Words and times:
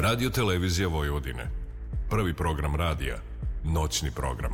Radio 0.00 0.30
Televizija 0.30 0.88
Vojvodine. 0.88 1.50
Prvi 2.10 2.34
program 2.34 2.76
radija. 2.76 3.16
Noćni 3.64 4.10
program. 4.10 4.52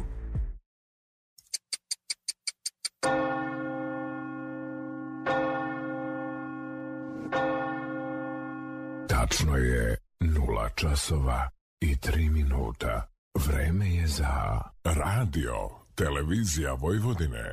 Tačno 9.09 9.57
je 9.57 9.97
nula 10.21 10.69
časova 10.75 11.51
i 11.81 11.97
tri 11.97 12.29
minuta. 12.29 13.09
Vreme 13.47 13.95
je 13.95 14.07
za 14.07 14.61
Radio 14.85 15.55
Televizija 15.95 16.73
Vojvodine. 16.73 17.53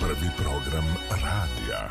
Prvi 0.00 0.30
program 0.38 0.84
radija. 1.10 1.90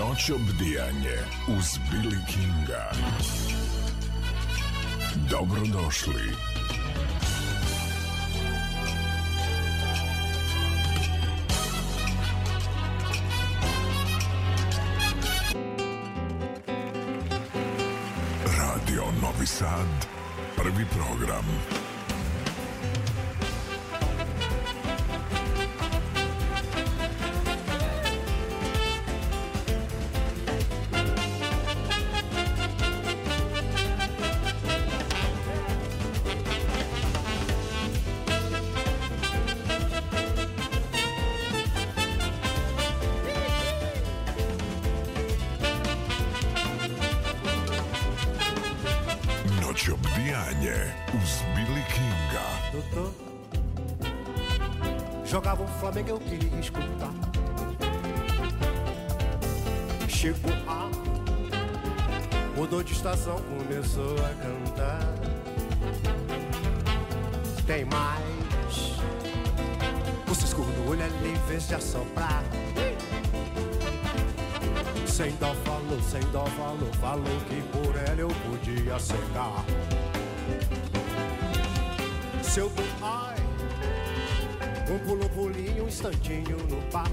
Noć 0.00 0.30
obdijanje 0.30 1.16
uz 1.48 1.78
Billy 1.90 2.26
Kinga. 2.26 2.90
Dobrodošli. 5.30 6.32
Radio 18.46 19.04
Novi 19.22 19.46
Sad. 19.46 20.06
Prvi 20.56 20.86
program. 20.86 21.44
Sem 76.10 76.20
dó 76.32 76.44
falou, 76.44 76.92
falou 77.00 77.40
que 77.48 77.62
por 77.70 77.94
ela 77.94 78.20
eu 78.20 78.28
podia 78.28 78.98
cegar. 78.98 79.64
Seu 82.42 82.68
do 82.68 82.82
ai, 83.00 83.36
um 84.90 84.98
pulo, 85.06 85.28
pulinho, 85.28 85.84
um 85.84 85.86
instantinho 85.86 86.56
no 86.68 86.82
papo. 86.90 87.10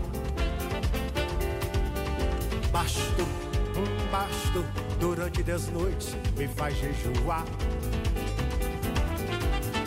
Basto, 2.72 3.22
um 3.78 4.12
basto, 4.12 4.66
durante 5.00 5.44
dez 5.44 5.68
noites 5.70 6.18
me 6.36 6.48
faz 6.48 6.76
jejuar. 6.78 7.46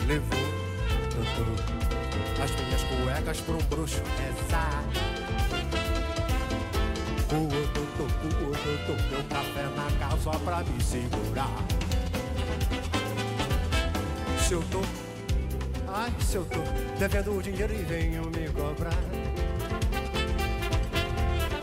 Levou, 0.07 0.39
as 2.41 2.51
minhas 2.61 2.83
cuecas 2.83 3.41
pra 3.41 3.55
um 3.55 3.63
bruxo 3.65 4.01
rezar. 4.17 4.70
Doutor, 8.71 8.95
meu 9.09 9.23
café 9.25 9.63
na 9.75 9.91
casa 9.99 10.21
só 10.21 10.31
pra 10.31 10.63
me 10.63 10.81
segurar. 10.81 11.49
Se 14.39 14.53
eu 14.53 14.63
tô 14.71 14.81
Ai, 15.93 16.13
se 16.21 16.37
eu 16.37 16.45
tô 16.45 16.59
devendo 16.97 17.37
o 17.37 17.41
dinheiro 17.41 17.73
e 17.73 17.83
venho 17.83 18.23
me 18.27 18.47
cobrar. 18.49 18.93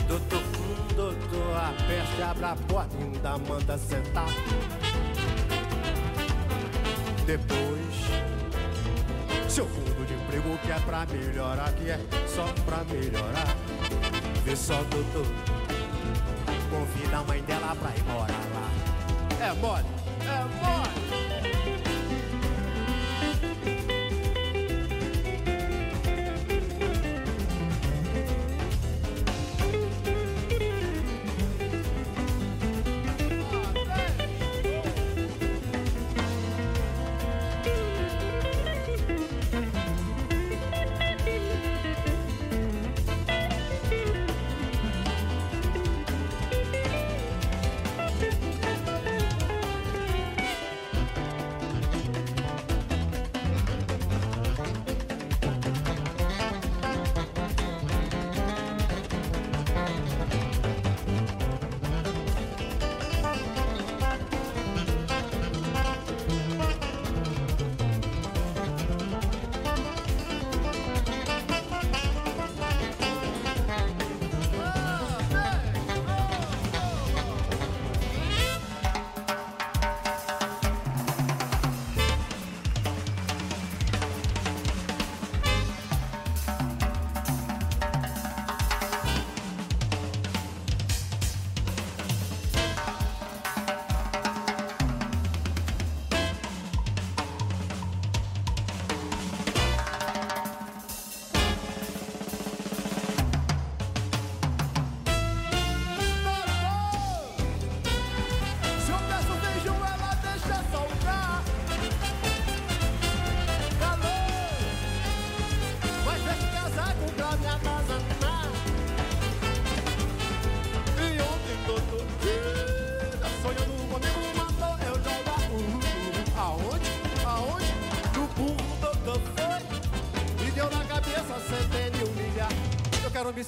Doutor, 0.07 0.43
doutor, 0.95 1.57
a 1.57 1.73
peste 1.87 2.23
abre 2.23 2.45
a 2.45 2.57
porta 2.69 2.95
e 2.99 3.05
ainda 3.05 3.39
manda 3.39 3.79
sentar. 3.79 4.29
Depois, 7.25 7.95
seu 9.49 9.67
fundo 9.67 10.07
de 10.07 10.13
emprego 10.13 10.59
que 10.59 10.73
é 10.73 10.79
pra 10.81 11.07
melhorar, 11.07 11.73
que 11.73 11.89
é 11.89 11.99
só 12.27 12.45
pra 12.67 12.85
melhorar. 12.85 13.57
Vê 14.45 14.55
só, 14.55 14.83
doutor, 14.85 15.58
mãe 17.29 17.43
dela 17.43 17.77
pra 17.77 17.91
ir 17.95 18.03
morar 18.05 18.27
lá. 18.55 19.47
É 19.47 19.53
mole. 19.53 19.98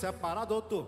Separa, 0.00 0.47
doutor. 0.47 0.87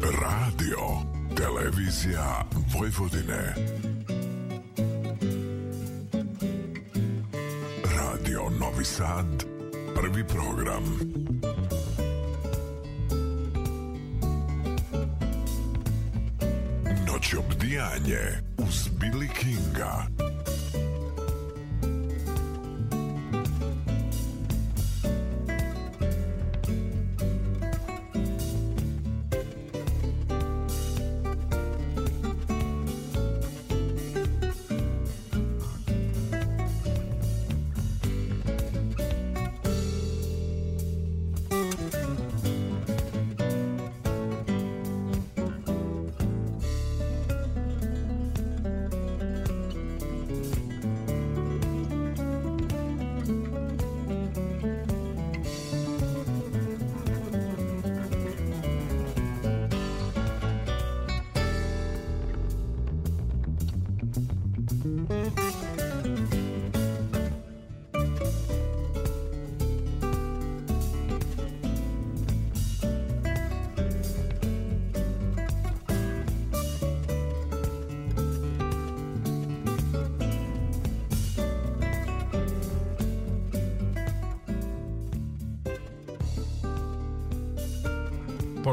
Radio, 0.00 0.78
televizija 1.36 2.46
Vojvodine. 2.72 3.75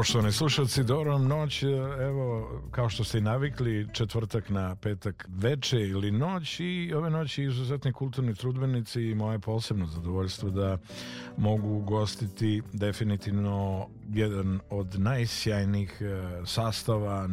Poštovani 0.04 0.32
slušalci, 0.32 0.84
dobro 0.84 1.18
noć. 1.18 1.62
Evo, 2.00 2.50
kao 2.70 2.88
što 2.88 3.04
ste 3.04 3.18
i 3.18 3.20
navikli, 3.20 3.88
četvrtak 3.92 4.48
na 4.48 4.76
petak 4.76 5.28
veče 5.28 5.80
ili 5.80 6.10
noć 6.10 6.60
i 6.60 6.92
ove 6.96 7.10
noći 7.10 7.42
izuzetni 7.44 7.92
kulturni 7.92 8.34
trudbenici 8.34 9.02
i 9.02 9.14
moje 9.14 9.38
posebno 9.38 9.86
zadovoljstvo 9.86 10.50
da 10.50 10.78
mogu 11.36 11.80
gostiti 11.80 12.62
definitivno 12.72 13.88
jedan 14.12 14.60
od 14.70 15.00
najsjajnijih 15.00 15.98
e, 16.00 16.06
sastava 16.46 17.26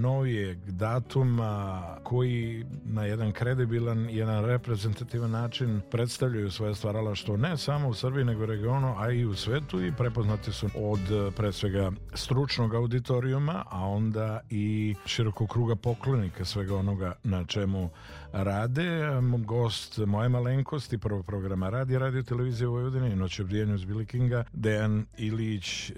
novijeg 0.00 0.58
datuma 0.58 1.82
koji 2.02 2.64
na 2.98 3.04
jedan 3.04 3.32
kredibilan, 3.32 4.10
jedan 4.10 4.44
reprezentativan 4.44 5.30
način 5.30 5.80
predstavljaju 5.90 6.50
svoje 6.50 6.74
stvaralaštvo 6.74 7.36
ne 7.36 7.56
samo 7.56 7.88
u 7.88 7.94
Srbiji 7.94 8.24
nego 8.24 8.42
u 8.42 8.46
regionu, 8.46 8.94
a 8.98 9.10
i 9.10 9.24
u 9.24 9.34
svetu 9.34 9.84
i 9.84 9.92
prepoznati 9.92 10.52
su 10.52 10.68
od 10.76 11.32
pre 11.36 11.52
svega 11.52 11.92
stručnog 12.14 12.74
auditorijuma, 12.74 13.64
a 13.70 13.86
onda 13.86 14.40
i 14.50 14.94
širokog 15.06 15.48
kruga 15.48 15.76
poklonika 15.76 16.44
svega 16.44 16.76
onoga 16.76 17.12
na 17.24 17.44
čemu 17.44 17.90
rade. 18.32 19.00
Gost 19.38 19.98
moje 19.98 20.28
malenkosti 20.28 20.98
prvog 20.98 21.26
programa 21.26 21.70
radi 21.70 21.98
radio 21.98 22.22
televizije 22.22 22.68
Vojvodine 22.68 23.12
i 23.12 23.16
noć 23.16 23.40
obdijenju 23.40 23.74
uz 23.74 23.84
Billy 23.84 24.06
Kinga, 24.06 24.44
Dejan 24.52 25.06
Ilić 25.18 25.90
e, 25.90 25.94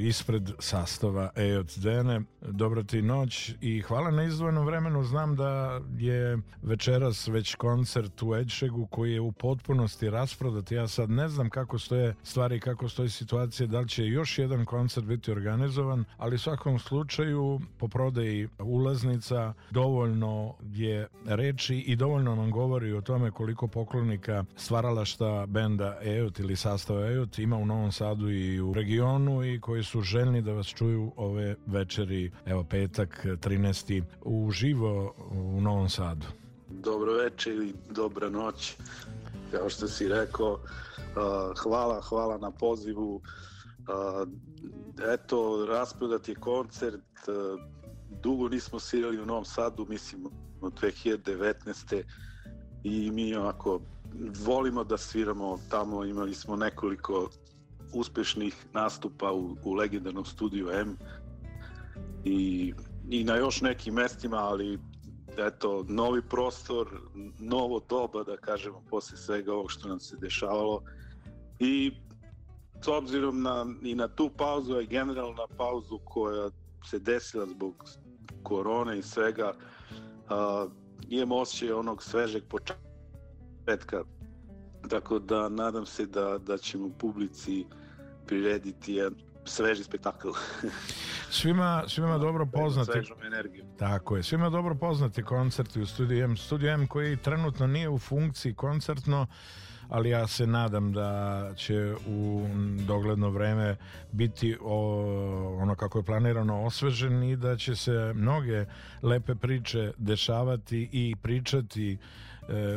ispred 0.00 0.50
sastava 0.58 1.30
EOC 1.36 1.78
Dene. 1.78 2.20
Dobro 2.40 2.82
ti 2.82 3.02
noć 3.02 3.54
i 3.60 3.80
hvala 3.80 4.10
na 4.10 4.24
izdvojenom 4.24 4.66
vremenu. 4.66 5.04
Znam 5.04 5.36
da 5.36 5.80
je 5.98 6.38
večeras 6.62 7.28
već 7.28 7.54
koncert 7.54 8.22
u 8.22 8.34
Edšegu 8.34 8.86
koji 8.86 9.12
je 9.12 9.20
u 9.20 9.32
potpunosti 9.32 10.10
rasprodat. 10.10 10.72
Ja 10.72 10.88
sad 10.88 11.10
ne 11.10 11.28
znam 11.28 11.50
kako 11.50 11.78
stoje 11.78 12.14
stvari, 12.22 12.60
kako 12.60 12.88
stoji 12.88 13.08
situacija, 13.08 13.66
da 13.66 13.80
li 13.80 13.88
će 13.88 14.06
još 14.06 14.38
jedan 14.38 14.64
koncert 14.64 15.06
biti 15.06 15.30
organizovan, 15.30 16.04
ali 16.16 16.34
u 16.34 16.38
svakom 16.38 16.78
slučaju 16.78 17.60
po 17.78 17.88
prodaji 17.88 18.48
ulaznica 18.58 19.54
dovoljno 19.70 20.54
je 20.62 21.06
reči 21.26 21.76
i 21.76 21.96
dovoljno 21.96 22.34
nam 22.34 22.50
govori 22.50 22.92
o 22.92 23.00
tome 23.00 23.30
koliko 23.30 23.68
poklonika 23.68 24.44
stvaralašta 24.56 25.46
benda 25.46 25.98
EOT 26.02 26.38
ili 26.38 26.56
sastava 26.56 27.06
EOT 27.06 27.38
ima 27.38 27.56
u 27.56 27.66
Novom 27.66 27.92
Sadu 27.92 28.30
i 28.30 28.60
u 28.60 28.74
regionu 28.74 29.44
i 29.44 29.60
koji 29.60 29.82
su 29.82 30.00
željni 30.00 30.42
da 30.42 30.52
vas 30.52 30.66
čuju 30.66 31.12
ove 31.16 31.54
večeri, 31.66 32.30
evo 32.46 32.64
petak 32.64 33.26
13. 33.26 34.02
uživo 34.22 35.14
u 35.30 35.60
Novom 35.60 35.88
Sadu. 35.88 36.26
Dobro 36.70 37.12
večer 37.12 37.62
i 37.62 37.74
dobra 37.90 38.28
noć. 38.28 38.76
Kao 39.50 39.70
što 39.70 39.88
si 39.88 40.08
rekao, 40.08 40.60
hvala, 41.62 42.00
hvala 42.00 42.38
na 42.38 42.50
pozivu. 42.50 43.22
Eto, 45.12 45.66
rasprodat 45.68 46.28
je 46.28 46.34
koncert, 46.34 47.00
dugo 48.22 48.48
nismo 48.48 48.78
svirali 48.78 49.20
u 49.20 49.26
Novom 49.26 49.44
Sadu, 49.44 49.86
mislim 49.88 50.26
od 50.60 50.80
2019. 50.80 52.02
i 52.84 53.10
mi 53.10 53.36
onako 53.36 53.80
volimo 54.44 54.84
da 54.84 54.98
sviramo 54.98 55.58
tamo, 55.68 56.04
imali 56.04 56.34
smo 56.34 56.56
nekoliko 56.56 57.30
uspešnih 57.92 58.66
nastupa 58.72 59.32
u, 59.32 59.56
u 59.64 59.74
legendarnom 59.74 60.24
studiju 60.24 60.70
M 60.70 60.96
i, 62.24 62.74
i 63.10 63.24
na 63.24 63.36
još 63.36 63.60
nekim 63.60 63.94
mestima, 63.94 64.36
ali 64.36 64.78
eto, 65.46 65.84
novi 65.88 66.22
prostor, 66.22 67.00
novo 67.38 67.80
doba, 67.88 68.22
da 68.24 68.36
kažemo, 68.36 68.82
posle 68.90 69.16
svega 69.16 69.52
ovog 69.52 69.70
što 69.70 69.88
nam 69.88 70.00
se 70.00 70.16
dešavalo. 70.16 70.82
I 71.58 71.92
s 72.84 72.88
obzirom 72.88 73.42
na, 73.42 73.66
i 73.82 73.94
na 73.94 74.08
tu 74.08 74.30
pauzu, 74.36 74.74
a 74.74 74.82
generalno 74.82 75.34
na 75.34 75.56
pauzu 75.56 75.98
koja 76.04 76.50
se 76.84 76.98
desila 76.98 77.46
zbog 77.46 77.84
korone 78.42 78.98
i 78.98 79.02
svega, 79.02 79.52
uh, 79.52 80.72
imamo 81.08 81.36
osjećaj 81.36 81.72
onog 81.72 82.02
svežeg 82.02 82.42
početka. 82.48 84.04
Tako 84.88 85.18
da 85.18 85.48
nadam 85.48 85.86
se 85.86 86.06
da, 86.06 86.38
da 86.38 86.58
ćemo 86.58 86.90
publici 86.98 87.66
prirediti 88.26 88.94
jedan 88.94 89.29
sveži 89.50 89.84
spektakl. 89.84 90.28
svima, 91.30 91.84
svima 91.88 92.18
dobro 92.18 92.46
poznati. 92.46 92.92
energiju. 93.26 93.64
Tako 93.78 94.16
je. 94.16 94.22
Svima 94.22 94.50
dobro 94.50 94.74
poznati 94.74 95.22
koncerti 95.22 95.80
u 95.80 95.86
Studio 95.86 96.24
M. 96.24 96.36
Studio 96.36 96.72
M 96.72 96.86
koji 96.86 97.16
trenutno 97.16 97.66
nije 97.66 97.88
u 97.88 97.98
funkciji 97.98 98.54
koncertno, 98.54 99.26
ali 99.88 100.10
ja 100.10 100.26
se 100.26 100.46
nadam 100.46 100.92
da 100.92 101.52
će 101.56 101.94
u 102.06 102.48
dogledno 102.86 103.30
vreme 103.30 103.76
biti 104.12 104.56
o, 104.60 105.56
ono 105.62 105.74
kako 105.74 105.98
je 105.98 106.04
planirano 106.04 106.64
osvežen 106.64 107.22
i 107.22 107.36
da 107.36 107.56
će 107.56 107.76
se 107.76 108.12
mnoge 108.14 108.64
lepe 109.02 109.34
priče 109.34 109.92
dešavati 109.98 110.88
i 110.92 111.16
pričati 111.22 111.98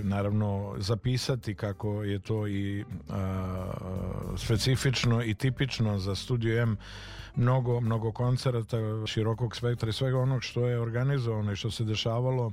naravno 0.04 0.76
zapisati 0.78 1.56
kako 1.56 2.04
je 2.04 2.20
to 2.20 2.48
i 2.48 2.86
specifično 4.38 5.24
i 5.24 5.34
tipično 5.34 6.00
za 6.00 6.16
Studio 6.16 6.62
M 6.62 6.78
mnogo, 7.36 7.80
mnogo 7.82 8.12
koncerata 8.12 8.78
širokog 9.06 9.56
spektra 9.56 9.90
i 9.90 9.94
svega 9.94 10.20
onog 10.20 10.44
što 10.44 10.68
je 10.68 10.80
organizovano 10.80 11.52
i 11.52 11.56
što 11.56 11.72
se 11.72 11.84
dešavalo 11.84 12.52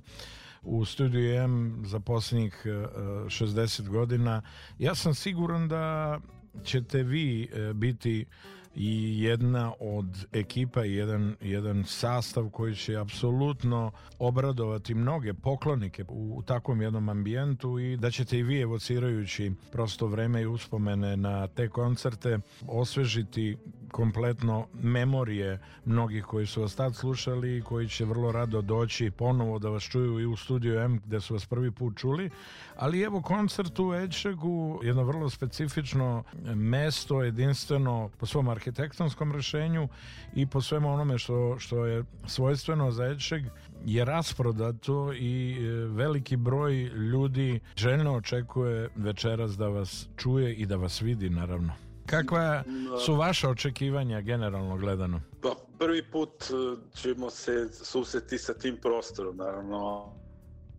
u 0.63 0.85
studiju 0.85 1.35
M 1.35 1.83
za 1.87 2.01
posljednjih 2.01 2.63
60 2.67 3.89
godina. 3.89 4.43
Ja 4.79 4.95
sam 4.95 5.15
siguran 5.15 5.69
da 5.69 6.19
ćete 6.65 7.03
vi 7.03 7.49
e, 7.53 7.73
biti 7.73 8.27
i 8.75 9.23
jedna 9.23 9.73
od 9.81 10.27
ekipa 10.33 10.85
i 10.85 10.95
jedan, 10.95 11.37
jedan 11.41 11.85
sastav 11.85 12.51
koji 12.51 12.75
će 12.75 12.97
apsolutno 12.97 13.93
obradovati 14.19 14.95
mnoge 14.95 15.35
poklonike 15.35 16.05
u, 16.09 16.35
u 16.39 16.43
takvom 16.43 16.83
jednom 16.83 17.09
ambijentu 17.09 17.79
i 17.79 17.97
da 17.97 18.11
ćete 18.11 18.39
i 18.39 18.43
vi 18.43 18.61
evocirajući 18.61 19.53
prosto 19.73 20.07
vreme 20.07 20.43
i 20.43 20.47
uspomene 20.47 21.17
na 21.17 21.47
te 21.47 21.69
koncerte 21.69 22.39
osvežiti 22.69 23.57
kompletno 23.93 24.67
memorije 24.83 25.59
mnogih 25.85 26.25
koji 26.25 26.47
su 26.47 26.61
vas 26.61 26.75
tad 26.75 26.97
slušali 26.97 27.57
i 27.57 27.63
koji 27.63 27.89
će 27.89 28.05
vrlo 28.05 28.33
rado 28.33 28.63
doći 28.63 29.11
ponovo 29.11 29.59
da 29.59 29.69
vas 29.69 29.83
čuju 29.83 30.21
i 30.21 30.27
u 30.27 30.37
studiju 30.37 30.81
M 30.81 31.01
gde 31.07 31.21
su 31.21 31.35
vas 31.35 31.47
prvi 31.47 31.71
put 31.71 31.99
čuli, 31.99 32.31
ali 32.77 33.03
evo 33.03 33.23
koncert 33.23 33.79
u 33.79 33.95
Ečegu, 33.95 34.81
jedno 34.83 35.05
vrlo 35.05 35.31
specifično 35.31 36.25
mesto, 36.55 37.23
jedinstveno 37.23 38.11
po 38.19 38.27
svom 38.27 38.49
arhitektonskom 38.49 39.33
rešenju 39.33 39.89
i 40.35 40.47
po 40.47 40.61
svemu 40.61 40.93
onome 40.93 41.19
što, 41.19 41.57
što 41.59 41.87
je 41.87 42.05
svojstveno 42.27 42.91
za 42.91 43.07
Ečeg 43.07 43.45
je 43.85 44.05
rasprodato 44.05 45.13
i 45.13 45.57
e, 45.59 45.71
veliki 45.87 46.37
broj 46.37 46.75
ljudi 46.85 47.61
željno 47.77 48.15
očekuje 48.15 48.89
večeras 48.97 49.57
da 49.57 49.69
vas 49.69 50.09
čuje 50.17 50.55
i 50.55 50.67
da 50.67 50.77
vas 50.77 51.03
vidi 51.03 51.31
naravno. 51.31 51.90
Kakva 52.11 52.63
su 53.05 53.15
vaše 53.15 53.49
očekivanja 53.49 54.21
generalno 54.21 54.77
gledano? 54.77 55.21
Pa 55.43 55.55
prvi 55.79 56.03
put 56.13 56.31
e, 56.31 56.77
ćemo 56.95 57.31
se 57.31 57.69
susreti 57.73 58.39
sa 58.39 58.55
tim 58.55 58.77
prostorom, 58.83 59.37
naravno, 59.37 60.13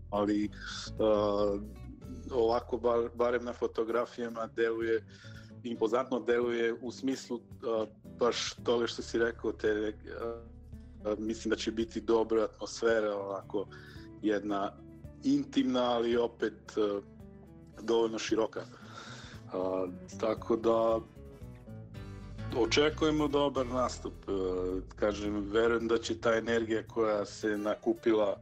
ali 0.10 0.50
uh, 1.00 1.62
ovako 2.32 2.78
bar, 2.78 3.10
barem 3.16 3.46
na 3.46 3.54
fotografijama 3.54 4.48
deluje 4.56 5.06
impozantno 5.64 6.20
deluje 6.20 6.74
u 6.82 6.92
smislu 6.92 7.38
uh, 7.38 7.88
baš 8.20 8.54
toga 8.64 8.88
što 8.88 9.02
si 9.02 9.20
rekao 9.20 9.52
te 9.52 9.94
uh, 11.04 11.20
mislim 11.20 11.50
da 11.50 11.56
će 11.56 11.72
biti 11.72 12.02
dobra 12.02 12.44
atmosfera 12.44 13.18
onako 13.18 13.68
jedna 14.22 14.72
intimna 15.24 15.84
ali 15.84 16.18
opet 16.18 16.78
uh, 16.78 17.04
dovoljno 17.82 18.20
široka 18.20 18.62
uh, 18.62 19.90
tako 20.20 20.56
da 20.56 21.00
očekujemo 22.58 23.28
dobar 23.28 23.66
nastup. 23.66 24.14
Uh, 24.28 24.36
kažem 24.96 25.50
verujem 25.52 25.88
da 25.88 25.98
će 25.98 26.22
ta 26.22 26.36
energija 26.36 26.84
koja 26.88 27.26
se 27.26 27.58
nakupila 27.58 28.42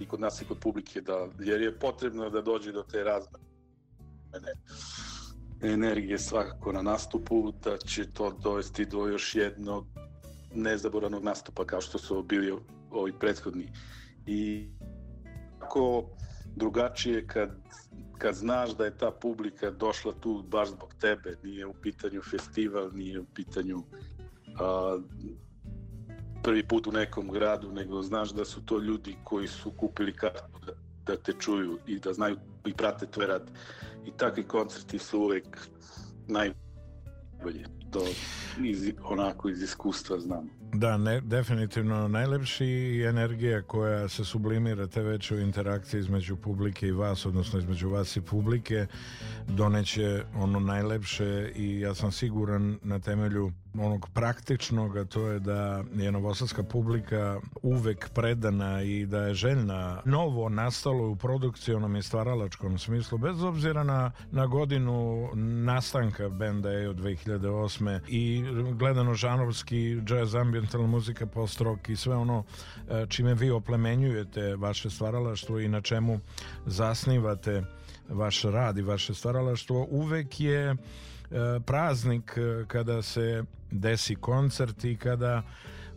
i 0.00 0.06
kod 0.06 0.20
nas 0.20 0.42
i 0.42 0.44
kod 0.44 0.58
publike 0.58 1.00
da 1.00 1.26
jer 1.38 1.60
je 1.62 1.78
potrebno 1.78 2.30
da 2.30 2.42
dođe 2.42 2.72
do 2.72 2.82
te 2.82 3.04
razmene 3.04 4.52
energije 5.62 6.18
svakako 6.18 6.72
na 6.72 6.82
nastupu 6.82 7.52
da 7.64 7.78
će 7.78 8.12
to 8.12 8.30
dovesti 8.30 8.84
do 8.84 9.06
još 9.06 9.34
jednog 9.34 9.86
nezaboravnog 10.54 11.24
nastupa 11.24 11.64
kao 11.64 11.80
što 11.80 11.98
su 11.98 12.22
bili 12.22 12.54
ovi 12.90 13.12
prethodni. 13.20 13.72
I 14.26 14.68
tako 15.60 16.04
drugačije 16.56 17.26
kad 17.26 17.50
kad 18.20 18.34
znaš 18.34 18.76
da 18.76 18.84
je 18.84 18.98
ta 18.98 19.10
publika 19.10 19.70
došla 19.70 20.12
tu 20.20 20.44
baš 20.48 20.68
zbog 20.68 20.94
tebe, 21.00 21.36
nije 21.42 21.66
u 21.66 21.72
pitanju 21.72 22.22
festival, 22.22 22.90
nije 22.92 23.20
u 23.20 23.24
pitanju 23.34 23.82
a, 24.60 24.98
prvi 26.42 26.68
put 26.68 26.86
u 26.86 26.92
nekom 26.92 27.30
gradu, 27.30 27.72
nego 27.72 28.02
znaš 28.02 28.30
da 28.30 28.44
su 28.44 28.60
to 28.66 28.78
ljudi 28.78 29.16
koji 29.24 29.48
su 29.48 29.70
kupili 29.70 30.12
kartu 30.12 30.58
da, 30.66 30.72
da 31.06 31.16
te 31.16 31.32
čuju 31.38 31.78
i 31.86 31.98
da 31.98 32.12
znaju 32.12 32.36
i 32.66 32.74
prate 32.74 33.06
tvoj 33.06 33.26
rad. 33.26 33.50
I 34.06 34.10
takvi 34.16 34.42
koncerti 34.42 34.98
su 34.98 35.20
uvek 35.20 35.58
najbolje. 36.26 37.64
To 37.90 38.04
iz, 38.64 38.92
onako 39.04 39.48
iz 39.48 39.62
iskustva 39.62 40.20
znam. 40.20 40.59
Da, 40.72 40.96
ne, 40.96 41.20
definitivno 41.20 42.08
najlepši 42.08 43.02
energija 43.08 43.62
koja 43.62 44.08
se 44.08 44.24
sublimira 44.24 44.86
te 44.86 45.02
veće 45.02 45.34
u 45.34 45.40
interakciji 45.40 45.98
između 46.00 46.36
publike 46.36 46.86
i 46.86 46.92
vas, 46.92 47.26
odnosno 47.26 47.58
između 47.58 47.88
vas 47.88 48.16
i 48.16 48.20
publike, 48.20 48.86
doneće 49.48 50.24
ono 50.34 50.60
najlepše 50.60 51.52
i 51.56 51.80
ja 51.80 51.94
sam 51.94 52.12
siguran 52.12 52.78
na 52.82 52.98
temelju 52.98 53.52
onog 53.74 54.08
praktičnog, 54.14 54.96
a 54.96 55.04
to 55.04 55.26
je 55.26 55.40
da 55.40 55.84
je 55.94 56.12
novosadska 56.12 56.62
publika 56.62 57.40
uvek 57.62 58.10
predana 58.14 58.82
i 58.82 59.06
da 59.06 59.18
je 59.18 59.34
željna 59.34 60.02
novo 60.04 60.48
nastalo 60.48 61.10
u 61.10 61.16
produkcionom 61.16 61.96
i 61.96 62.02
stvaralačkom 62.02 62.78
smislu, 62.78 63.18
bez 63.18 63.42
obzira 63.42 63.82
na, 63.84 64.10
na 64.30 64.46
godinu 64.46 65.28
nastanka 65.64 66.28
benda 66.28 66.70
je 66.70 66.88
od 66.88 66.96
2008. 66.96 68.00
i 68.08 68.44
gledano 68.72 69.14
žanovski 69.14 70.02
jazz 70.08 70.34
ambientalna 70.34 70.86
muzika 70.86 71.26
post 71.26 71.60
rock 71.60 71.88
i 71.88 71.96
sve 71.96 72.16
ono 72.16 72.44
e, 72.90 73.06
čime 73.08 73.34
vi 73.34 73.50
oplemenjujete 73.50 74.56
vaše 74.56 74.90
stvaralaštvo 74.90 75.60
i 75.60 75.68
na 75.68 75.80
čemu 75.80 76.20
zasnivate 76.66 77.62
vaš 78.08 78.42
rad 78.42 78.78
i 78.78 78.82
vaše 78.82 79.14
stvaralaštvo 79.14 79.86
uvek 79.90 80.40
je 80.40 80.70
e, 80.70 80.76
praznik 81.66 82.34
e, 82.36 82.64
kada 82.66 83.02
se 83.02 83.44
desi 83.70 84.14
koncert 84.14 84.84
i 84.84 84.96
kada 84.96 85.42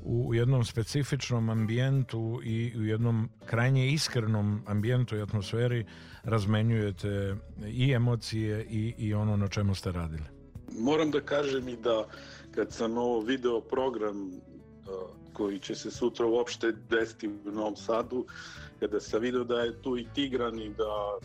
u 0.06 0.34
jednom 0.34 0.66
specifičnom 0.66 1.50
ambijentu 1.50 2.40
i 2.44 2.74
u 2.78 2.84
jednom 2.84 3.30
krajnje 3.46 3.92
iskrenom 3.92 4.64
ambijentu 4.68 5.18
i 5.18 5.22
atmosferi 5.22 5.86
razmenjujete 6.24 7.36
i 7.68 7.92
emocije 7.92 8.66
i, 8.70 8.94
i 8.98 9.14
ono 9.14 9.38
na 9.38 9.48
čemu 9.48 9.76
ste 9.76 9.92
radili. 9.92 10.24
Moram 10.80 11.12
da 11.12 11.22
kažem 11.22 11.70
i 11.70 11.78
da 11.78 12.08
kad 12.56 12.74
sam 12.74 12.98
ovo 12.98 13.22
video 13.22 13.62
program 13.62 14.32
koji 15.34 15.60
će 15.60 15.76
se 15.76 15.92
sutra 15.92 16.26
uopšte 16.26 16.72
desiti 16.90 17.28
u 17.28 17.52
Novom 17.52 17.76
Sadu, 17.76 18.26
kada 18.80 19.00
sam 19.00 19.22
video 19.22 19.44
da 19.44 19.60
je 19.60 19.82
tu 19.82 19.98
i 19.98 20.08
Tigran 20.16 20.60
i 20.60 20.70
da, 20.70 21.18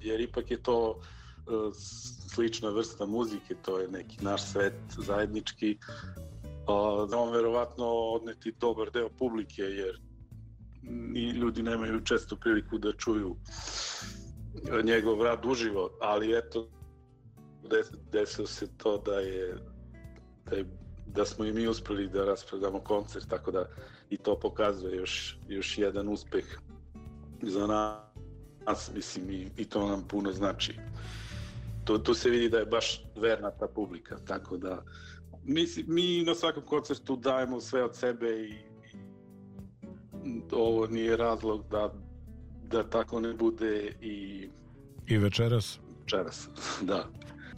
jer 0.00 0.20
ipak 0.20 0.50
je 0.50 0.62
to 0.62 1.00
slična 2.34 2.70
vrsta 2.70 3.06
muzike, 3.06 3.54
to 3.62 3.78
je 3.78 3.88
neki 3.88 4.24
naš 4.24 4.42
svet 4.42 4.74
zajednički, 4.98 5.78
da 7.10 7.18
on 7.18 7.32
verovatno 7.32 7.86
odneti 7.86 8.54
dobar 8.60 8.90
deo 8.90 9.08
publike, 9.08 9.62
jer 9.62 10.00
ni 10.82 11.30
ljudi 11.30 11.62
nemaju 11.62 12.04
često 12.04 12.36
priliku 12.36 12.78
da 12.78 12.92
čuju 12.92 13.36
njegov 14.84 15.22
rad 15.22 15.46
uživo, 15.46 15.90
ali 16.00 16.38
eto, 16.38 16.68
desilo 18.12 18.46
se 18.46 18.76
to 18.76 18.98
da 18.98 19.14
je, 19.14 19.56
da 20.50 20.56
je 20.56 20.64
da 21.06 21.24
smo 21.24 21.44
i 21.44 21.52
mi 21.52 21.68
uspeli 21.68 22.08
da 22.08 22.24
raspredamo 22.24 22.80
koncert, 22.80 23.28
tako 23.28 23.50
da 23.50 23.66
i 24.10 24.16
to 24.16 24.38
pokazuje 24.40 24.96
još, 24.96 25.38
još 25.48 25.78
jedan 25.78 26.08
uspeh 26.08 26.44
za 27.42 27.66
nas, 27.66 28.90
mislim, 28.94 29.30
i, 29.30 29.50
i 29.56 29.64
to 29.64 29.88
nam 29.88 30.08
puno 30.08 30.32
znači. 30.32 30.78
To, 31.88 31.98
tu 31.98 32.14
se 32.14 32.30
vidi 32.30 32.48
da 32.48 32.58
je 32.58 32.66
baš 32.66 33.02
verna 33.16 33.50
ta 33.50 33.66
publika, 33.74 34.16
tako 34.26 34.56
da 34.56 34.82
mi, 35.44 35.66
mi 35.86 36.22
na 36.22 36.34
svakom 36.34 36.62
koncertu 36.62 37.16
dajemo 37.16 37.60
sve 37.60 37.84
od 37.84 37.96
sebe 37.96 38.26
i, 38.26 38.52
i 40.24 40.40
ovo 40.52 40.86
nije 40.86 41.16
razlog 41.16 41.64
da, 41.70 41.94
da 42.62 42.90
tako 42.90 43.20
ne 43.20 43.34
bude 43.34 43.96
i... 44.00 44.48
I 45.06 45.18
večeras? 45.18 45.80
Večeras, 46.00 46.48
da 46.82 47.08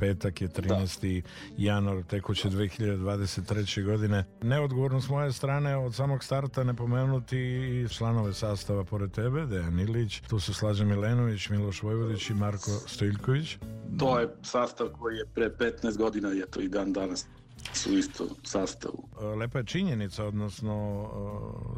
petak 0.01 0.43
je 0.43 0.49
13. 0.49 1.23
Da. 1.23 1.29
januar 1.57 2.03
tekuće 2.03 2.49
2023. 2.49 3.85
godine. 3.85 4.25
Neodgovorno 4.43 5.01
s 5.01 5.09
moje 5.09 5.33
strane 5.33 5.77
od 5.77 5.95
samog 5.95 6.25
starta 6.25 6.65
ne 6.65 6.75
pomenuti 6.75 7.39
i 7.39 7.89
članove 7.89 8.35
sastava 8.35 8.85
pored 8.85 9.13
tebe, 9.13 9.47
Dejan 9.47 9.81
Ilić, 9.81 10.21
tu 10.21 10.41
su 10.41 10.55
Slađa 10.55 10.85
Milenović, 10.85 11.49
Miloš 11.49 11.83
Vojvodić 11.83 12.31
i 12.31 12.35
Marko 12.35 12.71
Stojiljković. 12.87 13.57
To 13.99 14.19
je 14.19 14.29
sastav 14.43 14.89
koji 14.99 15.17
je 15.17 15.27
pre 15.35 15.51
15 15.59 15.97
godina, 15.97 16.29
je 16.29 16.47
to 16.47 16.61
i 16.61 16.69
dan 16.69 16.93
danas 16.93 17.27
su 17.73 17.99
isto 17.99 18.29
sastavu. 18.43 19.09
Lepa 19.37 19.59
je 19.59 19.65
činjenica, 19.65 20.25
odnosno 20.25 21.09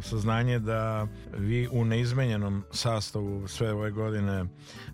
saznanje 0.02 0.58
da 0.58 1.06
vi 1.38 1.68
u 1.72 1.84
neizmenjenom 1.84 2.64
sastavu 2.70 3.48
sve 3.48 3.72
ove 3.72 3.90
godine 3.90 4.44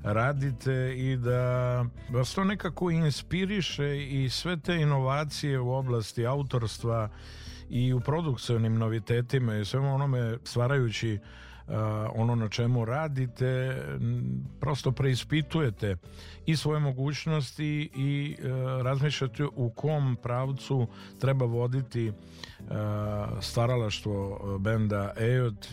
radite 0.02 0.94
i 0.96 1.16
da 1.16 1.84
vas 2.10 2.34
to 2.34 2.44
nekako 2.44 2.90
inspiriše 2.90 3.96
i 3.96 4.28
sve 4.30 4.56
te 4.60 4.74
inovacije 4.74 5.60
u 5.60 5.72
oblasti 5.72 6.26
autorstva 6.26 7.08
i 7.70 7.92
u 7.92 8.00
produkcionim 8.00 8.74
novitetima 8.78 9.56
i 9.56 9.64
svemu 9.64 9.94
onome 9.94 10.38
stvarajući 10.44 11.18
ono 12.14 12.34
na 12.34 12.48
čemu 12.48 12.84
radite 12.84 13.82
prosto 14.60 14.92
preispitujete 14.92 15.96
i 16.48 16.56
svoje 16.56 16.80
mogućnosti 16.80 17.90
i 17.96 18.36
e, 18.38 18.48
razmišljate 18.82 19.44
u 19.56 19.70
kom 19.70 20.16
pravcu 20.22 20.86
treba 21.18 21.44
voditi 21.46 22.12
stvaralaštvo 23.40 24.40
benda 24.60 25.12
EOT 25.16 25.68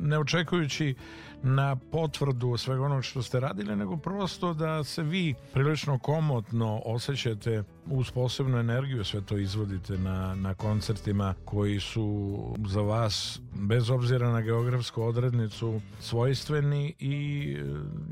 ne 0.00 0.18
očekujući 0.18 0.94
na 1.42 1.76
potvrdu 1.76 2.56
svega 2.56 2.82
onog 2.82 3.04
što 3.04 3.22
ste 3.22 3.40
radili, 3.40 3.76
nego 3.76 3.96
prosto 3.96 4.54
da 4.54 4.84
se 4.84 5.02
vi 5.02 5.34
prilično 5.52 5.98
komotno 5.98 6.82
osjećate 6.84 7.62
uz 7.86 8.10
posebnu 8.10 8.58
energiju, 8.58 9.04
sve 9.04 9.20
to 9.20 9.38
izvodite 9.38 9.98
na, 9.98 10.34
na 10.34 10.54
koncertima 10.54 11.34
koji 11.44 11.80
su 11.80 12.38
za 12.66 12.80
vas, 12.80 13.40
bez 13.54 13.90
obzira 13.90 14.30
na 14.32 14.40
geografsku 14.40 15.02
odrednicu, 15.02 15.80
svojstveni 16.00 16.94
i 16.98 17.56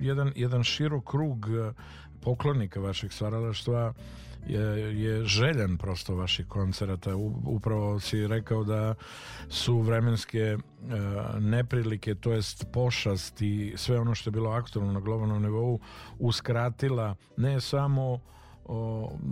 jedan, 0.00 0.33
jedan 0.37 0.64
širok 0.64 1.04
krug 1.11 1.27
poklonika 2.20 2.80
vašeg 2.80 3.12
stvaralaštva 3.12 3.92
je, 4.47 5.02
je 5.02 5.25
željan 5.25 5.76
prosto 5.76 6.14
vaših 6.14 6.47
koncerata. 6.47 7.16
Upravo 7.44 8.00
si 8.00 8.26
rekao 8.26 8.64
da 8.64 8.94
su 9.49 9.80
vremenske 9.80 10.38
e, 10.38 10.58
neprilike, 11.40 12.14
to 12.14 12.32
jest 12.32 12.66
pošast 12.73 13.42
i 13.42 13.75
sve 13.76 14.00
ono 14.00 14.14
što 14.14 14.28
je 14.28 14.32
bilo 14.32 14.50
aktualno 14.50 14.92
na 14.92 15.00
globalnom 15.00 15.42
nivou 15.42 15.80
uskratila 16.18 17.14
ne 17.37 17.61
samo 17.61 18.18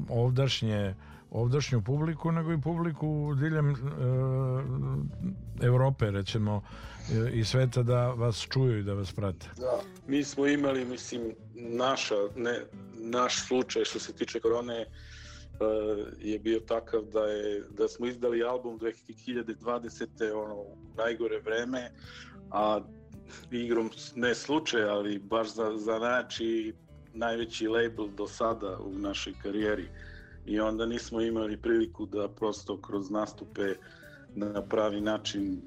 ovdašnje 0.08 0.94
ovdašnju 1.36 1.82
publiku, 1.82 2.32
nego 2.32 2.52
i 2.52 2.60
publiku 2.60 3.34
diljem 3.34 3.70
e, 3.70 3.76
Evrope, 5.66 6.10
recimo, 6.10 6.62
e, 7.12 7.30
i 7.32 7.44
sveta 7.44 7.82
da 7.82 8.08
vas 8.08 8.46
čuju 8.50 8.78
i 8.78 8.82
da 8.82 8.94
vas 8.94 9.12
prate. 9.12 9.46
Da, 9.56 9.80
mi 10.06 10.24
smo 10.24 10.46
imali, 10.46 10.84
mislim, 10.84 11.34
naša, 11.54 12.14
ne, 12.36 12.60
naš 12.94 13.46
slučaj 13.46 13.84
što 13.84 13.98
se 13.98 14.12
tiče 14.12 14.40
korone 14.40 14.80
e, 14.80 14.86
je 16.18 16.38
bio 16.38 16.60
takav 16.60 17.02
da 17.12 17.24
je 17.24 17.62
da 17.70 17.88
smo 17.88 18.06
izdali 18.06 18.42
album 18.42 18.78
2020. 18.78 20.32
ono 20.34 20.64
najgore 20.96 21.40
vreme, 21.40 21.90
a 22.50 22.80
igrom 23.50 23.90
ne 24.14 24.34
slučaj, 24.34 24.82
ali 24.82 25.18
baš 25.18 25.54
za, 25.54 25.72
za 25.76 25.98
najveći 27.14 27.68
label 27.68 28.08
do 28.16 28.26
sada 28.26 28.78
u 28.78 28.98
našoj 28.98 29.34
karijeri 29.42 29.88
i 30.46 30.60
onda 30.60 30.86
nismo 30.86 31.20
imali 31.20 31.56
priliku 31.56 32.06
da 32.06 32.28
prosto 32.28 32.80
kroz 32.80 33.10
nastupe 33.10 33.74
na 34.34 34.62
pravi 34.62 35.00
način 35.00 35.62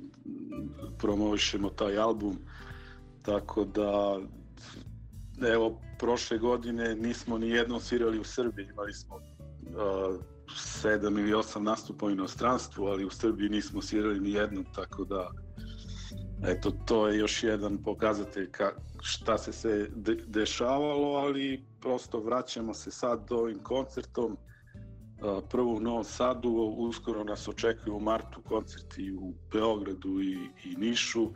promovišemo 0.98 1.70
taj 1.70 1.98
album. 1.98 2.38
Tako 3.22 3.66
da 3.66 4.20
evo 5.48 5.82
prošle 6.00 6.38
godine 6.38 6.96
nismo 6.96 7.38
ni 7.38 7.50
jednom 7.50 7.80
svirali 7.80 8.20
u 8.20 8.24
Srbiji. 8.24 8.68
Imali 8.72 8.94
smo 8.94 9.16
uh, 9.16 9.22
sedam 10.58 11.18
ili 11.18 11.34
osam 11.34 11.64
nastupa 11.64 12.06
u 12.06 12.12
inostranstvu 12.12 12.86
ali 12.86 13.06
u 13.06 13.10
Srbiji 13.10 13.50
nismo 13.50 13.82
svirali 13.82 14.20
ni 14.20 14.32
jednom 14.32 14.66
tako 14.76 15.04
da 15.04 15.32
eto 16.44 16.72
to 16.86 17.08
je 17.08 17.18
još 17.18 17.44
jedan 17.44 17.84
pokazatelj 17.84 18.52
ka, 18.52 18.72
šta 19.02 19.38
se 19.38 19.54
se 19.54 19.90
de, 19.96 20.16
dešavalo 20.28 21.14
ali 21.14 21.66
prosto 21.82 22.20
vraćamo 22.20 22.74
se 22.74 22.92
sad 22.92 23.32
ovim 23.32 23.60
koncertom 23.64 24.38
prvo 25.50 25.74
u 25.74 25.80
Novom 25.80 26.04
Sadu, 26.04 26.50
uskoro 26.78 27.24
nas 27.24 27.48
očekuju 27.48 27.96
u 27.96 28.00
martu 28.00 28.42
koncerti 28.42 29.12
u 29.12 29.34
Beogradu 29.52 30.22
i, 30.22 30.50
i 30.64 30.76
Nišu. 30.76 31.30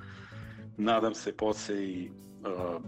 Nadam 0.77 1.13
se 1.13 1.37
posle 1.37 1.87
i 1.87 2.09
uh, 2.09 2.81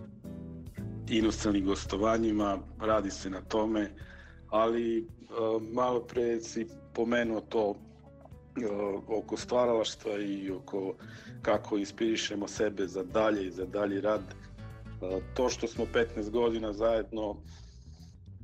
inostranim 1.10 1.66
gostovanjima, 1.66 2.60
radi 2.80 3.12
se 3.12 3.30
na 3.30 3.42
tome, 3.42 3.92
ali 4.50 5.02
uh, 5.02 5.62
malo 5.74 6.00
pre 6.00 6.42
si 6.42 6.68
pomenuo 6.94 7.42
to 7.42 7.70
uh, 7.70 7.76
oko 9.08 9.38
stvaralaštva 9.38 10.18
i 10.18 10.52
oko 10.52 10.94
kako 11.42 11.78
inspirišemo 11.78 12.48
sebe 12.48 12.88
za 12.88 13.04
dalje 13.04 13.48
i 13.48 13.52
za 13.52 13.66
dalji 13.66 14.02
rad. 14.02 14.22
Uh, 14.22 15.24
to 15.34 15.50
što 15.50 15.68
smo 15.68 15.86
15 16.16 16.30
godina 16.30 16.74
zajedno 16.74 17.36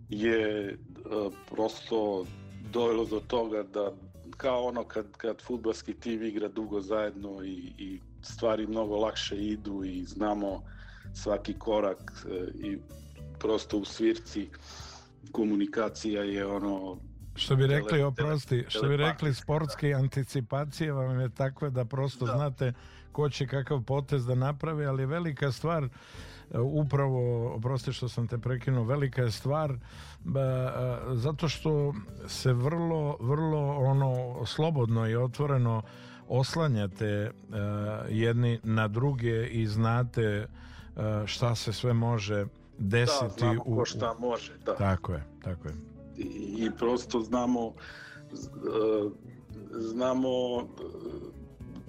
je 0.10 0.78
prosto 1.50 2.26
dovelo 2.72 3.06
do 3.06 3.20
toga 3.20 3.64
da 3.64 3.92
kao 4.38 4.64
ono 4.64 4.84
kad, 4.84 5.06
kad 5.18 5.42
futbalski 5.42 5.94
tim 5.94 6.24
igra 6.24 6.48
dugo 6.48 6.82
zajedno 6.82 7.44
i, 7.44 7.74
i 7.78 8.00
stvari 8.22 8.68
mnogo 8.68 8.98
lakše 8.98 9.38
idu 9.38 9.84
i 9.84 10.04
znamo 10.04 10.64
svaki 11.14 11.54
korak 11.54 12.26
e, 12.32 12.68
i 12.68 12.78
prosto 13.40 13.78
u 13.78 13.86
svirci 13.86 14.50
komunikacija 15.32 16.24
je 16.24 16.46
ono 16.46 16.98
što 17.36 17.56
bi 17.56 17.68
rekli, 17.68 18.02
oprosti, 18.02 18.66
što 18.68 18.88
bi 18.88 18.98
rekli 18.98 19.34
sportske 19.34 19.94
anticipacije 19.94 20.92
vam 20.92 21.20
je 21.20 21.30
takve 21.30 21.70
da 21.70 21.86
prosto 21.86 22.26
da. 22.26 22.32
znate 22.32 22.74
ko 23.12 23.30
će 23.30 23.48
kakav 23.48 23.84
potez 23.84 24.26
da 24.26 24.36
napravi, 24.36 24.86
ali 24.86 25.06
velika 25.06 25.52
stvar 25.52 25.88
upravo, 26.60 27.54
oprosti 27.56 27.94
što 27.94 28.10
sam 28.10 28.28
te 28.28 28.38
prekinuo, 28.38 28.84
velika 28.84 29.22
je 29.22 29.32
stvar 29.32 29.74
zato 31.14 31.48
što 31.48 31.94
se 32.28 32.54
vrlo, 32.54 33.18
vrlo 33.20 33.78
ono 33.78 34.42
slobodno 34.46 35.10
i 35.10 35.16
otvoreno 35.16 35.82
oslanjate 36.28 37.32
jedni 38.10 38.60
na 38.64 38.88
druge 38.88 39.48
i 39.48 39.68
znate 39.68 40.48
šta 41.26 41.56
se 41.56 41.74
sve 41.74 41.94
može 41.94 42.46
desiti 42.78 43.26
da, 43.26 43.38
znamo 43.38 43.64
u, 43.66 43.76
ko 43.76 43.86
šta 43.86 44.16
može 44.20 44.54
da. 44.66 44.76
tako 44.76 45.14
je, 45.14 45.24
tako 45.44 45.68
je 45.68 45.74
i, 46.18 46.66
i 46.66 46.72
prosto 46.78 47.20
znamo 47.20 47.74
znamo 49.72 50.30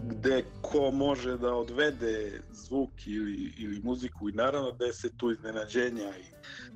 gde 0.03 0.45
ko 0.61 0.91
može 0.91 1.37
da 1.39 1.55
odvede 1.55 2.41
zvuk 2.53 3.07
ili, 3.07 3.53
ili 3.59 3.81
muziku 3.85 4.29
i 4.29 4.33
naravno 4.33 4.73
da 4.73 4.93
se 4.93 5.17
tu 5.17 5.31
iznenađenja 5.31 6.19
i 6.19 6.25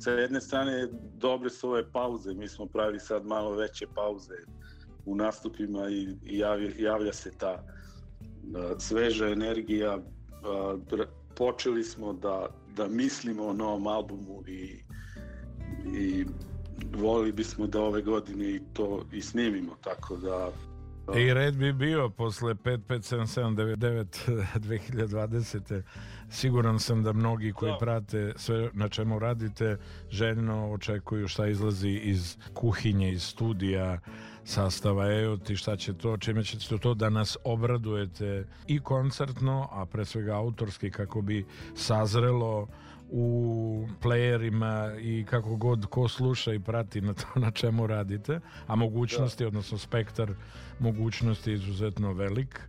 sa 0.00 0.10
jedne 0.10 0.40
strane 0.40 0.88
dobre 1.14 1.50
su 1.50 1.68
ove 1.68 1.92
pauze, 1.92 2.34
mi 2.34 2.48
smo 2.48 2.66
pravili 2.66 3.00
sad 3.00 3.26
malo 3.26 3.54
veće 3.54 3.86
pauze 3.94 4.34
u 5.04 5.16
nastupima 5.16 5.88
i, 5.90 6.08
i 6.24 6.38
javlja, 6.38 6.70
javlja 6.78 7.12
se 7.12 7.30
ta 7.38 7.62
da, 8.42 8.80
sveža 8.80 9.28
energija 9.28 9.98
a, 10.44 10.76
počeli 11.36 11.84
smo 11.84 12.12
da, 12.12 12.48
da 12.76 12.88
mislimo 12.88 13.46
o 13.46 13.52
novom 13.52 13.86
albumu 13.86 14.42
i, 14.46 14.82
i 15.98 16.24
volili 16.94 17.32
bismo 17.32 17.66
da 17.66 17.82
ove 17.82 18.02
godine 18.02 18.50
i 18.50 18.60
to 18.72 19.04
i 19.12 19.22
snimimo 19.22 19.76
tako 19.84 20.16
da 20.16 20.52
I 21.14 21.34
red 21.34 21.56
bi 21.56 21.72
bio 21.72 22.08
posle 22.08 22.54
557799 22.54 24.46
2020. 24.54 25.82
Siguran 26.30 26.78
sam 26.78 27.02
da 27.02 27.12
mnogi 27.12 27.52
koji 27.52 27.72
da. 27.72 27.78
prate 27.78 28.32
sve 28.36 28.70
na 28.72 28.88
čemu 28.88 29.18
radite 29.18 29.76
željno 30.10 30.72
očekuju 30.72 31.28
šta 31.28 31.46
izlazi 31.46 31.90
iz 31.90 32.36
kuhinje, 32.54 33.12
iz 33.12 33.22
studija 33.22 33.98
sastava 34.44 35.12
EOT 35.12 35.50
i 35.50 35.56
šta 35.56 35.76
će 35.76 35.94
to, 35.94 36.16
čime 36.16 36.44
ćete 36.44 36.78
to 36.78 36.94
da 36.94 37.10
nas 37.10 37.36
obradujete 37.44 38.46
i 38.66 38.80
koncertno, 38.80 39.68
a 39.72 39.86
pre 39.86 40.04
svega 40.04 40.36
autorski 40.36 40.90
kako 40.90 41.22
bi 41.22 41.46
sazrelo 41.74 42.68
u 43.10 43.88
playerima 44.02 44.98
i 45.00 45.24
kako 45.24 45.56
god 45.56 45.86
ko 45.86 46.08
sluša 46.08 46.52
i 46.52 46.58
prati 46.58 47.00
na 47.00 47.14
to 47.14 47.26
na 47.40 47.50
čemu 47.50 47.86
radite, 47.86 48.40
a 48.66 48.76
mogućnosti, 48.76 49.44
da. 49.44 49.48
odnosno 49.48 49.78
spektar 49.78 50.30
mogućnosti 50.78 51.50
je 51.50 51.54
izuzetno 51.54 52.12
velik. 52.12 52.60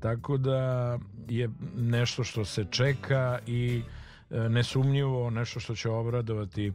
Tako 0.00 0.36
da 0.36 0.98
je 1.28 1.50
nešto 1.76 2.24
što 2.24 2.44
se 2.44 2.66
čeka 2.70 3.38
i 3.46 3.82
e, 4.30 4.48
nesumnjivo 4.48 5.30
nešto 5.30 5.60
što 5.60 5.74
će 5.74 5.88
obradovati 5.88 6.72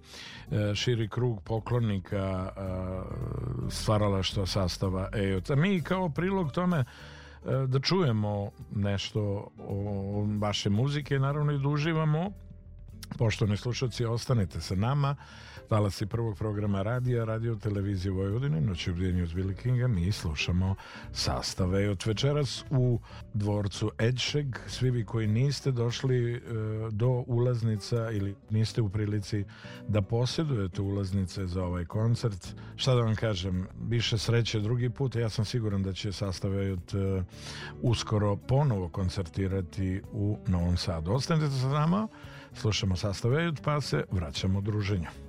e, 0.52 0.76
širi 0.76 1.10
krug 1.10 1.41
poklonika 1.41 2.50
e, 2.50 2.62
stvaralaštva 3.70 4.46
sastava 4.46 5.10
EOC. 5.13 5.50
Mi 5.50 5.82
kao 5.82 6.10
prilog 6.10 6.52
tome 6.52 6.84
da 7.68 7.80
čujemo 7.80 8.52
nešto 8.76 9.48
o 9.58 10.28
vaše 10.39 10.70
muzike, 10.70 11.20
naravno 11.20 11.52
i 11.52 11.60
da 11.60 11.68
uživamo 11.68 12.32
Poštovani 13.18 13.58
slušalci, 13.58 14.06
ostanite 14.06 14.62
sa 14.62 14.76
nama. 14.76 15.15
Talasi 15.70 16.06
prvog 16.06 16.38
programa 16.38 16.82
radija, 16.82 17.26
radio 17.26 17.56
televizije 17.56 18.12
Vojvodine, 18.12 18.62
noći 18.62 18.91
obdijenju 18.91 19.24
uz 19.24 19.34
Billy 19.34 19.56
Kinga, 19.56 19.88
mi 19.88 20.12
slušamo 20.12 20.76
sastave. 21.12 21.89
Od 21.89 22.04
večeras 22.06 22.63
u 22.70 23.00
dvorcu 23.34 23.91
Edšeg, 24.00 24.60
svi 24.68 24.91
vi 24.91 25.06
koji 25.06 25.28
niste 25.28 25.72
došli 25.72 26.36
e, 26.36 26.41
do 26.91 27.24
ulaznica 27.28 28.12
ili 28.12 28.36
niste 28.50 28.82
u 28.82 28.89
prilici 28.89 29.46
da 29.88 30.02
posjedujete 30.02 30.82
ulaznice 30.82 31.48
za 31.48 31.63
ovaj 31.63 31.86
koncert, 31.86 32.56
šta 32.76 32.96
da 32.96 33.02
vam 33.02 33.15
kažem, 33.15 33.68
više 33.88 34.18
sreće 34.18 34.60
drugi 34.60 34.89
put, 34.89 35.15
ja 35.15 35.30
sam 35.30 35.46
siguran 35.46 35.84
da 35.84 35.94
će 35.94 36.12
sastave 36.12 36.72
od 36.72 36.94
e, 36.96 37.24
uskoro 37.82 38.36
ponovo 38.36 38.89
koncertirati 38.89 40.02
u 40.12 40.38
Novom 40.48 40.78
Sadu. 40.78 41.12
Ostanite 41.12 41.50
sa 41.50 41.70
nama, 41.70 42.08
Slušamo 42.56 42.96
sastave 42.96 43.52
pa 43.63 43.82
se 43.82 44.04
vraćamo 44.12 44.62
druženju. 44.62 45.25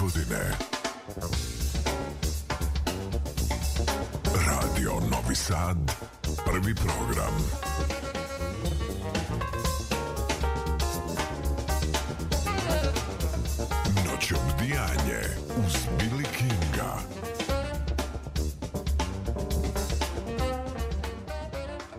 Vojvodine. 0.00 0.56
Radio 4.46 4.92
Novi 5.10 5.34
Sad. 5.34 5.76
Prvi 6.44 6.74
program. 6.74 7.34
Noć 14.06 14.32
obdijanje 14.32 15.20
uz 15.66 15.74
Billy 15.98 16.24
Kinga. 16.38 16.94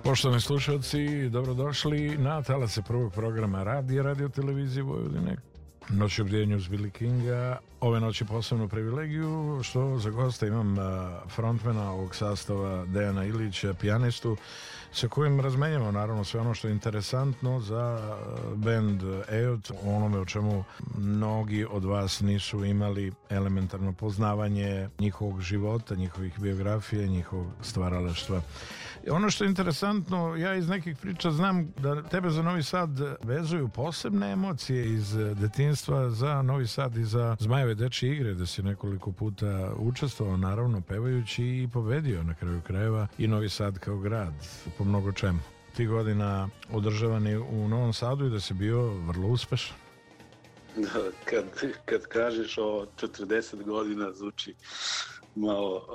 Poštovani 0.04 0.42
slušalci, 0.42 1.30
dobrodošli 1.30 2.18
na 2.18 2.42
talase 2.42 2.82
prvog 2.82 3.14
programa 3.14 3.64
radija 3.64 4.04
Radio 4.04 4.30
Televizije 4.30 4.84
Vojvodine. 4.84 5.38
Noć 5.90 6.20
obdijenju 6.20 6.58
uz 6.58 6.68
Billy 6.70 6.92
Kinga. 6.92 7.60
Ove 7.82 8.00
noći 8.00 8.26
posebnu 8.26 8.68
privilegiju 8.68 9.60
što 9.64 10.00
za 10.00 10.10
gosta 10.10 10.48
imam 10.48 10.80
a, 10.80 11.20
frontmena 11.30 11.92
ovog 11.92 12.16
sastava 12.16 12.86
Dejana 12.86 13.26
Ilića, 13.26 13.74
pijanistu, 13.74 14.38
sa 14.94 15.08
kojim 15.08 15.40
razmenjamo 15.40 15.92
naravno 15.92 16.24
sve 16.24 16.40
ono 16.40 16.54
što 16.54 16.68
je 16.68 16.72
interesantno 16.72 17.60
za 17.60 18.16
band 18.56 19.02
EOT, 19.30 19.72
onome 19.86 20.20
o 20.20 20.26
čemu 20.26 20.64
mnogi 20.98 21.66
od 21.72 21.86
vas 21.86 22.22
nisu 22.22 22.66
imali 22.66 23.12
elementarno 23.30 23.94
poznavanje 23.94 24.90
njihovog 25.00 25.42
života, 25.42 25.96
njihovih 25.96 26.40
biografija, 26.40 27.08
njihovog 27.08 27.48
stvaralaštva. 27.62 28.42
Ono 29.10 29.30
što 29.30 29.44
je 29.44 29.48
interesantno, 29.48 30.36
ja 30.36 30.56
iz 30.56 30.70
nekih 30.70 30.98
priča 30.98 31.32
znam 31.32 31.72
da 31.78 32.04
tebe 32.04 32.30
za 32.30 32.42
Novi 32.42 32.64
Sad 32.64 32.90
vezuju 33.24 33.68
posebne 33.68 34.32
emocije 34.32 34.94
iz 34.94 35.14
detinstva 35.14 36.10
za 36.10 36.42
Novi 36.42 36.68
Sad 36.68 36.98
i 36.98 37.04
za 37.04 37.36
Zmajeve 37.40 37.76
dečje 37.76 38.12
igre, 38.16 38.34
da 38.34 38.46
si 38.46 38.64
nekoliko 38.64 39.12
puta 39.12 39.74
učestvovao, 39.78 40.38
naravno, 40.38 40.82
pevajući 40.82 41.46
i 41.46 41.70
pobedio 41.74 42.24
na 42.24 42.34
kraju 42.34 42.62
krajeva 42.62 43.08
i 43.18 43.28
Novi 43.28 43.50
Sad 43.50 43.80
kao 43.80 43.98
grad, 43.98 44.34
po 44.82 44.86
mnogo 44.86 45.12
čemu. 45.12 45.40
Ti 45.76 45.86
godina 45.86 46.50
održavani 46.74 47.36
u 47.38 47.68
Novom 47.68 47.94
Sadu 47.94 48.26
i 48.26 48.30
da 48.30 48.40
si 48.40 48.54
bio 48.54 48.82
vrlo 48.88 49.28
uspešan. 49.28 49.76
Da, 50.76 51.12
kad, 51.26 51.46
kad 51.86 52.02
kažeš 52.02 52.58
o 52.58 52.86
40 52.98 53.64
godina 53.64 54.12
zvuči 54.14 54.56
malo 55.36 55.88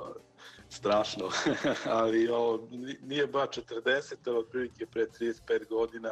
strašno, 0.68 1.28
ali 2.00 2.28
ovo 2.28 2.68
nije 3.02 3.26
ba 3.26 3.46
40, 3.46 4.14
ali 4.26 4.36
otprilike 4.36 4.86
pre 4.86 5.06
35 5.20 5.68
godina 5.68 6.10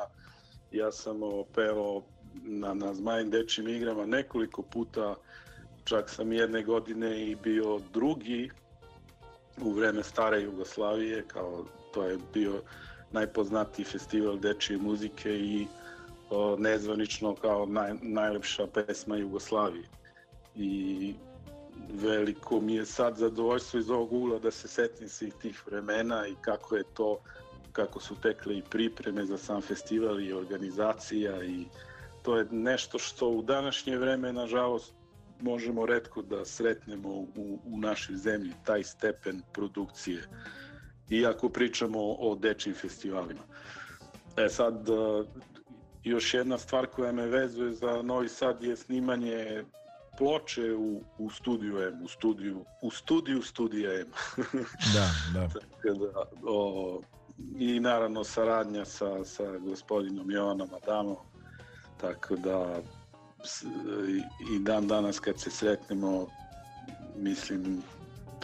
ja 0.72 0.92
sam 0.92 1.20
pevao 1.54 2.02
na, 2.34 2.74
na 2.74 2.94
Zmajim 2.94 3.30
dečim 3.30 3.68
igrama 3.68 4.06
nekoliko 4.06 4.62
puta, 4.62 5.14
čak 5.84 6.10
sam 6.10 6.32
jedne 6.32 6.62
godine 6.62 7.26
i 7.26 7.34
bio 7.34 7.80
drugi 7.92 8.50
u 9.60 9.72
vreme 9.72 10.02
stare 10.02 10.42
Jugoslavije, 10.42 11.24
kao 11.28 11.64
to 11.94 12.04
je 12.04 12.18
bio 12.34 12.62
najpoznatiji 13.12 13.84
festival 13.84 14.38
dečije 14.38 14.78
muzike 14.78 15.30
i 15.30 15.66
o, 16.30 16.56
nezvanično 16.58 17.34
kao 17.34 17.66
naj, 17.66 17.94
najlepša 18.02 18.66
pesma 18.66 19.16
Jugoslavije. 19.16 19.84
I 20.56 21.14
veliko 21.92 22.60
mi 22.60 22.74
je 22.74 22.86
sad 22.86 23.16
zadovoljstvo 23.16 23.80
iz 23.80 23.90
ovog 23.90 24.12
ugla 24.12 24.38
da 24.38 24.50
se 24.50 24.68
setim 24.68 25.08
svih 25.08 25.34
tih 25.34 25.66
vremena 25.66 26.26
i 26.26 26.34
kako 26.40 26.76
je 26.76 26.84
to, 26.94 27.18
kako 27.72 28.00
su 28.00 28.14
tekle 28.22 28.58
i 28.58 28.62
pripreme 28.70 29.26
za 29.26 29.38
sam 29.38 29.62
festival 29.62 30.20
i 30.20 30.32
organizacija 30.32 31.44
i 31.44 31.64
to 32.22 32.36
je 32.36 32.46
nešto 32.50 32.98
što 32.98 33.28
u 33.28 33.42
današnje 33.42 33.98
vreme, 33.98 34.32
nažalost, 34.32 34.94
možemo 35.40 35.86
redko 35.86 36.22
da 36.22 36.44
sretnemo 36.44 37.08
u, 37.08 37.58
u 37.64 37.78
našoj 37.78 38.16
zemlji, 38.16 38.52
taj 38.64 38.84
stepen 38.84 39.42
produkcije. 39.52 40.22
Iako 41.10 41.48
pričamo 41.48 41.98
o 42.00 42.34
dečim 42.34 42.74
festivalima. 42.74 43.42
E 44.36 44.48
sad, 44.48 44.88
još 46.04 46.34
jedna 46.34 46.58
stvar 46.58 46.86
koja 46.86 47.12
me 47.12 47.26
vezuje 47.26 47.72
za 47.72 48.02
Novi 48.02 48.28
Sad 48.28 48.62
je 48.62 48.76
snimanje 48.76 49.64
ploče 50.18 50.74
u, 50.74 51.02
u 51.18 51.30
studiju 51.30 51.82
M, 51.82 52.02
u 52.02 52.08
studiju, 52.08 52.64
u 52.82 52.90
studiju 52.90 53.42
studija 53.42 54.00
M. 54.00 54.06
da, 54.94 55.10
da. 55.34 55.48
Tako 55.48 55.98
da 55.98 56.24
o, 56.46 57.00
I 57.58 57.80
naravno 57.80 58.24
saradnja 58.24 58.84
sa, 58.84 59.24
sa 59.24 59.58
gospodinom 59.58 60.30
Jovanom 60.30 60.68
Adamom, 60.82 61.16
tako 62.00 62.36
da 62.36 62.80
i 64.54 64.58
dan 64.58 64.88
danas 64.88 65.18
kad 65.20 65.40
se 65.40 65.50
sretnemo, 65.50 66.26
mislim, 67.16 67.82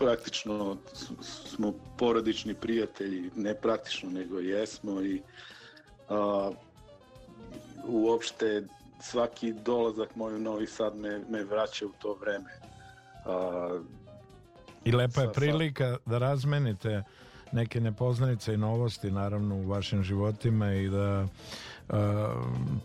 praktično 0.01 0.77
smo 1.23 1.73
porodični 1.99 2.55
prijatelji, 2.55 3.31
ne 3.37 3.55
praktično 3.55 4.11
nego 4.11 4.39
jesmo 4.39 5.03
i 5.03 5.23
a, 6.09 6.51
uopšte 7.87 8.63
svaki 9.03 9.53
dolazak 9.53 10.17
moj 10.17 10.35
u 10.35 10.39
Novi 10.39 10.67
Sad 10.67 10.97
me, 10.97 11.21
me 11.29 11.45
vraća 11.45 11.87
u 11.87 11.93
to 11.99 12.17
vreme. 12.21 12.51
A, 13.27 13.79
I 14.85 14.93
lepa 14.93 15.21
je 15.21 15.33
prilika 15.33 15.97
da 16.07 16.19
razmenite 16.19 17.03
neke 17.53 17.81
nepoznanice 17.81 18.55
i 18.55 18.57
novosti 18.57 19.11
naravno 19.11 19.55
u 19.55 19.67
vašim 19.67 20.03
životima 20.03 20.73
i 20.73 20.89
da 20.89 21.27
uh, 21.89 21.97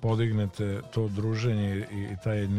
podignete 0.02 0.82
to 0.94 1.08
druženje 1.08 1.88
i, 1.92 1.96
i 1.96 2.18
taj, 2.24 2.46
uh, 2.46 2.52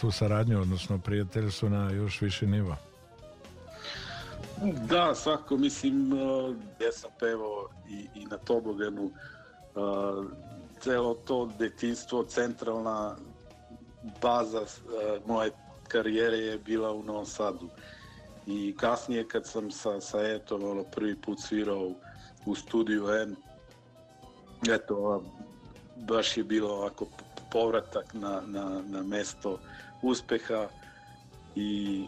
tu 0.00 0.10
saradnju, 0.10 0.60
odnosno 0.60 0.98
prijateljstvo 0.98 1.68
na 1.68 1.90
još 1.90 2.20
viši 2.20 2.46
nivo. 2.46 2.76
Da, 4.62 5.14
svako, 5.14 5.56
mislim, 5.56 6.12
uh, 6.12 6.56
ja 6.80 6.92
sam 6.92 7.10
pevao 7.18 7.68
i, 7.88 8.08
i 8.14 8.26
na 8.26 8.36
toboganu 8.36 9.04
uh, 9.04 10.24
celo 10.80 11.14
to 11.14 11.50
detinstvo, 11.58 12.24
centralna 12.24 13.16
baza 14.20 14.60
uh, 14.60 15.26
moje 15.26 15.50
karijere 15.88 16.36
je 16.36 16.58
bila 16.58 16.92
u 16.92 17.02
Novom 17.02 17.26
Sadu. 17.26 17.68
I 18.46 18.74
kasnije 18.76 19.28
kad 19.28 19.46
sam 19.46 19.70
sa, 19.70 20.00
sa 20.00 20.20
Etom 20.20 20.64
ono, 20.64 20.84
prvi 20.84 21.16
put 21.16 21.40
svirao 21.40 21.92
u 22.46 22.54
studiju 22.54 23.08
N, 23.10 23.36
eto, 24.70 25.22
baš 25.96 26.36
je 26.36 26.44
bilo 26.44 26.70
ovako 26.74 27.06
povratak 27.52 28.14
na, 28.14 28.42
na, 28.46 28.82
na 28.86 29.02
mesto 29.02 29.58
uspeha 30.02 30.68
i 31.54 32.04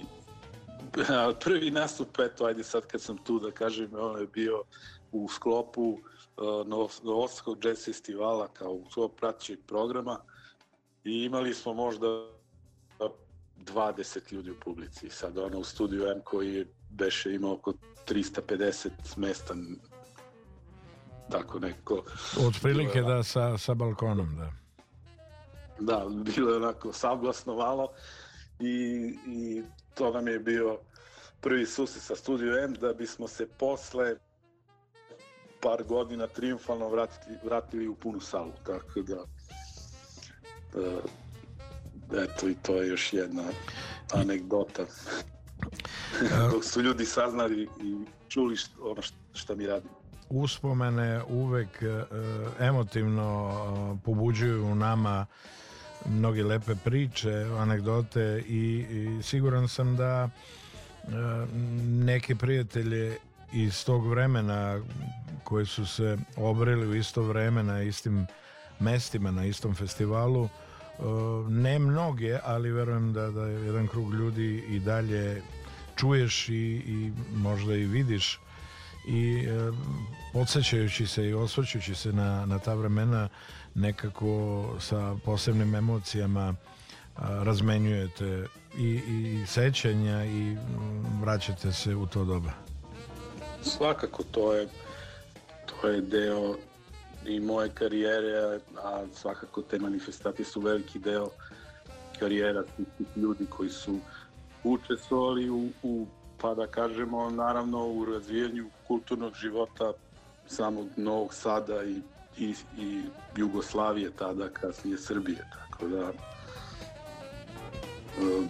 prvi 1.41 1.71
nastup, 1.71 2.19
eto, 2.19 2.45
ajde 2.45 2.65
sad 2.65 2.87
kad 2.87 3.01
sam 3.01 3.19
tu 3.19 3.39
da 3.39 3.51
kažem, 3.51 3.91
ono 3.95 4.19
je 4.19 4.27
bio 4.27 4.63
u 5.13 5.29
sklopu 5.29 5.99
Novosadskog 7.05 7.65
jazz 7.65 7.85
festivala 7.85 8.49
kao 8.49 8.81
svog 8.91 9.17
praćeg 9.17 9.59
programa 9.67 10.21
i 11.05 11.25
imali 11.25 11.55
smo 11.55 11.75
možda 11.75 12.07
20 13.59 14.33
ljudi 14.33 14.51
u 14.51 14.61
publici. 14.65 15.11
Sad 15.11 15.39
ono 15.39 15.59
u 15.59 15.65
studiju 15.65 16.07
M 16.07 16.21
koji 16.25 16.67
beše 16.91 17.35
imao 17.35 17.53
oko 17.53 17.73
350 18.07 18.91
mesta 19.17 19.55
tako 21.31 21.59
neko. 21.59 22.03
Od 22.47 22.59
prilike 22.63 23.03
da 23.03 23.23
sa, 23.23 23.59
sa 23.59 23.75
balkonom, 23.75 24.37
da. 24.37 24.53
Da, 25.81 26.07
bilo 26.09 26.51
je 26.51 26.57
onako 26.57 26.93
sablasno 26.93 27.55
malo 27.55 27.89
i, 28.61 28.75
i 29.27 29.63
to 29.95 30.11
nam 30.11 30.29
je 30.29 30.39
bio 30.39 30.79
prvi 31.41 31.67
susret 31.67 32.03
sa 32.03 32.17
Studio 32.17 32.65
M 32.65 32.75
da 32.75 32.93
bismo 32.93 33.29
se 33.29 33.47
posle 33.59 34.17
par 35.61 35.83
godina 35.83 36.27
triumfalno 36.27 36.89
vratili, 36.89 37.37
vratili 37.45 37.89
u 37.89 37.95
punu 37.95 38.21
salu, 38.21 38.53
tako 38.67 39.03
da 39.03 39.23
uh, 40.81 41.05
eto 42.23 42.49
i 42.49 42.55
to 42.63 42.77
je 42.77 42.89
još 42.89 43.13
jedna 43.13 43.45
anegdota. 44.13 44.85
Dok 46.53 46.65
su 46.65 46.83
ljudi 46.83 47.05
saznali 47.05 47.63
i 47.63 47.97
čuli 48.29 48.57
što, 48.57 48.91
ono 48.91 49.03
što 49.33 49.57
mi 49.57 49.67
radim. 49.67 49.91
Uspomene 50.31 51.23
uvek 51.29 51.69
uh, 51.83 52.09
emotivno 52.61 54.01
pobuđuju 54.05 54.75
nama 54.75 55.27
mnoge 56.07 56.45
lepe 56.45 56.75
priče, 56.85 57.33
anegdote 57.59 58.43
i, 58.49 58.85
i 58.91 59.23
siguran 59.23 59.69
sam 59.69 59.97
da 59.97 60.29
uh, 61.03 61.13
neke 61.85 62.37
prijatelje 62.37 63.17
iz 63.53 63.85
tog 63.85 64.07
vremena 64.07 64.81
koji 65.45 65.67
su 65.67 65.87
se 65.87 66.19
obrili 66.37 66.87
u 66.87 66.95
isto 66.95 67.23
vreme 67.23 67.63
na 67.63 67.83
istim 67.83 68.27
mestima, 68.81 69.31
na 69.31 69.45
istom 69.45 69.75
festivalu, 69.75 70.49
ne 71.49 71.79
mnoge, 71.79 72.39
ali 72.45 72.71
verujem 72.71 73.13
da, 73.13 73.31
da 73.31 73.47
jedan 73.47 73.89
krug 73.89 74.15
ljudi 74.15 74.65
i 74.69 74.81
dalje 74.81 75.43
čuješ 75.97 76.49
i, 76.49 76.83
i 76.87 77.13
možda 77.35 77.75
i 77.75 77.85
vidiš. 77.85 78.41
I 79.09 79.47
e, 79.49 79.73
podsjećajući 80.33 81.07
se 81.07 81.29
i 81.29 81.35
osvrćući 81.35 81.95
se 81.95 82.13
na, 82.13 82.47
na 82.47 82.59
ta 82.59 82.75
vremena 82.75 83.29
nekako 83.75 84.65
sa 84.81 85.17
posebnim 85.25 85.75
emocijama 85.75 86.55
a, 87.17 87.43
razmenjujete 87.45 88.47
i, 88.79 88.89
i 89.07 89.47
sećanja 89.47 90.25
i 90.25 90.55
mm, 90.55 91.21
vraćate 91.21 91.73
se 91.73 91.95
u 91.95 92.07
to 92.07 92.25
doba. 92.25 92.51
Svakako 93.63 94.23
to 94.23 94.53
je 94.53 94.69
to 95.67 95.89
je 95.89 96.01
deo 96.01 96.55
i 97.27 97.41
moje 97.41 97.71
karijere, 97.75 98.61
a 98.83 99.05
svakako 99.15 99.63
te 99.63 99.79
manifestacije 99.79 100.47
su 100.47 100.61
veliki 100.61 100.99
deo 100.99 101.29
karijera 102.19 102.63
ljudi 103.17 103.47
koji 103.47 103.71
su 103.71 103.99
učestvovali 104.65 105.51
u, 105.51 105.69
u 105.83 106.07
pa 106.41 106.55
da 106.55 106.67
kažemo 106.67 107.31
naravno 107.31 107.87
u 107.87 108.05
razvijanju 108.05 108.71
kulturnog 108.87 109.35
života 109.35 109.93
samog 110.47 110.89
Novog 110.97 111.35
Sada 111.35 111.85
i, 111.85 112.01
i, 112.39 112.55
i 112.79 113.03
Jugoslavije 113.37 114.11
tada 114.11 114.49
kasnije 114.49 114.99
Srbije 114.99 115.49
tako 115.55 115.89
da 115.89 116.09
e, 116.09 116.13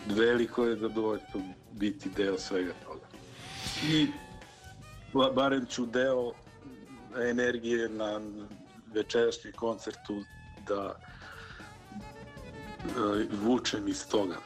veliko 0.06 0.64
je 0.64 0.76
zadovoljstvo 0.76 1.40
biti 1.72 2.10
deo 2.16 2.38
svega 2.38 2.72
toga 2.86 3.06
i 3.88 4.08
barem 5.34 5.66
ću 5.66 5.86
deo 5.86 6.32
energije 7.30 7.88
na 7.88 8.20
večerašnjem 8.94 9.52
koncertu 9.52 10.22
da 10.68 10.94
e, 10.94 10.96
vučem 13.42 13.88
iz 13.88 14.08
toga. 14.08 14.36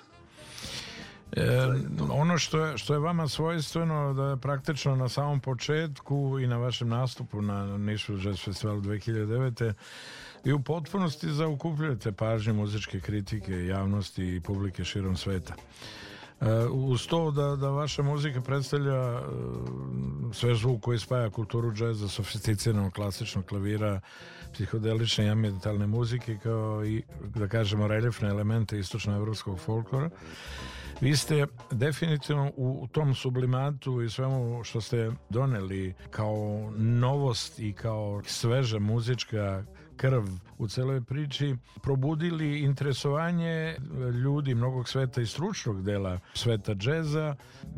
E, 1.33 1.69
ono 2.11 2.39
što 2.39 2.65
je, 2.65 2.79
što 2.79 2.95
je 2.95 2.99
vama 2.99 3.29
svojstveno 3.29 4.15
da 4.15 4.25
je 4.25 4.37
praktično 4.37 4.97
na 4.97 5.09
samom 5.09 5.41
početku 5.41 6.39
i 6.43 6.47
na 6.47 6.57
vašem 6.57 6.89
nastupu 6.89 7.43
na 7.43 7.79
Nišu 7.79 8.13
Jazz 8.13 8.45
Festivalu 8.45 8.81
2009. 8.81 9.73
i 10.45 10.53
u 10.53 10.63
potpunosti 10.63 11.33
zaukupljujete 11.33 12.13
pažnje 12.13 12.53
muzičke 12.53 13.01
kritike, 13.01 13.67
javnosti 13.67 14.37
i 14.37 14.41
publike 14.41 14.85
širom 14.85 15.17
sveta. 15.17 15.55
Uh, 16.41 16.47
uz 16.73 17.07
to 17.07 17.31
da, 17.31 17.57
da 17.57 17.71
vaša 17.71 18.03
muzika 18.03 18.41
predstavlja 18.41 19.21
uh, 19.21 19.25
sve 20.33 20.55
zvuk 20.55 20.81
koji 20.83 20.99
spaja 20.99 21.31
kulturu 21.31 21.73
džeza, 21.73 22.09
sofisticiranog 22.09 22.93
klasičnog 22.93 23.45
klavira, 23.45 24.01
psihodelične 24.53 25.27
i 25.27 25.29
ambientalne 25.29 25.87
muzike 25.87 26.39
kao 26.43 26.85
i, 26.85 27.03
da 27.35 27.49
kažemo, 27.49 27.89
reljefne 27.89 28.29
elemente 28.29 28.79
istočno-evropskog 28.79 29.59
folklora. 29.59 30.11
Vi 31.01 31.17
ste 31.17 31.47
definitivno 31.71 32.53
u 32.57 32.89
tom 32.93 33.15
sublimatu 33.15 34.03
i 34.03 34.11
svemu 34.11 34.65
što 34.65 34.81
ste 34.81 35.11
doneli 35.29 35.95
kao 36.11 36.71
novost 36.77 37.59
i 37.59 37.73
kao 37.73 38.23
sveža 38.27 38.79
muzička 38.79 39.65
krv 39.99 40.25
u 40.59 40.69
celoj 40.69 41.01
priči 41.03 41.57
probudili 41.83 42.61
interesovanje 42.61 43.77
ljudi 44.25 44.55
mnogog 44.55 44.89
sveta 44.89 45.21
i 45.21 45.27
stručnog 45.27 45.83
dela 45.83 46.21
sveta 46.35 46.75
džeza. 46.75 47.35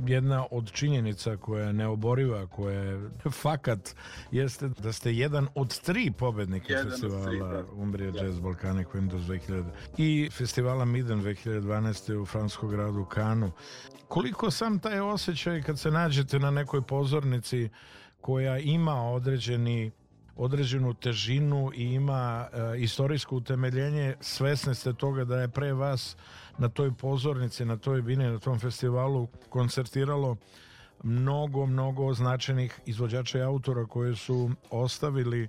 Jedna 0.07 0.47
od 0.51 0.73
činjenica 0.73 1.37
koja 1.37 1.67
je 1.67 1.73
neoboriva, 1.73 2.47
koja 2.47 2.81
je 2.81 3.11
fakat, 3.31 3.95
jeste 4.31 4.69
da 4.69 4.93
ste 4.93 5.15
jedan 5.15 5.49
od 5.55 5.81
tri 5.81 6.13
pobednika 6.19 6.73
Jedan 6.73 6.91
festivala 6.91 7.27
tri, 7.27 7.39
da. 7.39 7.65
Umbria 7.73 8.11
Da. 8.11 8.21
Jazz 8.21 8.41
Balkanic 8.41 8.89
Windows 8.89 9.27
2000 9.27 9.65
i 9.99 10.31
festivala 10.33 10.85
Miden 10.85 11.23
2012. 11.23 12.23
u 12.23 12.27
franskom 12.27 12.71
gradu 12.71 13.05
Kanu. 13.05 13.53
Koliko 14.09 14.51
sam 14.51 14.79
taj 14.79 15.01
osjećaj 15.01 15.63
kad 15.63 15.79
se 15.79 15.91
nađete 15.91 16.39
na 16.39 16.51
nekoj 16.51 16.83
pozornici 16.83 17.69
koja 18.21 18.59
ima 18.59 19.11
određeni 19.11 19.91
određenu 20.41 20.95
težinu 20.95 21.71
i 21.75 21.85
ima 21.85 22.49
e, 22.53 22.81
istorijsko 22.81 23.37
utemeljenje, 23.37 24.15
svesni 24.21 24.75
ste 24.75 24.93
toga 24.93 25.25
da 25.25 25.41
je 25.41 25.49
pre 25.49 25.73
vas 25.73 26.17
na 26.59 26.69
toj 26.69 26.93
pozornici, 26.93 27.65
na 27.65 27.77
toj 27.77 28.03
bini, 28.03 28.25
na 28.25 28.39
tom 28.39 28.59
festivalu 28.59 29.29
koncertiralo 29.49 30.37
mnogo, 31.03 31.67
mnogo 31.67 32.15
značajnih 32.15 32.81
izvođača 32.87 33.39
i 33.39 33.43
autora 33.43 33.87
koji 33.87 34.17
su 34.17 34.51
ostavili 34.71 35.49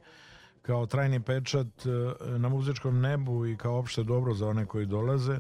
kao 0.62 0.86
trajni 0.86 1.20
pečat 1.20 1.68
e, 1.68 1.90
na 2.38 2.50
muzičkom 2.50 3.02
nebu 3.02 3.46
i 3.46 3.58
kao 3.58 3.80
opšte 3.80 4.04
dobro 4.04 4.34
za 4.34 4.48
one 4.48 4.66
koji 4.66 4.86
dolaze. 4.86 5.40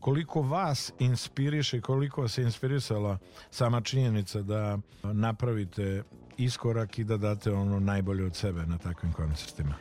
Koliko 0.00 0.42
vas 0.42 0.92
inspiriše 0.98 1.80
koliko 1.80 2.22
vas 2.22 2.38
je 2.38 2.44
inspirisala 2.44 3.18
sama 3.50 3.80
činjenica 3.80 4.42
da 4.42 4.78
napravite 5.02 6.02
iskorak 6.44 6.98
i 6.98 7.04
da 7.04 7.16
date 7.16 7.52
ono 7.52 7.80
najbolje 7.80 8.24
od 8.24 8.36
sebe 8.36 8.66
na 8.66 8.78
takvim 8.78 9.12
koncertima? 9.12 9.74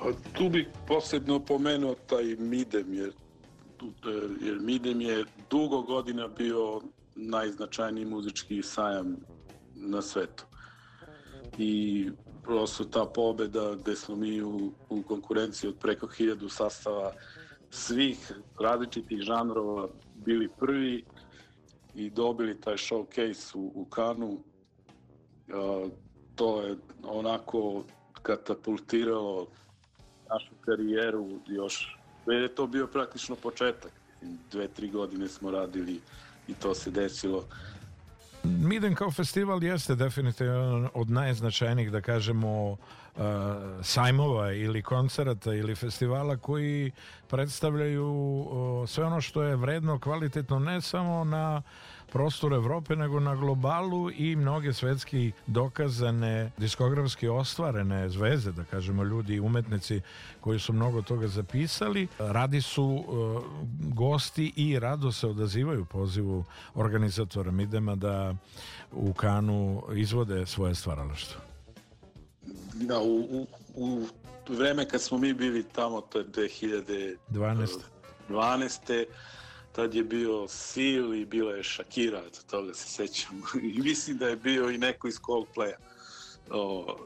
A 0.00 0.12
tu 0.32 0.48
bih 0.48 0.66
posebno 0.86 1.40
pomenuo 1.40 1.94
taj 1.94 2.24
Midem, 2.38 2.94
jer, 2.94 3.12
jer 4.40 4.58
Midem 4.60 5.00
je 5.00 5.24
dugo 5.50 5.82
godina 5.82 6.28
bio 6.28 6.80
najznačajniji 7.14 8.04
muzički 8.04 8.62
sajam 8.62 9.16
na 9.74 10.02
svetu. 10.02 10.44
I 11.58 12.10
prosto 12.42 12.84
ta 12.84 13.04
pobeda 13.04 13.74
gde 13.74 13.96
smo 13.96 14.16
mi 14.16 14.42
u, 14.42 14.72
u 14.88 15.02
konkurenciji 15.02 15.68
od 15.68 15.78
preko 15.78 16.06
hiljadu 16.06 16.48
sastava 16.48 17.12
svih 17.70 18.32
različitih 18.60 19.20
žanrova 19.20 19.88
bili 20.14 20.48
prvi 20.58 21.04
i 21.94 22.10
dobili 22.10 22.60
taj 22.60 22.74
showcase 22.74 23.56
u, 23.56 23.72
u 23.74 23.84
Kanu. 23.84 24.38
To 26.34 26.62
je 26.62 26.76
onako 27.02 27.84
katapultiralo 28.22 29.46
našu 30.30 30.54
karijeru 30.64 31.28
još. 31.46 31.96
Jer 32.26 32.42
je 32.42 32.54
to 32.54 32.66
bio 32.66 32.86
praktično 32.86 33.36
početak. 33.36 33.92
Dve, 34.50 34.68
tri 34.68 34.90
godine 34.90 35.28
smo 35.28 35.50
radili 35.50 36.00
i 36.48 36.54
to 36.54 36.74
se 36.74 36.90
desilo. 36.90 37.44
Miden 38.44 38.94
kao 38.94 39.10
festival 39.10 39.64
jeste 39.64 39.94
definitivno 39.94 40.90
od 40.94 41.10
najznačajnijih, 41.10 41.90
da 41.90 42.00
kažemo, 42.00 42.70
uh, 42.70 42.78
sajmova 43.82 44.52
ili 44.52 44.82
koncerata 44.82 45.54
ili 45.54 45.74
festivala 45.74 46.36
koji 46.36 46.92
predstavljaju 47.28 48.84
sve 48.88 49.04
ono 49.04 49.20
što 49.20 49.42
je 49.42 49.56
vredno, 49.56 49.98
kvalitetno, 49.98 50.58
ne 50.58 50.80
samo 50.80 51.24
na 51.24 51.62
prostor 52.12 52.52
Evrope, 52.52 52.96
nego 52.96 53.20
na 53.20 53.34
globalu 53.34 54.10
i 54.10 54.36
mnoge 54.36 54.72
svetski 54.72 55.32
dokazane, 55.46 56.50
diskografski 56.58 57.28
ostvarene 57.28 58.08
zvezde, 58.08 58.52
da 58.52 58.64
kažemo, 58.64 59.04
ljudi 59.04 59.34
i 59.34 59.40
umetnici 59.40 60.00
koji 60.40 60.58
su 60.58 60.72
mnogo 60.72 61.02
toga 61.02 61.28
zapisali. 61.28 62.08
Radi 62.18 62.60
su 62.60 62.84
uh, 62.84 63.42
gosti 63.94 64.52
i 64.56 64.78
rado 64.78 65.12
se 65.12 65.26
odazivaju 65.26 65.84
pozivu 65.84 66.44
organizatora 66.74 67.50
Midema 67.50 67.94
da 67.94 68.34
u 68.92 69.12
Kanu 69.12 69.82
izvode 69.94 70.46
svoje 70.46 70.74
stvaralaštvo. 70.74 71.40
da, 72.74 73.00
u, 73.00 73.18
u, 73.20 73.46
u 73.74 74.06
vreme 74.48 74.88
kad 74.88 75.02
smo 75.02 75.18
mi 75.18 75.34
bili 75.34 75.62
tamo, 75.62 76.00
to 76.00 76.18
je 76.18 76.28
12. 78.26 79.04
2012. 79.76 79.82
tad 79.82 79.94
je 79.94 80.04
bio 80.04 80.48
Seal 80.48 81.14
i 81.14 81.24
bila 81.24 81.52
je 81.52 81.64
Shakira, 81.64 82.22
eto 82.26 82.40
toga 82.50 82.74
se 82.74 82.88
sećam. 82.88 83.42
I 83.74 83.80
mislim 83.80 84.18
da 84.18 84.28
je 84.28 84.36
bio 84.36 84.70
i 84.70 84.78
neko 84.78 85.08
iz 85.08 85.18
Coldplaya. 85.20 85.76
O, 86.50 86.96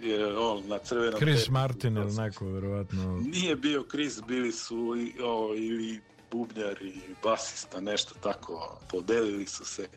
je 0.00 0.36
on 0.36 0.68
na 0.68 0.78
crvenom 0.78 1.20
Chris 1.20 1.40
tepihu. 1.40 1.52
Martin 1.52 1.96
ili 1.96 2.12
neko, 2.12 2.46
verovatno. 2.46 3.20
Nije 3.32 3.56
bio 3.56 3.84
Chris, 3.90 4.20
bili 4.28 4.52
su 4.52 4.96
i, 4.98 5.22
o, 5.22 5.54
ili 5.56 6.00
bubnjar 6.30 6.82
i 6.82 7.00
basista, 7.22 7.80
nešto 7.80 8.14
tako, 8.20 8.80
podelili 8.90 9.46
su 9.46 9.64
se. 9.64 9.88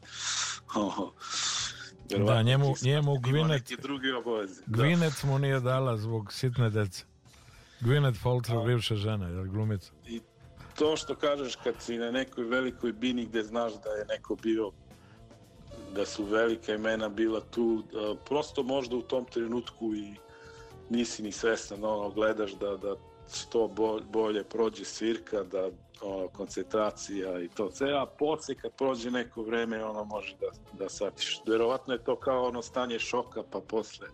O, 0.75 1.13
Da, 2.27 2.41
njemu, 2.41 2.73
njemu 2.81 3.19
neke 3.47 3.75
druge 3.75 4.13
obaveze. 4.15 4.61
Da. 4.65 4.83
Gwyneth 4.83 5.25
mu 5.25 5.39
nije 5.39 5.59
dala 5.59 5.97
zbog 5.97 6.33
sitne 6.33 6.69
dece. 6.69 7.03
Gwyneth 7.81 8.23
Paltrow, 8.23 8.65
bivša 8.65 8.95
žena, 8.95 9.27
jel 9.27 9.45
glumica? 9.45 9.91
I 10.07 10.21
to 10.81 10.97
što 10.97 11.15
kažeš 11.15 11.55
kad 11.55 11.75
si 11.79 11.97
na 11.97 12.11
nekoj 12.11 12.43
velikoj 12.43 12.91
bini 12.91 13.25
gde 13.25 13.43
znaš 13.43 13.73
da 13.73 13.89
je 13.89 14.05
neko 14.05 14.35
bio 14.35 14.71
da 15.93 16.05
su 16.05 16.23
velika 16.23 16.73
imena 16.73 17.09
bila 17.09 17.39
tu, 17.39 17.83
da 17.93 18.15
prosto 18.25 18.63
možda 18.63 18.95
u 18.95 19.01
tom 19.01 19.25
trenutku 19.25 19.95
i 19.95 20.15
nisi 20.89 21.23
ni 21.23 21.31
svestan, 21.31 21.83
ono, 21.83 22.09
gledaš 22.09 22.51
da, 22.51 22.77
da 22.77 22.95
što 23.33 23.67
bo- 23.67 23.99
bolje 24.09 24.43
prođe 24.43 24.85
svirka, 24.85 25.43
da 25.43 25.69
ono, 26.01 26.27
koncentracija 26.27 27.41
i 27.41 27.47
to 27.47 27.71
sve, 27.71 27.93
a 27.93 28.05
posle 28.05 28.55
kad 28.55 28.71
prođe 28.71 29.11
neko 29.11 29.41
vreme, 29.43 29.85
ono 29.85 30.03
može 30.03 30.35
da, 30.39 30.47
da 30.83 30.89
shvatiš. 30.89 31.41
Verovatno 31.47 31.93
je 31.93 32.03
to 32.03 32.15
kao 32.15 32.47
ono 32.47 32.61
stanje 32.61 32.99
šoka, 32.99 33.43
pa 33.51 33.59
posle 33.59 34.07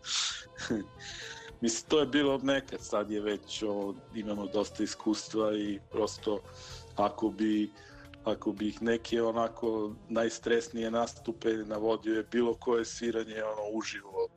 Mislim, 1.62 1.90
to 1.90 2.00
je 2.00 2.06
bilo 2.06 2.34
od 2.34 2.44
nekad, 2.44 2.82
sad 2.82 3.12
je 3.12 3.22
već, 3.22 3.64
o, 3.64 3.94
imamo 4.16 4.48
dosta 4.48 4.84
iskustva 4.84 5.58
i 5.58 5.80
prosto 5.92 6.40
ako 6.96 7.30
bi 7.30 7.72
ako 8.24 8.52
bi 8.52 8.68
ih 8.68 8.82
neke 8.82 9.22
onako 9.22 9.92
najstresnije 10.10 10.92
nastupe 10.92 11.50
navodio 11.50 12.16
je 12.16 12.28
bilo 12.32 12.54
koje 12.54 12.86
sviranje 12.86 13.44
ono 13.44 13.78
uživo 13.78 14.28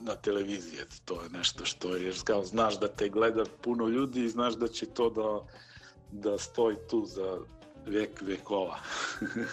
na 0.00 0.14
televiziji, 0.14 0.80
to 1.04 1.22
je 1.22 1.28
nešto 1.30 1.64
što 1.64 1.96
je, 1.96 2.12
kao 2.24 2.44
znaš 2.44 2.80
da 2.80 2.88
te 2.88 3.08
gleda 3.08 3.44
puno 3.60 3.86
ljudi 3.88 4.24
i 4.24 4.28
znaš 4.28 4.54
da 4.54 4.68
će 4.68 4.86
to 4.86 5.10
da 5.10 5.46
da 6.12 6.38
stoji 6.38 6.76
tu 6.90 7.04
za 7.06 7.38
vek 7.90 8.22
vekova. 8.22 8.78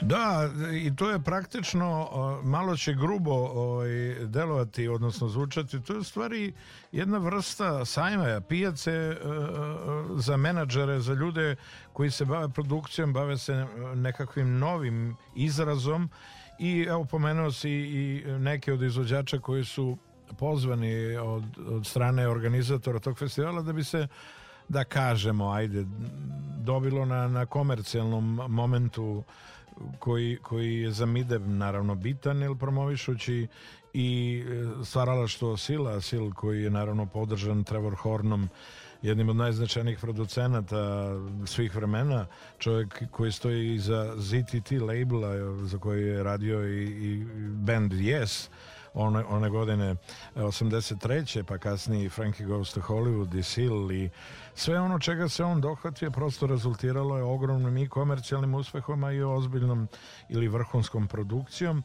Da, 0.00 0.50
i 0.72 0.96
to 0.96 1.10
je 1.10 1.20
praktično, 1.20 2.08
malo 2.42 2.76
će 2.76 2.94
grubo 2.94 3.32
ovaj, 3.34 4.14
delovati, 4.26 4.88
odnosno 4.88 5.28
zvučati, 5.28 5.82
to 5.82 5.92
je 5.92 5.98
u 5.98 6.04
stvari 6.04 6.52
jedna 6.92 7.18
vrsta 7.18 7.84
sajmaja, 7.84 8.40
pijace 8.40 8.92
e, 8.92 9.14
e, 9.14 9.16
za 10.16 10.36
menadžere, 10.36 11.00
za 11.00 11.14
ljude 11.14 11.56
koji 11.92 12.10
se 12.10 12.24
bave 12.24 12.48
produkcijom, 12.48 13.12
bave 13.12 13.38
se 13.38 13.66
nekakvim 13.94 14.58
novim 14.58 15.16
izrazom. 15.34 16.10
I 16.58 16.86
evo 16.88 17.04
pomenuo 17.04 17.52
si 17.52 17.70
i 17.70 18.24
neke 18.26 18.72
od 18.72 18.82
izvođača 18.82 19.38
koji 19.38 19.64
su 19.64 19.98
pozvani 20.38 21.16
od, 21.16 21.44
od 21.68 21.86
strane 21.86 22.28
organizatora 22.28 22.98
tog 22.98 23.18
festivala 23.18 23.62
da 23.62 23.72
bi 23.72 23.84
se 23.84 24.08
da 24.70 24.84
kažemo, 24.84 25.50
ajde, 25.50 25.84
dobilo 26.58 27.04
na, 27.04 27.28
na 27.28 27.46
komercijalnom 27.46 28.40
momentu 28.48 29.22
koji, 29.98 30.38
koji 30.42 30.80
je 30.80 30.90
za 30.90 31.06
Mideb 31.06 31.42
naravno 31.46 31.94
bitan, 31.94 32.42
jer 32.42 32.58
promovišući 32.58 33.46
i 33.94 34.42
e, 34.46 34.84
stvaralaštvo 34.84 35.56
Sila, 35.56 36.00
Sil 36.08 36.26
koji 36.34 36.62
je 36.62 36.70
naravno 36.70 37.06
podržan 37.06 37.64
Trevor 37.64 37.94
Hornom, 37.94 38.48
jednim 39.02 39.28
od 39.28 39.36
najznačajnijih 39.36 39.98
producenata 39.98 41.12
svih 41.46 41.74
vremena, 41.74 42.26
čovjek 42.58 43.10
koji 43.10 43.32
stoji 43.32 43.74
iza 43.74 44.14
ZTT 44.16 44.70
labela 44.70 45.56
za 45.66 45.78
koji 45.78 46.06
je 46.06 46.22
radio 46.22 46.68
i, 46.68 46.84
i 46.84 47.24
band 47.50 47.92
Yes, 47.92 48.48
one, 48.94 49.24
one 49.24 49.50
godine 49.50 49.96
83. 50.34 51.42
pa 51.42 51.58
kasnije 51.58 52.10
Frankie 52.10 52.46
Goes 52.46 52.72
to 52.72 52.80
Hollywood 52.80 53.38
i 53.38 53.42
Seal 53.42 53.92
i 53.92 54.10
sve 54.54 54.80
ono 54.80 54.98
čega 54.98 55.28
se 55.28 55.44
on 55.44 55.60
dohvatio 55.60 56.10
prosto 56.10 56.46
rezultiralo 56.46 57.16
je 57.16 57.22
ogromnim 57.22 57.76
i 57.76 57.88
komercijalnim 57.88 58.54
uspehom 58.54 59.04
i 59.04 59.22
ozbiljnom 59.22 59.88
ili 60.28 60.48
vrhunskom 60.48 61.08
produkcijom 61.08 61.82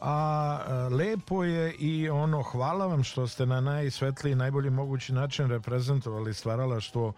a 0.00 0.88
lepo 0.90 1.44
je 1.44 1.72
i 1.72 2.08
ono 2.08 2.42
hvala 2.42 2.86
vam 2.86 3.04
što 3.04 3.26
ste 3.26 3.46
na 3.46 3.60
najsvetliji 3.60 4.34
najbolji 4.34 4.70
mogući 4.70 5.12
način 5.12 5.48
reprezentovali 5.48 6.34
stvarala 6.34 6.80
što 6.80 7.06
uh, 7.06 7.12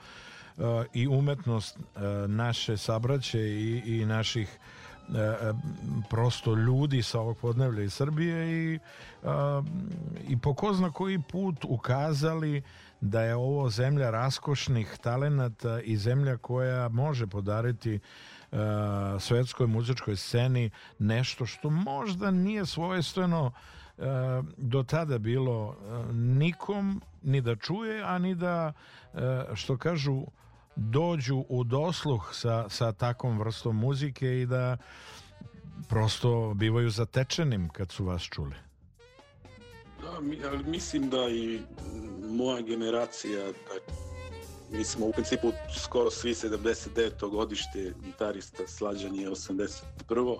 i 0.92 1.08
umetnost 1.08 1.78
uh, 1.78 2.02
naše 2.26 2.76
sabraće 2.76 3.40
i, 3.40 3.82
i 3.86 4.06
naših 4.06 4.48
E, 4.48 4.77
prosto 6.10 6.54
ljudi 6.54 7.02
sa 7.02 7.20
ovog 7.20 7.38
podnevlja 7.38 7.82
iz 7.82 7.92
Srbije 7.92 8.72
i, 8.74 8.78
i 10.28 10.38
po 10.38 10.54
ko 10.54 10.74
zna 10.74 10.90
koji 10.90 11.22
put 11.22 11.64
ukazali 11.64 12.62
da 13.00 13.22
je 13.22 13.34
ovo 13.34 13.70
zemlja 13.70 14.10
raskošnih 14.10 14.96
talenata 15.02 15.80
i 15.80 15.96
zemlja 15.96 16.36
koja 16.36 16.88
može 16.88 17.26
podariti 17.26 17.94
uh, 18.50 18.58
svetskoj 19.20 19.66
muzičkoj 19.66 20.16
sceni 20.16 20.70
nešto 20.98 21.46
što 21.46 21.70
možda 21.70 22.30
nije 22.30 22.66
svojstveno 22.66 23.46
uh, 23.46 24.04
do 24.56 24.82
tada 24.82 25.18
bilo 25.18 25.68
uh, 25.68 26.14
nikom 26.14 27.02
ni 27.22 27.40
da 27.40 27.56
čuje, 27.56 28.02
a 28.02 28.18
ni 28.18 28.34
da 28.34 28.72
što 29.54 29.76
kažu 29.76 30.22
dođu 30.78 31.44
u 31.48 31.64
dosluh 31.64 32.30
sa, 32.32 32.68
sa 32.68 32.92
takvom 32.92 33.38
vrstom 33.38 33.76
muzike 33.76 34.40
i 34.40 34.46
da 34.46 34.76
prosto 35.88 36.54
bivaju 36.54 36.90
zatečenim 36.90 37.68
kad 37.68 37.90
su 37.90 38.04
vas 38.04 38.22
čuli. 38.22 38.54
Da, 40.02 40.20
mi, 40.20 40.38
ali 40.44 40.64
mislim 40.64 41.10
da 41.10 41.28
i 41.30 41.60
moja 42.30 42.60
generacija, 42.60 43.46
da, 43.46 43.94
mi 44.78 44.84
smo 44.84 45.06
u 45.06 45.12
principu 45.12 45.52
skoro 45.78 46.10
svi 46.10 46.30
79. 46.34 47.30
godište, 47.30 47.94
gitarista 48.04 48.66
Slađan 48.66 49.14
je 49.14 49.30
81. 49.30 50.36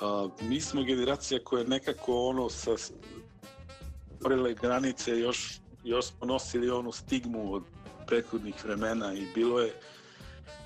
A, 0.00 0.28
mi 0.42 0.60
smo 0.60 0.82
generacija 0.82 1.40
koja 1.44 1.64
nekako 1.64 2.28
ono 2.28 2.50
sa 2.50 2.70
prele 4.20 4.54
granice 4.54 5.18
još, 5.18 5.60
još 5.84 6.04
smo 6.04 6.26
nosili 6.26 6.70
onu 6.70 6.92
stigmu 6.92 7.52
od 7.54 7.62
prethodnih 8.06 8.64
vremena 8.64 9.14
i 9.14 9.26
bilo 9.34 9.60
je 9.60 9.72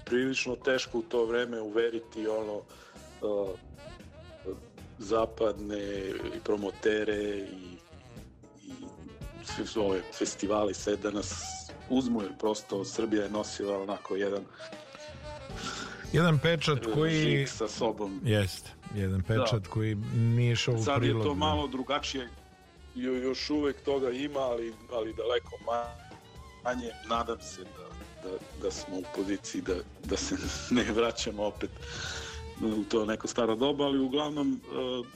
prilično 0.04 0.56
teško 0.56 0.98
u 0.98 1.02
to 1.02 1.24
vreme 1.24 1.60
uveriti 1.60 2.26
ono 2.26 2.56
uh, 2.56 3.48
zapadne 4.98 6.12
promotere 6.44 7.38
i, 7.38 7.78
i 9.58 9.78
ove 9.78 10.02
festivali 10.18 10.74
sve 10.74 10.96
da 10.96 11.10
nas 11.10 11.34
uzmu 11.90 12.22
jer 12.22 12.32
prosto 12.38 12.84
Srbija 12.84 13.24
je 13.24 13.30
nosila 13.30 13.82
onako 13.82 14.16
jedan 14.16 14.42
jedan 16.12 16.38
pečat 16.38 16.78
koji 16.94 17.46
sa 17.46 17.68
sobom. 17.68 18.20
Jest 18.24 18.68
jedan 18.94 19.22
pečat 19.22 19.62
da. 19.62 19.68
koji 19.70 19.94
nije 20.14 20.52
išao 20.52 20.74
u 20.74 20.82
sad 20.82 21.04
je 21.04 21.12
to 21.22 21.34
malo 21.34 21.66
drugačije 21.66 22.28
još 22.94 23.50
uvek 23.50 23.80
toga 23.84 24.10
ima 24.10 24.40
ali, 24.40 24.74
ali 24.92 25.14
daleko 25.14 25.56
manje 25.66 26.07
manje, 26.68 26.90
nadam 27.08 27.40
se 27.40 27.62
da, 27.64 27.88
da, 28.22 28.36
da 28.62 28.70
smo 28.70 28.96
u 28.96 29.04
poziciji 29.16 29.62
da, 29.62 29.74
da 30.04 30.16
se 30.16 30.36
ne 30.78 30.84
vraćamo 30.92 31.44
opet 31.44 31.70
u 32.62 32.84
to 32.84 33.04
neko 33.06 33.28
staro 33.28 33.56
doba, 33.56 33.84
ali 33.84 33.98
uglavnom 33.98 34.54
e, 34.54 35.08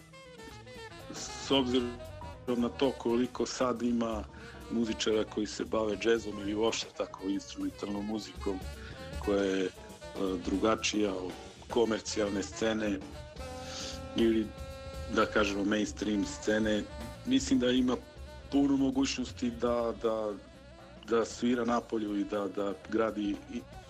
s 1.14 1.50
obzirom 1.50 1.92
na 2.46 2.68
to 2.68 2.90
koliko 2.90 3.46
sad 3.46 3.82
ima 3.82 4.24
muzičara 4.70 5.24
koji 5.24 5.46
se 5.46 5.64
bave 5.64 5.96
džezom 5.96 6.40
ili 6.40 6.54
uopšte 6.54 6.86
tako 6.96 7.28
instrumentalnom 7.28 8.06
muzikom 8.06 8.58
koja 9.24 9.42
je 9.42 9.64
e, 9.64 9.70
drugačija 10.44 11.14
od 11.14 11.32
komercijalne 11.70 12.42
scene 12.42 12.98
ili 14.16 14.46
da 15.14 15.26
kažemo 15.26 15.64
mainstream 15.64 16.24
scene 16.24 16.82
mislim 17.26 17.58
da 17.58 17.70
ima 17.70 17.96
puno 18.52 18.76
mogućnosti 18.76 19.50
da, 19.50 19.92
da 20.02 20.32
da 21.12 21.24
svira 21.24 21.64
napolju 21.64 22.16
i 22.16 22.24
da, 22.24 22.48
da 22.56 22.72
gradi 22.88 23.36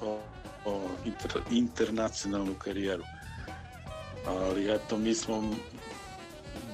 o, 0.00 0.18
o, 0.64 0.80
inter, 1.04 1.42
internacionalnu 1.50 2.54
karijeru. 2.58 3.02
Ali 4.26 4.74
eto, 4.74 4.98
mi 4.98 5.14
smo 5.14 5.42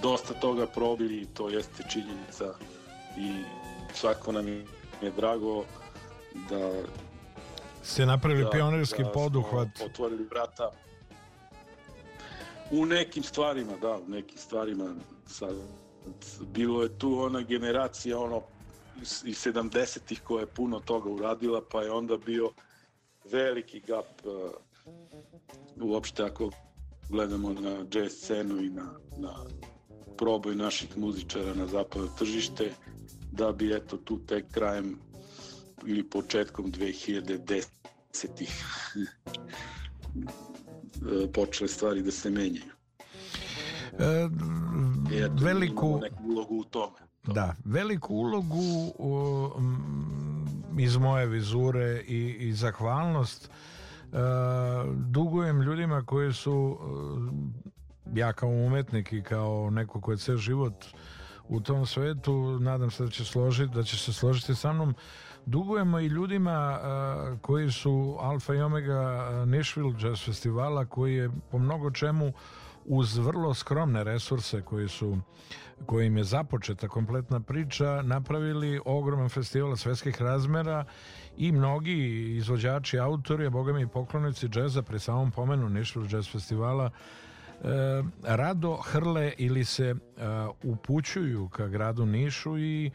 dosta 0.03 0.35
toga 0.35 0.67
probili, 0.67 1.27
to 1.35 1.49
jeste 1.49 1.85
činjenica 1.91 2.55
i 3.17 3.45
svako 3.95 4.33
nam 4.33 4.47
je 5.03 5.11
drago 5.17 5.65
da 6.51 6.73
ste 7.83 8.07
napravili 8.07 8.45
da, 8.45 8.51
pionirski 8.51 9.03
da 9.03 9.11
poduhvat. 9.11 9.69
Otvorili 9.85 10.25
vrata. 10.25 10.71
U 12.71 12.87
nekim 12.87 13.23
stvarima, 13.23 13.73
da, 13.83 13.97
u 13.97 14.09
nekim 14.09 14.39
stvarima 14.39 14.95
sad 15.27 15.55
bilo 16.41 16.83
je 16.83 16.99
tu 16.99 17.21
ona 17.21 17.41
generacija 17.41 18.19
ono 18.19 18.43
i 19.25 19.33
70-ih 19.33 20.21
koja 20.25 20.41
je 20.41 20.47
puno 20.47 20.81
toga 20.81 21.11
uradila, 21.11 21.63
pa 21.71 21.83
je 21.83 21.91
onda 21.91 22.17
bio 22.17 22.51
veliki 23.31 23.81
gap 23.81 24.07
uh, 24.25 24.33
uopšte 25.81 26.23
ako 26.23 26.51
gledamo 27.11 27.53
na 27.53 27.85
jazz 27.93 28.13
scenu 28.13 28.61
i 28.65 28.71
na, 28.71 28.95
na 29.19 29.45
proboj 30.17 30.55
naših 30.55 30.99
muzičara 30.99 31.55
na 31.55 31.67
zapadno 31.67 32.09
tržište, 32.19 32.71
da 33.33 33.53
bi 33.53 33.75
eto 33.75 33.97
tu 33.97 34.19
tek 34.27 34.45
krajem 34.53 34.99
ili 35.87 36.11
početkom 36.11 36.73
2010-ih 36.73 38.65
počele 41.35 41.69
stvari 41.69 42.03
da 42.03 42.11
se 42.11 42.31
menjaju. 42.31 42.73
E, 43.99 44.29
veliku... 45.41 45.99
neku 46.03 46.23
ulogu 46.25 46.57
u 46.57 46.65
tome. 46.65 47.08
Da, 47.25 47.55
veliku 47.65 48.15
ulogu 48.15 48.93
um, 48.99 50.49
iz 50.79 50.97
moje 50.97 51.27
vizure 51.27 52.03
i, 52.07 52.37
i 52.41 52.53
zahvalnost 52.53 53.51
uh, 53.51 54.19
dugujem 54.95 55.63
ljudima 55.63 56.03
koji 56.03 56.33
su 56.33 56.79
uh, 56.81 57.33
ja 58.15 58.33
kao 58.33 58.49
umetnik 58.49 59.13
i 59.13 59.23
kao 59.23 59.71
neko 59.71 60.01
ko 60.01 60.11
je 60.11 60.19
ceo 60.19 60.37
život 60.37 60.85
u 61.49 61.61
tom 61.61 61.87
svetu, 61.87 62.59
nadam 62.61 62.91
se 62.91 63.05
da 63.05 63.11
će 63.11 63.25
složiti, 63.25 63.75
da 63.75 63.83
će 63.83 63.99
se 63.99 64.13
složiti 64.13 64.55
sa 64.55 64.73
mnom. 64.73 64.95
Dugujemo 65.47 66.01
i 66.01 66.07
ljudima 66.07 66.79
uh, 66.79 67.41
koji 67.41 67.71
su 67.71 68.17
Alfa 68.21 68.55
i 68.55 68.61
Omega 68.61 69.31
Nashville 69.47 69.95
Jazz 70.03 70.25
Festivala 70.25 70.85
koji 70.85 71.15
je 71.15 71.31
po 71.51 71.59
mnogo 71.59 71.91
čemu 71.91 72.33
uz 72.85 73.17
vrlo 73.17 73.55
skromne 73.55 74.05
resurse 74.05 74.63
koji 74.63 74.89
su 74.89 75.19
kojim 75.87 76.17
je 76.17 76.25
započeta 76.25 76.89
kompletna 76.89 77.41
priča 77.41 78.03
napravili 78.03 78.81
ogroman 78.85 79.29
festival 79.29 79.77
svetskih 79.77 80.23
razmera 80.23 80.85
i 81.37 81.53
mnogi 81.53 82.37
izvođači, 82.37 82.99
autori, 82.99 83.47
a 83.47 83.51
boga 83.51 83.73
mi 83.73 83.83
i 83.83 83.87
poklonici 83.87 84.49
džeza 84.49 84.83
pri 84.83 84.99
samom 84.99 85.31
pomenu 85.31 85.69
Nashville 85.69 86.09
Jazz 86.13 86.29
Festivala 86.33 86.91
e, 86.91 86.93
rado 88.23 88.77
hrle 88.77 89.33
ili 89.39 89.65
se 89.65 89.85
e, 89.85 89.95
upućuju 90.63 91.49
ka 91.49 91.69
gradu 91.69 92.07
Nišu 92.07 92.59
i 92.59 92.91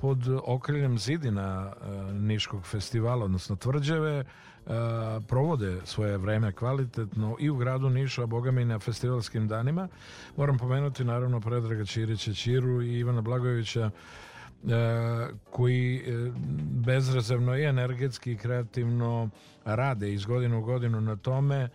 pod 0.00 0.28
okriljem 0.44 0.98
zidina 0.98 1.72
e, 1.72 2.12
Niškog 2.12 2.66
festivala, 2.66 3.24
odnosno 3.24 3.56
tvrđave, 3.56 4.24
provode 5.28 5.80
svoje 5.84 6.18
vreme 6.18 6.52
kvalitetno 6.52 7.36
i 7.40 7.50
u 7.50 7.56
gradu 7.56 7.90
Nišu, 7.90 8.22
a 8.22 8.26
boga 8.26 8.50
mi 8.50 8.64
na 8.64 8.78
festivalskim 8.78 9.48
danima. 9.48 9.88
Moram 10.36 10.58
pomenuti 10.58 11.04
naravno 11.04 11.40
Predraga 11.40 11.84
Ćirića 11.84 12.32
Ćiru 12.32 12.82
i 12.82 12.98
Ivana 12.98 13.20
Blagojevića 13.20 13.90
koji 15.50 16.02
bezrezervno 16.86 17.56
i 17.56 17.64
energetski 17.64 18.32
i 18.32 18.36
kreativno 18.36 19.30
rade 19.64 20.12
iz 20.12 20.24
godinu 20.24 20.58
u 20.58 20.62
godinu 20.62 21.00
na 21.00 21.16
tome 21.16 21.68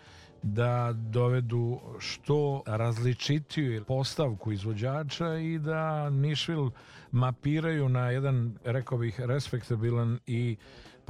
da 0.44 0.94
dovedu 0.94 1.80
što 2.00 2.64
različitiju 2.66 3.84
postavku 3.86 4.52
izvođača 4.52 5.36
i 5.36 5.60
da 5.60 6.10
Nišvil 6.10 6.70
mapiraju 7.12 7.90
na 7.90 8.10
jedan, 8.10 8.58
rekao 8.64 8.98
bih, 8.98 9.20
respektabilan 9.20 10.20
i 10.28 10.58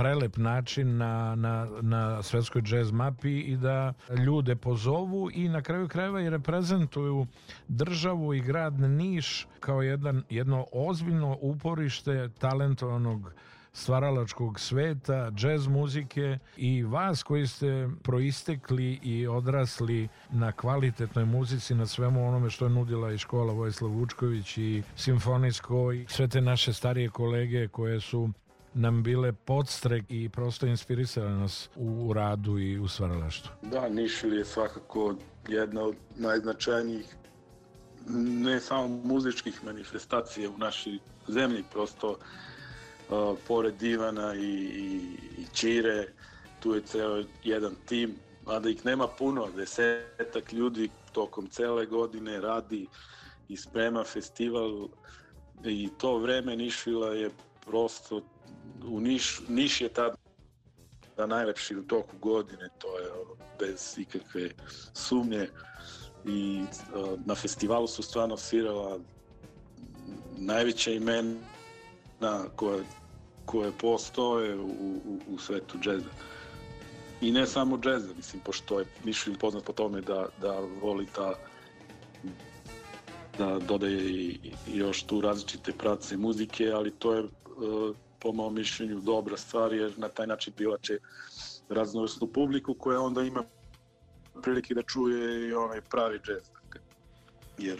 prelep 0.01 0.37
način 0.37 0.97
na, 0.97 1.35
na, 1.35 1.67
na 1.81 2.23
svetskoj 2.23 2.61
jazz 2.65 2.91
mapi 2.91 3.39
i 3.39 3.57
da 3.57 3.93
ljude 4.25 4.55
pozovu 4.55 5.29
i 5.33 5.49
na 5.49 5.61
kraju 5.61 5.87
krajeva 5.87 6.21
i 6.21 6.29
reprezentuju 6.29 7.27
državu 7.67 8.33
i 8.33 8.41
grad 8.41 8.79
Niš 8.79 9.47
kao 9.59 9.81
jedan, 9.81 10.23
jedno 10.29 10.65
ozbiljno 10.71 11.37
uporište 11.41 12.29
talentovanog 12.39 13.31
stvaralačkog 13.73 14.59
sveta, 14.59 15.31
džez 15.31 15.67
muzike 15.67 16.37
i 16.57 16.83
vas 16.83 17.23
koji 17.23 17.47
ste 17.47 17.89
proistekli 18.03 18.99
i 19.03 19.27
odrasli 19.27 20.07
na 20.29 20.51
kvalitetnoj 20.51 21.25
muzici, 21.25 21.75
na 21.75 21.85
svemu 21.85 22.27
onome 22.27 22.49
što 22.49 22.65
je 22.65 22.69
nudila 22.69 23.11
i 23.11 23.17
škola 23.17 23.53
Vojislav 23.53 23.91
Vučković 23.91 24.57
i 24.57 24.83
simfonijsko 24.95 25.91
i 25.91 26.05
sve 26.09 26.27
te 26.27 26.41
naše 26.41 26.73
starije 26.73 27.09
kolege 27.09 27.67
koje 27.67 27.99
su 27.99 28.29
nam 28.73 29.03
bile 29.03 29.33
podstrek 29.33 30.03
i 30.09 30.29
prosto 30.29 30.65
inspirisale 30.65 31.29
nas 31.29 31.69
u 31.75 32.13
radu 32.13 32.59
i 32.59 32.79
u 32.79 32.87
stvaralaštvu. 32.87 33.51
Da, 33.61 33.89
Nišil 33.89 34.37
je 34.37 34.45
svakako 34.45 35.15
jedna 35.47 35.81
od 35.81 35.95
najznačajnijih 36.17 37.15
ne 38.43 38.59
samo 38.59 38.87
muzičkih 38.87 39.63
manifestacija 39.63 40.49
u 40.49 40.57
našoj 40.57 40.99
zemlji, 41.27 41.63
prosto 41.71 42.09
uh, 42.09 43.37
pored 43.47 43.81
Ivana 43.81 44.35
i, 44.35 44.39
i, 44.39 45.15
i 45.37 45.45
Čire, 45.53 46.07
tu 46.59 46.75
je 46.75 46.81
ceo 46.81 47.23
jedan 47.43 47.75
tim, 47.85 48.15
mada 48.45 48.69
ih 48.69 48.85
nema 48.85 49.07
puno, 49.07 49.47
desetak 49.55 50.53
ljudi 50.53 50.89
tokom 51.11 51.47
cele 51.47 51.85
godine 51.85 52.41
radi 52.41 52.87
i 53.49 53.57
sprema 53.57 54.03
festival 54.03 54.87
i 55.65 55.89
to 55.97 56.17
vreme 56.17 56.55
Nišvila 56.55 57.13
je 57.13 57.29
prosto 57.65 58.21
u 58.85 58.99
Niš, 58.99 59.41
Niš 59.47 59.81
je 59.81 59.89
tad 59.89 60.15
da 61.17 61.25
najlepši 61.25 61.75
u 61.75 61.83
toku 61.83 62.17
godine, 62.17 62.69
to 62.77 62.99
je 62.99 63.11
bez 63.59 63.95
ikakve 63.97 64.49
sumnje 64.93 65.49
i 66.25 66.61
uh, 66.63 67.19
na 67.25 67.35
festivalu 67.35 67.87
su 67.87 68.03
stvarno 68.03 68.37
svirala 68.37 68.99
najveća 70.37 70.91
imena 70.91 71.35
koje 72.55 72.83
koje 73.45 73.71
postoje 73.71 74.59
u, 74.59 74.65
u, 74.65 75.19
u 75.27 75.37
svetu 75.37 75.77
džeza. 75.81 76.09
I 77.21 77.31
ne 77.31 77.47
samo 77.47 77.77
džeza, 77.77 78.13
mislim, 78.17 78.41
pošto 78.45 78.79
je 78.79 78.85
Mišlin 79.03 79.35
poznat 79.35 79.63
po 79.63 79.73
tome 79.73 80.01
da, 80.01 80.25
da 80.41 80.59
voli 80.81 81.07
ta 81.15 81.33
da 83.37 83.59
dodaje 83.59 84.09
i, 84.09 84.39
i 84.67 84.77
još 84.77 85.03
tu 85.03 85.21
različite 85.21 85.71
prace 85.71 86.17
muzike, 86.17 86.71
ali 86.71 86.91
to 86.91 87.13
je 87.13 87.23
uh, 87.23 87.95
po 88.21 88.31
mom 88.31 88.55
mišljenju 88.55 88.99
dobra 88.99 89.37
stvar 89.37 89.73
jer 89.73 89.93
na 89.97 90.09
taj 90.09 90.27
način 90.27 90.53
bilače 90.57 90.99
raznovrsnu 91.69 92.27
publiku 92.27 92.73
koja 92.73 93.01
onda 93.01 93.21
ima 93.21 93.43
prilike 94.43 94.73
da 94.73 94.81
čuje 94.81 95.49
i 95.49 95.53
onaj 95.53 95.81
pravi 95.81 96.19
džez. 96.19 96.51
Jer 97.57 97.79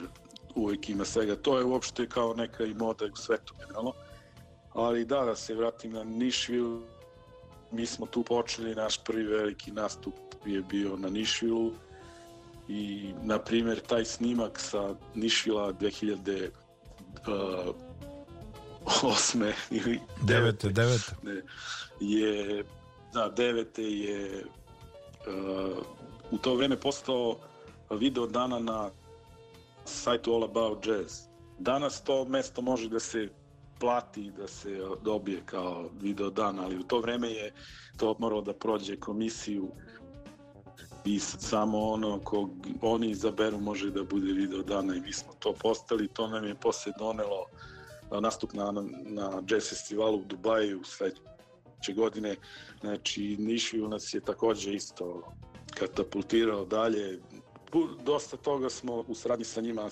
uvek 0.55 0.89
ima 0.89 1.05
svega. 1.05 1.35
To 1.35 1.57
je 1.57 1.63
uopšte 1.63 2.09
kao 2.09 2.33
neka 2.33 2.65
i 2.65 2.73
moda 2.73 3.05
u 3.05 3.15
svetu 3.15 3.53
generalno. 3.59 3.93
Ali 4.73 5.05
da, 5.05 5.25
da 5.25 5.35
se 5.35 5.55
vratim 5.55 5.91
na 5.91 6.03
Nišvilu, 6.03 6.81
mi 7.71 7.85
smo 7.85 8.05
tu 8.05 8.23
počeli, 8.23 8.75
naš 8.75 9.03
prvi 9.03 9.23
veliki 9.23 9.71
nastup 9.71 10.13
je 10.45 10.61
bio 10.61 10.97
na 10.97 11.09
Nišvilu 11.09 11.73
i, 12.67 13.13
na 13.23 13.39
primjer, 13.39 13.79
taj 13.79 14.05
snimak 14.05 14.59
sa 14.59 14.95
Nišvila 15.15 15.73
2000 15.73 16.49
uh, 16.49 17.75
osme 19.03 19.53
ili 19.71 19.99
devete, 20.21 20.69
devete. 20.69 21.15
Ne, 21.23 21.41
je 21.99 22.63
da, 23.13 23.29
devete 23.29 23.83
je 23.83 24.45
uh, 25.27 25.77
u 26.31 26.37
to 26.37 26.55
vreme 26.55 26.79
postao 26.79 27.37
video 27.89 28.27
dana 28.27 28.59
na 28.59 28.89
sajtu 29.85 30.33
All 30.33 30.43
About 30.43 30.87
Jazz. 30.87 31.19
Danas 31.59 32.03
to 32.03 32.25
mesto 32.25 32.61
može 32.61 32.89
da 32.89 32.99
se 32.99 33.29
plati 33.79 34.31
da 34.37 34.47
se 34.47 34.79
dobije 35.03 35.41
kao 35.45 35.89
video 36.01 36.29
dan, 36.29 36.59
ali 36.59 36.77
u 36.77 36.83
to 36.83 36.99
vreme 36.99 37.31
je 37.31 37.53
to 37.97 38.15
moralo 38.19 38.41
da 38.41 38.53
prođe 38.53 38.99
komisiju 38.99 39.71
i 41.05 41.19
samo 41.19 41.79
ono 41.79 42.19
kog 42.19 42.49
oni 42.81 43.09
izaberu 43.09 43.59
može 43.59 43.91
da 43.91 44.03
bude 44.03 44.33
video 44.33 44.63
dana 44.63 44.95
i 44.95 45.01
mi 45.01 45.13
smo 45.13 45.33
to 45.39 45.53
postali, 45.53 46.07
to 46.07 46.27
nam 46.27 46.45
je 46.45 46.55
posle 46.55 46.93
donelo 46.99 47.45
nastup 48.19 48.53
na, 48.53 48.71
na, 48.71 48.81
na 49.03 49.41
jazz 49.47 49.69
festivalu 49.69 50.17
u 50.17 50.25
Dubaju 50.25 50.83
sledeće 50.83 51.93
godine, 51.95 52.35
znači 52.81 53.37
Nišiju 53.39 53.87
nas 53.87 54.13
je 54.13 54.21
takođe 54.21 54.73
isto 54.73 55.33
katapultirao 55.75 56.65
dalje, 56.65 57.19
dosta 58.03 58.37
toga 58.37 58.69
smo 58.69 59.03
u 59.07 59.15
sradnji 59.15 59.45
sa 59.45 59.61
njima 59.61 59.89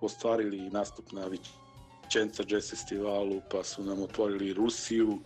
ostvarili 0.00 0.70
nastup 0.70 1.12
na 1.12 1.28
Čenca 2.12 2.42
Jazz 2.48 2.70
Festivalu, 2.70 3.40
pa 3.50 3.64
su 3.64 3.84
nam 3.84 4.02
otvorili 4.02 4.52
Rusiju 4.52 5.18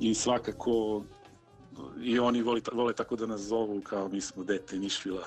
i 0.00 0.14
svakako 0.14 1.02
i 2.02 2.18
oni 2.18 2.42
voli, 2.42 2.62
vole 2.72 2.92
tako 2.92 3.16
da 3.16 3.26
nas 3.26 3.40
zovu 3.40 3.80
kao 3.80 4.08
mi 4.08 4.20
smo 4.20 4.44
dete 4.44 4.78
Nišvila. 4.78 5.22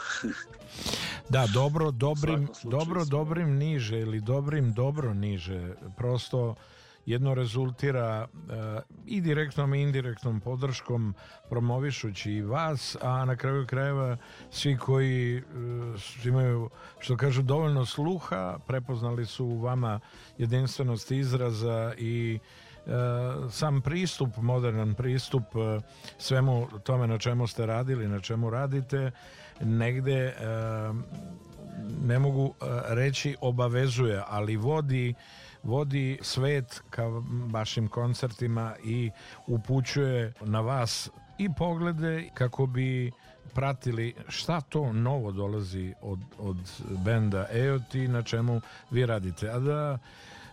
da, 1.30 1.48
dobro, 1.54 1.92
dobrim, 1.92 2.48
dobro, 2.64 3.06
dobrim 3.06 3.58
niže 3.58 4.00
ili 4.00 4.22
dobrim 4.22 4.74
dobro 4.74 5.14
niže. 5.14 5.74
Prosto 5.98 6.56
jedno 7.06 7.34
rezultira 7.34 8.28
uh, 8.34 8.42
i 9.06 9.22
direktnom 9.22 9.74
i 9.74 9.82
indirektnom 9.82 10.40
podrškom 10.40 11.14
promovišući 11.50 12.32
i 12.32 12.42
vas, 12.42 12.98
a 13.02 13.26
na 13.26 13.36
kraju 13.36 13.68
krajeva 13.68 14.18
svi 14.52 14.78
koji 14.78 15.38
uh, 15.38 15.46
imaju, 16.26 16.70
što 17.00 17.18
kažu, 17.18 17.42
dovoljno 17.42 17.86
sluha, 17.86 18.60
prepoznali 18.68 19.26
su 19.26 19.46
u 19.46 19.60
vama 19.60 20.00
jedinstvenost 20.38 21.12
izraza 21.12 21.94
i 21.98 22.40
uh, 22.42 22.67
sam 23.52 23.82
pristup, 23.82 24.38
modernan 24.38 24.94
pristup 24.94 25.44
svemu 26.18 26.68
tome 26.84 27.08
na 27.08 27.18
čemu 27.18 27.48
ste 27.48 27.66
radili, 27.66 28.08
na 28.08 28.20
čemu 28.20 28.50
radite, 28.50 29.12
negde 29.62 30.34
ne 32.02 32.20
mogu 32.20 32.54
reći 32.88 33.36
obavezuje, 33.42 34.24
ali 34.28 34.56
vodi 34.56 35.14
vodi 35.68 36.20
svet 36.22 36.82
ka 36.90 37.04
vašim 37.52 37.88
koncertima 37.88 38.76
i 38.84 39.12
upućuje 39.48 40.34
na 40.42 40.62
vas 40.62 41.10
i 41.38 41.50
poglede 41.54 42.30
kako 42.34 42.66
bi 42.66 43.12
pratili 43.54 44.14
šta 44.28 44.62
to 44.62 44.94
novo 44.94 45.32
dolazi 45.32 45.94
od, 46.02 46.20
od 46.40 46.58
benda 47.06 47.46
EOT 47.52 47.94
na 47.94 48.24
čemu 48.24 48.62
vi 48.92 49.06
radite. 49.06 49.50
A 49.50 49.60
da 49.60 49.98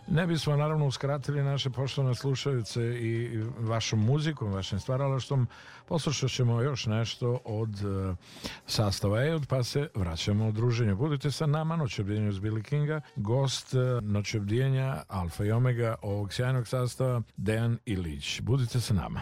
ne 0.07 0.27
bismo 0.27 0.55
naravno 0.55 0.85
uskratili 0.85 1.43
naše 1.43 1.69
poštovane 1.69 2.15
slušalice 2.15 2.81
i 2.81 3.43
vašom 3.59 4.05
muzikom, 4.05 4.51
vašim 4.51 4.79
stvaralaštvom, 4.79 5.47
poslušat 5.87 6.31
ćemo 6.31 6.61
još 6.61 6.85
nešto 6.85 7.39
od 7.45 7.69
uh, 7.69 8.15
sastava 8.65 9.25
EOD, 9.25 9.47
pa 9.47 9.63
se 9.63 9.89
vraćamo 9.95 10.47
u 10.47 10.51
druženju. 10.51 10.95
Budite 10.95 11.31
sa 11.31 11.45
nama, 11.45 11.75
noć 11.75 11.99
obdijenja 11.99 12.29
uz 12.29 12.39
Billy 12.39 12.63
Kinga, 12.63 13.01
gost 13.15 13.73
uh, 13.73 14.03
noć 14.03 14.35
obdijenja 14.35 15.03
Alfa 15.07 15.45
i 15.45 15.51
Omega 15.51 15.95
ovog 16.01 16.33
sjajnog 16.33 16.67
sastava 16.67 17.21
Dejan 17.37 17.77
Ilić. 17.85 18.41
Budite 18.41 18.81
sa 18.81 18.93
nama. 18.93 19.21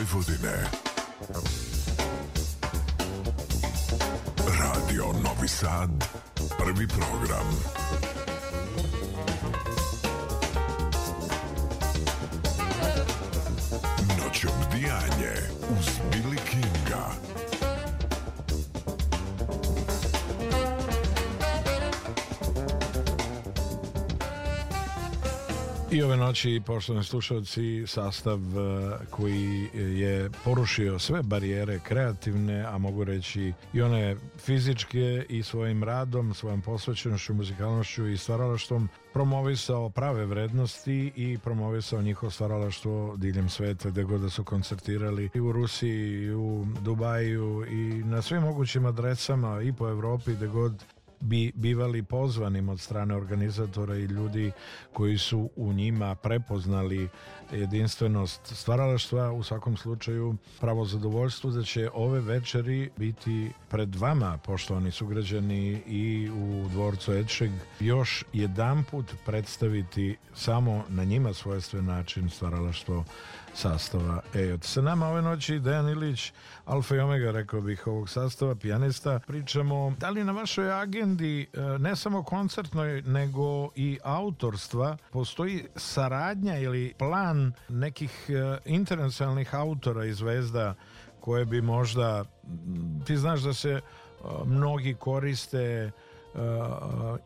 Televizija 0.00 0.79
I 26.30 26.32
ove 26.32 26.36
noći, 26.36 26.62
poštovani 26.66 27.04
slušalci, 27.04 27.84
sastav 27.86 28.38
e, 28.38 28.98
koji 29.10 29.68
je 29.74 30.30
porušio 30.44 30.98
sve 30.98 31.22
barijere 31.22 31.78
kreativne, 31.78 32.64
a 32.64 32.78
mogu 32.78 33.04
reći 33.04 33.52
i 33.72 33.82
one 33.82 34.16
fizičke 34.38 35.26
i 35.28 35.42
svojim 35.42 35.84
radom, 35.84 36.34
svojom 36.34 36.62
posvećenošću, 36.62 37.34
muzikalnošću 37.34 38.08
i 38.08 38.16
stvaralaštvom 38.16 38.88
promovisao 39.12 39.90
prave 39.90 40.26
vrednosti 40.26 41.12
i 41.16 41.38
promovisao 41.38 42.02
njihovo 42.02 42.30
stvaralaštvo 42.30 43.16
diljem 43.16 43.48
sveta 43.48 43.90
gde 43.90 44.02
god 44.02 44.20
da 44.20 44.30
su 44.30 44.44
koncertirali 44.44 45.30
i 45.34 45.40
u 45.40 45.52
Rusiji 45.52 46.22
i 46.22 46.34
u 46.34 46.66
Dubaju 46.80 47.66
i 47.70 48.04
na 48.04 48.22
svim 48.22 48.42
mogućim 48.42 48.86
adresama 48.86 49.62
i 49.62 49.72
po 49.72 49.88
Evropi 49.88 50.32
gde 50.32 50.46
god 50.46 50.84
bi 51.20 51.52
bivali 51.54 52.02
pozvanim 52.02 52.68
od 52.68 52.80
strane 52.80 53.14
organizatora 53.16 53.96
i 53.96 54.04
ljudi 54.04 54.52
koji 54.92 55.18
su 55.18 55.50
u 55.56 55.72
njima 55.72 56.14
prepoznali 56.14 57.08
jedinstvenost 57.52 58.40
stvaralaštva. 58.44 59.32
U 59.32 59.42
svakom 59.42 59.76
slučaju 59.76 60.36
pravo 60.60 60.84
zadovoljstvo 60.84 61.50
da 61.50 61.62
će 61.62 61.90
ove 61.94 62.20
večeri 62.20 62.90
biti 62.96 63.50
pred 63.68 63.94
vama 63.94 64.38
poštovani 64.38 64.90
sugrađani 64.90 65.82
i 65.86 66.30
u 66.30 66.68
dvorcu 66.68 67.12
Edšeg 67.12 67.50
još 67.80 68.24
jedan 68.32 68.84
put 68.84 69.14
predstaviti 69.26 70.16
samo 70.34 70.84
na 70.88 71.04
njima 71.04 71.32
svojstven 71.32 71.84
način 71.84 72.30
stvaralaštvo 72.30 73.04
sastava 73.54 74.20
EJOT. 74.34 74.64
Sa 74.64 74.82
nama 74.82 75.08
ove 75.08 75.22
noći 75.22 75.58
Dejan 75.58 75.88
Ilić, 75.88 76.32
alfa 76.64 76.94
i 76.94 76.98
omega, 76.98 77.30
rekao 77.30 77.60
bih, 77.60 77.86
ovog 77.86 78.08
sastava, 78.08 78.54
pijanista. 78.54 79.20
Pričamo 79.26 79.94
da 79.98 80.10
li 80.10 80.24
na 80.24 80.32
vašoj 80.32 80.72
agendi, 80.72 81.46
e, 81.52 81.60
ne 81.78 81.96
samo 81.96 82.22
koncertnoj, 82.22 83.02
nego 83.02 83.70
i 83.74 83.98
autorstva, 84.02 84.96
postoji 85.10 85.64
saradnja 85.76 86.58
ili 86.58 86.94
plan 86.98 87.52
nekih 87.68 88.26
e, 88.28 88.58
internacionalnih 88.64 89.54
autora 89.54 90.04
i 90.04 90.12
zvezda 90.12 90.74
koje 91.20 91.44
bi 91.44 91.60
možda, 91.60 92.24
ti 93.06 93.16
znaš 93.16 93.40
da 93.40 93.54
se 93.54 93.70
e, 93.70 93.80
mnogi 94.44 94.94
koriste 94.94 95.90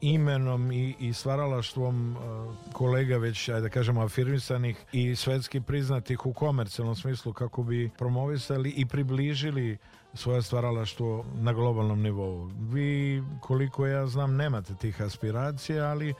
imenom 0.00 0.72
i, 0.72 0.94
i 0.98 1.12
stvaralaštvom 1.12 2.16
uh, 2.16 2.72
kolega 2.72 3.16
već, 3.16 3.48
ajde 3.48 3.60
da 3.60 3.68
kažemo, 3.68 4.02
afirmisanih 4.02 4.84
i 4.92 5.16
svetski 5.16 5.60
priznatih 5.60 6.26
u 6.26 6.32
komercijalnom 6.32 6.96
smislu 6.96 7.32
kako 7.32 7.62
bi 7.62 7.90
promovisali 7.98 8.70
i 8.70 8.86
približili 8.86 9.78
svoje 10.14 10.42
stvaralaštvo 10.42 11.24
na 11.34 11.52
globalnom 11.52 12.02
nivou. 12.02 12.50
Vi, 12.58 13.22
koliko 13.40 13.86
ja 13.86 14.06
znam, 14.06 14.36
nemate 14.36 14.74
tih 14.74 15.02
aspiracija, 15.02 15.84
ali 15.84 16.14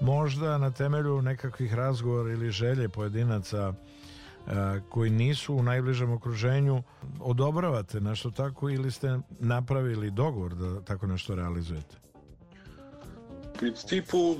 možda 0.00 0.58
na 0.58 0.70
temelju 0.70 1.22
nekakvih 1.22 1.74
razgovora 1.74 2.32
ili 2.32 2.50
želje 2.50 2.88
pojedinaca 2.88 3.74
koji 4.88 5.10
nisu 5.10 5.54
u 5.54 5.62
najbližem 5.62 6.12
okruženju 6.12 6.82
odobravate 7.20 8.00
nešto 8.00 8.30
tako 8.30 8.70
ili 8.70 8.90
ste 8.90 9.18
napravili 9.40 10.10
dogovor 10.10 10.54
da 10.54 10.80
tako 10.80 11.06
nešto 11.06 11.34
realizujete? 11.34 11.99
Principu 13.60 14.36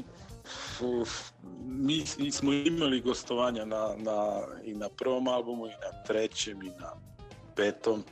mi, 1.65 2.05
mi 2.19 2.33
smo 2.33 2.53
imali 2.53 3.01
gostovanja 3.01 3.65
na, 3.65 3.95
na, 3.97 4.41
i 4.65 4.75
na 4.75 4.89
prvom 4.89 5.29
albumu 5.29 5.67
i 5.67 5.71
na 5.71 6.03
trećem 6.07 6.63
i 6.63 6.71
na 6.71 6.93
petom. 7.57 8.05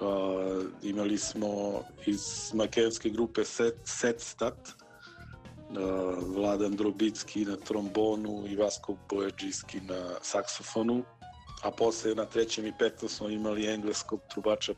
Uh, 0.00 0.64
imali 0.82 1.18
smo 1.18 1.82
iz 2.06 2.50
makedonske 2.54 3.10
grupe 3.10 3.44
Set, 3.44 3.74
Set 3.84 4.20
Stat, 4.20 4.58
uh, 4.68 6.36
Vladan 6.36 6.76
Drobicki 6.76 7.44
na 7.44 7.56
trombonu 7.56 8.44
i 8.48 8.56
Vasko 8.56 8.96
Bojađiski 9.10 9.80
na 9.80 10.08
saksofonu, 10.22 11.04
a 11.62 11.70
posle 11.70 12.14
na 12.14 12.24
trećem 12.24 12.66
i 12.66 12.72
petom 12.78 13.08
smo 13.08 13.28
imali 13.28 13.66
engleskog 13.66 14.20
trubača 14.30 14.72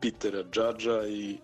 Petera 0.00 0.44
Džadža 0.50 1.06
i 1.06 1.38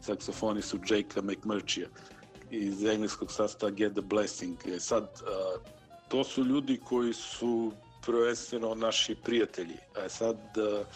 saksofoni 0.00 0.62
su 0.62 0.78
Jakea 0.90 1.22
McMurchija. 1.22 1.88
Uh, 1.88 2.19
iz 2.50 2.84
engleskog 2.84 3.32
sastava 3.32 3.72
Get 3.72 3.92
the 3.92 4.02
Blessing. 4.02 4.58
E 4.66 4.80
sad, 4.80 5.22
to 6.08 6.24
su 6.24 6.44
ljudi 6.44 6.80
koji 6.84 7.12
su 7.12 7.72
prvenstveno 8.06 8.74
naši 8.74 9.14
prijatelji. 9.14 9.76
E 10.06 10.08
sad, 10.08 10.36
uh, 10.36 10.86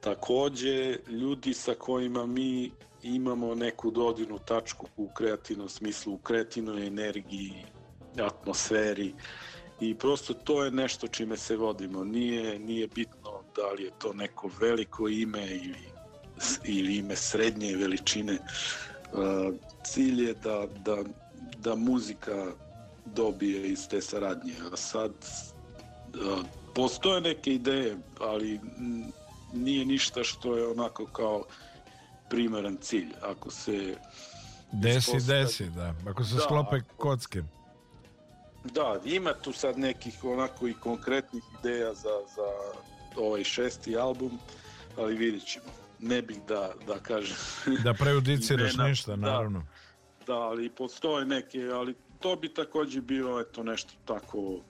takođe, 0.00 0.96
ljudi 1.08 1.54
sa 1.54 1.74
kojima 1.74 2.26
mi 2.26 2.70
imamo 3.02 3.54
neku 3.54 3.90
dodirnu 3.90 4.38
tačku 4.38 4.86
u 4.96 5.08
kreativnom 5.08 5.68
smislu, 5.68 6.14
u 6.14 6.18
kreativnoj 6.18 6.86
energiji, 6.86 7.64
atmosferi 8.20 9.14
i 9.80 9.94
prosto 9.94 10.34
to 10.34 10.64
je 10.64 10.70
nešto 10.70 11.08
čime 11.08 11.36
se 11.36 11.56
vodimo. 11.56 12.04
Nije, 12.04 12.58
nije 12.58 12.88
bitno 12.88 13.42
da 13.56 13.72
li 13.72 13.82
je 13.84 13.90
to 13.98 14.12
neko 14.12 14.50
veliko 14.60 15.08
ime 15.08 15.46
ili, 15.46 15.88
ili 16.64 16.96
ime 16.96 17.16
srednje 17.16 17.76
veličine. 17.76 18.38
Cilj 19.84 20.26
je 20.26 20.34
da, 20.34 20.66
da, 20.84 20.96
da 21.58 21.74
muzika 21.74 22.46
dobije 23.04 23.68
iz 23.68 23.88
te 23.88 24.00
saradnje. 24.00 24.54
A 24.72 24.76
sad 24.76 25.12
postoje 26.74 27.20
neke 27.20 27.54
ideje, 27.54 27.96
ali 28.20 28.60
nije 29.52 29.84
ništa 29.84 30.24
što 30.24 30.56
je 30.56 30.66
onako 30.66 31.06
kao 31.06 31.44
primaran 32.30 32.76
cilj. 32.80 33.12
Ako 33.22 33.50
se 33.50 33.96
Desi, 34.72 35.16
desi, 35.26 35.70
da. 35.70 35.94
Ako 36.10 36.24
se 36.24 36.34
da, 36.34 36.40
sklope 36.40 36.76
ako, 36.76 36.96
kocke. 36.96 37.42
Da, 38.64 39.00
ima 39.04 39.34
tu 39.34 39.52
sad 39.52 39.78
nekih 39.78 40.24
onako 40.24 40.68
i 40.68 40.74
konkretnih 40.74 41.42
ideja 41.60 41.94
za, 41.94 42.10
za 42.36 42.48
ovaj 43.16 43.44
šesti 43.44 43.96
album, 43.96 44.38
ali 44.96 45.14
vidit 45.14 45.46
ćemo. 45.46 45.66
Ne 46.00 46.22
bih 46.22 46.38
da, 46.48 46.72
da 46.86 46.98
kažem... 46.98 47.36
Da 47.84 47.94
prejudiciraš 47.94 48.76
ništa, 48.76 49.16
da. 49.16 49.26
naravno. 49.26 49.58
Da, 49.58 50.32
da, 50.32 50.38
ali 50.38 50.68
postoje 50.68 51.24
neke, 51.24 51.70
ali 51.74 51.94
to 52.20 52.36
bi 52.36 52.48
takođe 52.48 53.00
bilo 53.00 53.40
eto 53.40 53.62
nešto 53.62 53.92
tako 54.04 54.60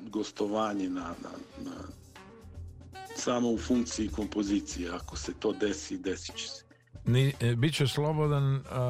gostovanje 0.00 0.88
na, 0.88 1.02
na, 1.02 1.30
na 1.64 1.72
samo 3.16 3.50
u 3.50 3.58
funkciji 3.58 4.08
kompozicije. 4.08 4.90
Ako 4.90 5.16
se 5.16 5.32
to 5.34 5.52
desi, 5.52 5.98
desit 5.98 6.36
će 6.36 6.48
se. 6.48 6.64
Ni, 7.06 7.32
e, 7.40 7.54
Biće 7.54 7.86
slobodan, 7.86 8.62
a, 8.70 8.80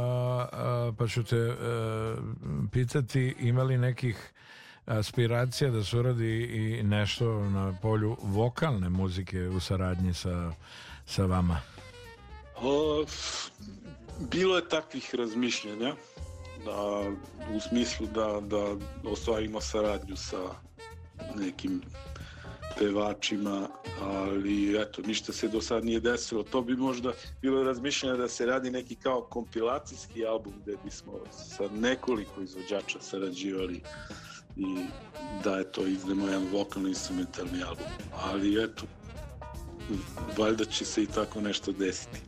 a, 0.52 0.92
pa 0.98 1.08
ću 1.08 1.24
te 1.24 1.36
a, 1.36 1.50
e, 1.50 2.16
pitati 2.72 3.34
ima 3.40 3.62
li 3.62 3.78
nekih 3.78 4.32
aspiracija 4.86 5.70
da 5.70 5.84
se 5.84 5.98
uradi 5.98 6.42
i 6.42 6.82
nešto 6.82 7.50
na 7.50 7.78
polju 7.82 8.16
vokalne 8.22 8.88
muzike 8.88 9.48
u 9.48 9.60
saradnji 9.60 10.14
sa, 10.14 10.52
sa 11.06 11.24
vama? 11.26 11.60
O, 12.62 13.04
bilo 14.30 14.56
je 14.56 14.68
takvih 14.68 15.14
razmišljanja 15.14 15.94
da, 16.64 17.10
u 17.56 17.60
smislu 17.60 18.06
da, 18.06 18.40
da 18.40 18.76
ostvarimo 19.10 19.60
saradnju 19.60 20.16
sa 20.16 20.38
nekim 21.34 21.82
pevačima, 22.78 23.68
ali 24.00 24.80
eto, 24.80 25.02
ništa 25.02 25.32
se 25.32 25.48
do 25.48 25.60
sad 25.60 25.84
nije 25.84 26.00
desilo. 26.00 26.42
To 26.42 26.62
bi 26.62 26.76
možda 26.76 27.12
bilo 27.42 27.62
razmišljeno 27.62 28.16
da 28.16 28.28
se 28.28 28.46
radi 28.46 28.70
neki 28.70 28.94
kao 28.94 29.22
kompilacijski 29.22 30.26
album 30.26 30.52
gde 30.62 30.76
bismo 30.84 31.12
sa 31.32 31.68
nekoliko 31.74 32.40
izvođača 32.40 33.00
sarađivali 33.00 33.80
i 34.56 34.86
da 35.44 35.56
je 35.56 35.72
to 35.72 35.86
izdemo 35.86 36.26
jedan 36.26 36.48
vokalno 36.52 36.88
instrumentalni 36.88 37.62
album. 37.62 37.86
Ali 38.12 38.64
eto, 38.64 38.84
valjda 40.38 40.64
će 40.64 40.84
se 40.84 41.02
i 41.02 41.06
tako 41.06 41.40
nešto 41.40 41.72
desiti. 41.72 42.25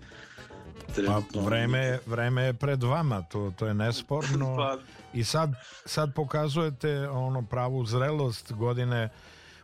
Pa 1.07 1.41
vreme, 1.41 1.99
vreme 2.07 2.43
je 2.43 2.55
pred 2.55 2.83
vama, 2.83 3.23
to, 3.23 3.53
to 3.59 3.67
je 3.67 3.75
nesporno. 3.75 4.57
pa... 4.59 4.79
I 5.13 5.25
sad, 5.25 5.51
sad 5.85 6.15
pokazujete 6.15 7.09
ono 7.09 7.43
pravu 7.43 7.85
zrelost 7.85 8.53
godine 8.53 9.09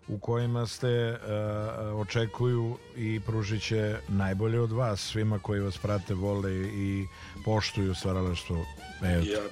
u 0.09 0.19
kojima 0.19 0.67
ste 0.67 1.11
uh, 1.11 2.01
očekuju 2.01 2.77
i 2.97 3.21
pružit 3.27 3.63
će 3.63 3.97
najbolje 4.09 4.61
od 4.61 4.73
vas 4.73 5.01
svima 5.01 5.39
koji 5.39 5.61
vas 5.61 5.79
prate, 5.79 6.15
vole 6.15 6.53
i 6.55 7.07
poštuju 7.45 7.95
stvaralaštvo. 7.95 8.57
Ja, 9.03 9.43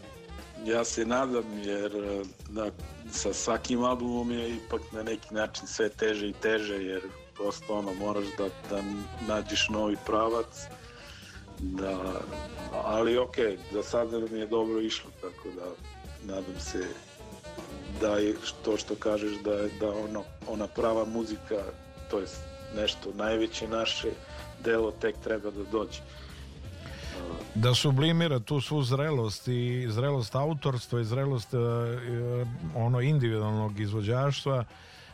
ja 0.64 0.84
se 0.84 1.06
nadam 1.06 1.44
jer 1.64 1.92
da, 2.50 2.70
sa 3.10 3.32
svakim 3.32 3.84
albumom 3.84 4.30
je 4.30 4.56
ipak 4.56 4.80
na 4.92 5.02
neki 5.02 5.34
način 5.34 5.66
sve 5.66 5.88
teže 5.88 6.28
i 6.28 6.32
teže 6.32 6.74
jer 6.74 7.02
prosto 7.34 7.78
ono 7.78 7.94
moraš 7.94 8.26
da, 8.38 8.48
da 8.70 8.82
nađeš 9.28 9.68
novi 9.68 9.96
pravac 10.06 10.66
da, 11.62 12.20
ali 12.84 13.18
ok, 13.18 13.36
za 13.72 13.82
sada 13.82 14.18
mi 14.30 14.38
je 14.38 14.46
dobro 14.46 14.80
išlo 14.80 15.10
tako 15.20 15.48
da 15.56 15.64
nadam 16.34 16.58
se 16.58 16.86
da 18.00 18.16
je 18.16 18.34
to 18.64 18.76
što 18.76 18.94
kažeš 18.94 19.32
da 19.44 19.52
je 19.52 19.70
da 19.80 19.90
ono, 19.90 20.22
ona 20.48 20.66
prava 20.66 21.04
muzika 21.04 21.54
to 22.10 22.18
je 22.18 22.26
nešto 22.76 23.12
najveće 23.14 23.68
naše 23.68 24.08
delo 24.64 24.90
tek 24.90 25.16
treba 25.24 25.50
da 25.50 25.64
dođe. 25.72 26.00
Da 27.54 27.74
sublimira 27.74 28.40
tu 28.40 28.60
svu 28.60 28.82
zrelost 28.82 29.48
i 29.48 29.86
zrelost 29.88 30.34
autorstva 30.34 31.00
i 31.00 31.04
zrelost 31.04 31.54
uh, 31.54 31.60
ono 32.74 33.00
individualnog 33.00 33.80
izvođaštva 33.80 34.64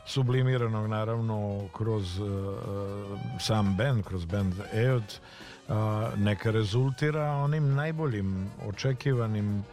sublimiranog 0.06 0.86
naravno 0.86 1.68
kroz 1.76 2.18
uh, 2.18 2.26
sam 3.40 3.76
band, 3.76 4.04
kroz 4.04 4.24
band 4.24 4.52
uh, 4.52 5.02
neka 6.16 6.50
rezultira 6.50 7.32
onim 7.32 7.74
najboljim 7.74 8.50
očekivanim 8.66 9.64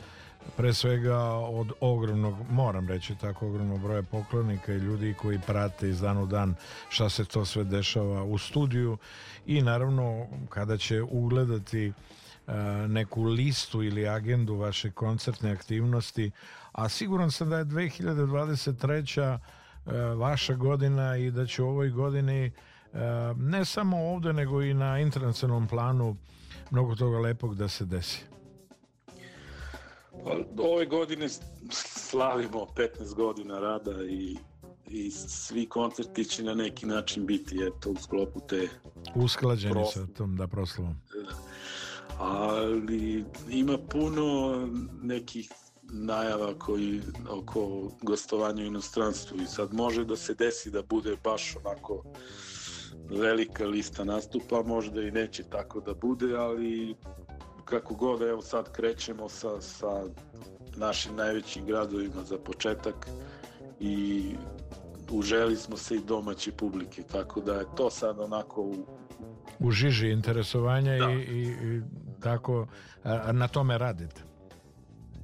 pre 0.58 0.74
svega 0.74 1.20
od 1.34 1.72
ogromnog, 1.80 2.36
moram 2.50 2.88
reći 2.88 3.16
tako, 3.16 3.48
ogromnog 3.48 3.82
broja 3.82 4.04
poklonika 4.04 4.74
i 4.74 4.78
ljudi 4.78 5.14
koji 5.22 5.40
prate 5.48 5.90
iz 5.90 6.02
dan 6.02 6.18
u 6.18 6.26
dan 6.26 6.56
šta 6.90 7.10
se 7.10 7.26
to 7.26 7.46
sve 7.46 7.64
dešava 7.64 8.24
u 8.24 8.38
studiju 8.38 8.98
i 9.46 9.62
naravno 9.62 10.28
kada 10.50 10.78
će 10.78 11.02
ugledati 11.02 11.88
uh, 12.48 12.54
neku 12.88 13.24
listu 13.24 13.84
ili 13.84 14.08
agendu 14.08 14.56
vaše 14.56 14.92
koncertne 14.92 15.52
aktivnosti, 15.52 16.32
a 16.72 16.90
siguran 16.90 17.32
sam 17.32 17.50
da 17.50 17.58
je 17.58 17.66
2023. 17.66 19.38
Uh, 19.86 19.92
vaša 20.20 20.54
godina 20.54 21.18
i 21.18 21.32
da 21.32 21.46
će 21.46 21.64
u 21.64 21.68
ovoj 21.68 21.90
godini 21.90 22.52
ne 23.38 23.66
samo 23.66 23.98
ovde 23.98 24.34
nego 24.34 24.62
i 24.62 24.74
na 24.74 25.00
internacionalnom 25.00 25.68
planu 25.68 26.16
mnogo 26.72 26.96
toga 26.96 27.20
lepog 27.20 27.56
da 27.56 27.68
se 27.68 27.86
desi. 27.86 28.24
Pa, 30.24 30.64
ove 30.64 30.86
godine 30.86 31.28
slavimo 31.72 32.68
15 33.00 33.16
godina 33.16 33.60
rada 33.60 34.04
i 34.10 34.38
i 34.88 35.12
svi 35.12 35.66
koncerti 35.66 36.26
će 36.26 36.44
na 36.44 36.54
neki 36.54 36.86
način 36.86 37.26
biti 37.26 37.56
eto 37.64 37.90
u 37.90 37.96
sklopu 37.96 38.40
te 38.50 38.68
usklađeni 39.16 39.74
prosle. 39.74 40.02
sa 40.02 40.14
tom 40.14 40.36
da 40.36 40.48
proslavom 40.48 40.96
ali 42.18 43.26
ima 43.50 43.78
puno 43.78 44.56
nekih 45.02 45.52
najava 45.84 46.60
koji 46.60 47.02
oko 47.30 47.92
gostovanja 48.02 48.64
u 48.64 48.66
inostranstvu 48.66 49.38
i 49.42 49.46
sad 49.46 49.74
može 49.74 50.06
da 50.06 50.16
se 50.16 50.34
desi 50.34 50.72
da 50.72 50.82
bude 50.82 51.18
baš 51.24 51.56
onako 51.56 52.04
velika 53.10 53.66
lista 53.66 54.04
nastupa, 54.04 54.64
možda 54.64 55.02
i 55.02 55.12
neće 55.12 55.44
tako 55.44 55.80
da 55.80 55.94
bude, 55.94 56.36
ali 56.36 56.96
kako 57.66 57.94
god, 57.96 58.22
evo 58.22 58.42
sad 58.42 58.72
krećemo 58.72 59.30
sa, 59.30 59.62
sa 59.62 60.04
našim 60.78 61.16
najvećim 61.16 61.66
gradovima 61.66 62.24
za 62.24 62.38
početak 62.38 63.08
i 63.80 64.24
uželi 65.12 65.56
smo 65.56 65.78
se 65.78 65.96
i 65.96 66.06
domaće 66.08 66.52
publike, 66.52 67.04
tako 67.12 67.42
da 67.42 67.54
je 67.54 67.66
to 67.78 67.90
sad 67.90 68.20
onako 68.20 68.62
u, 68.62 68.76
u 69.60 69.72
žiži 69.72 70.10
interesovanja 70.10 70.98
da. 70.98 71.12
i, 71.12 71.16
i, 71.16 71.42
i 71.42 71.82
tako 72.20 72.68
a, 73.04 73.32
na 73.32 73.48
tome 73.48 73.78
radite. 73.78 74.35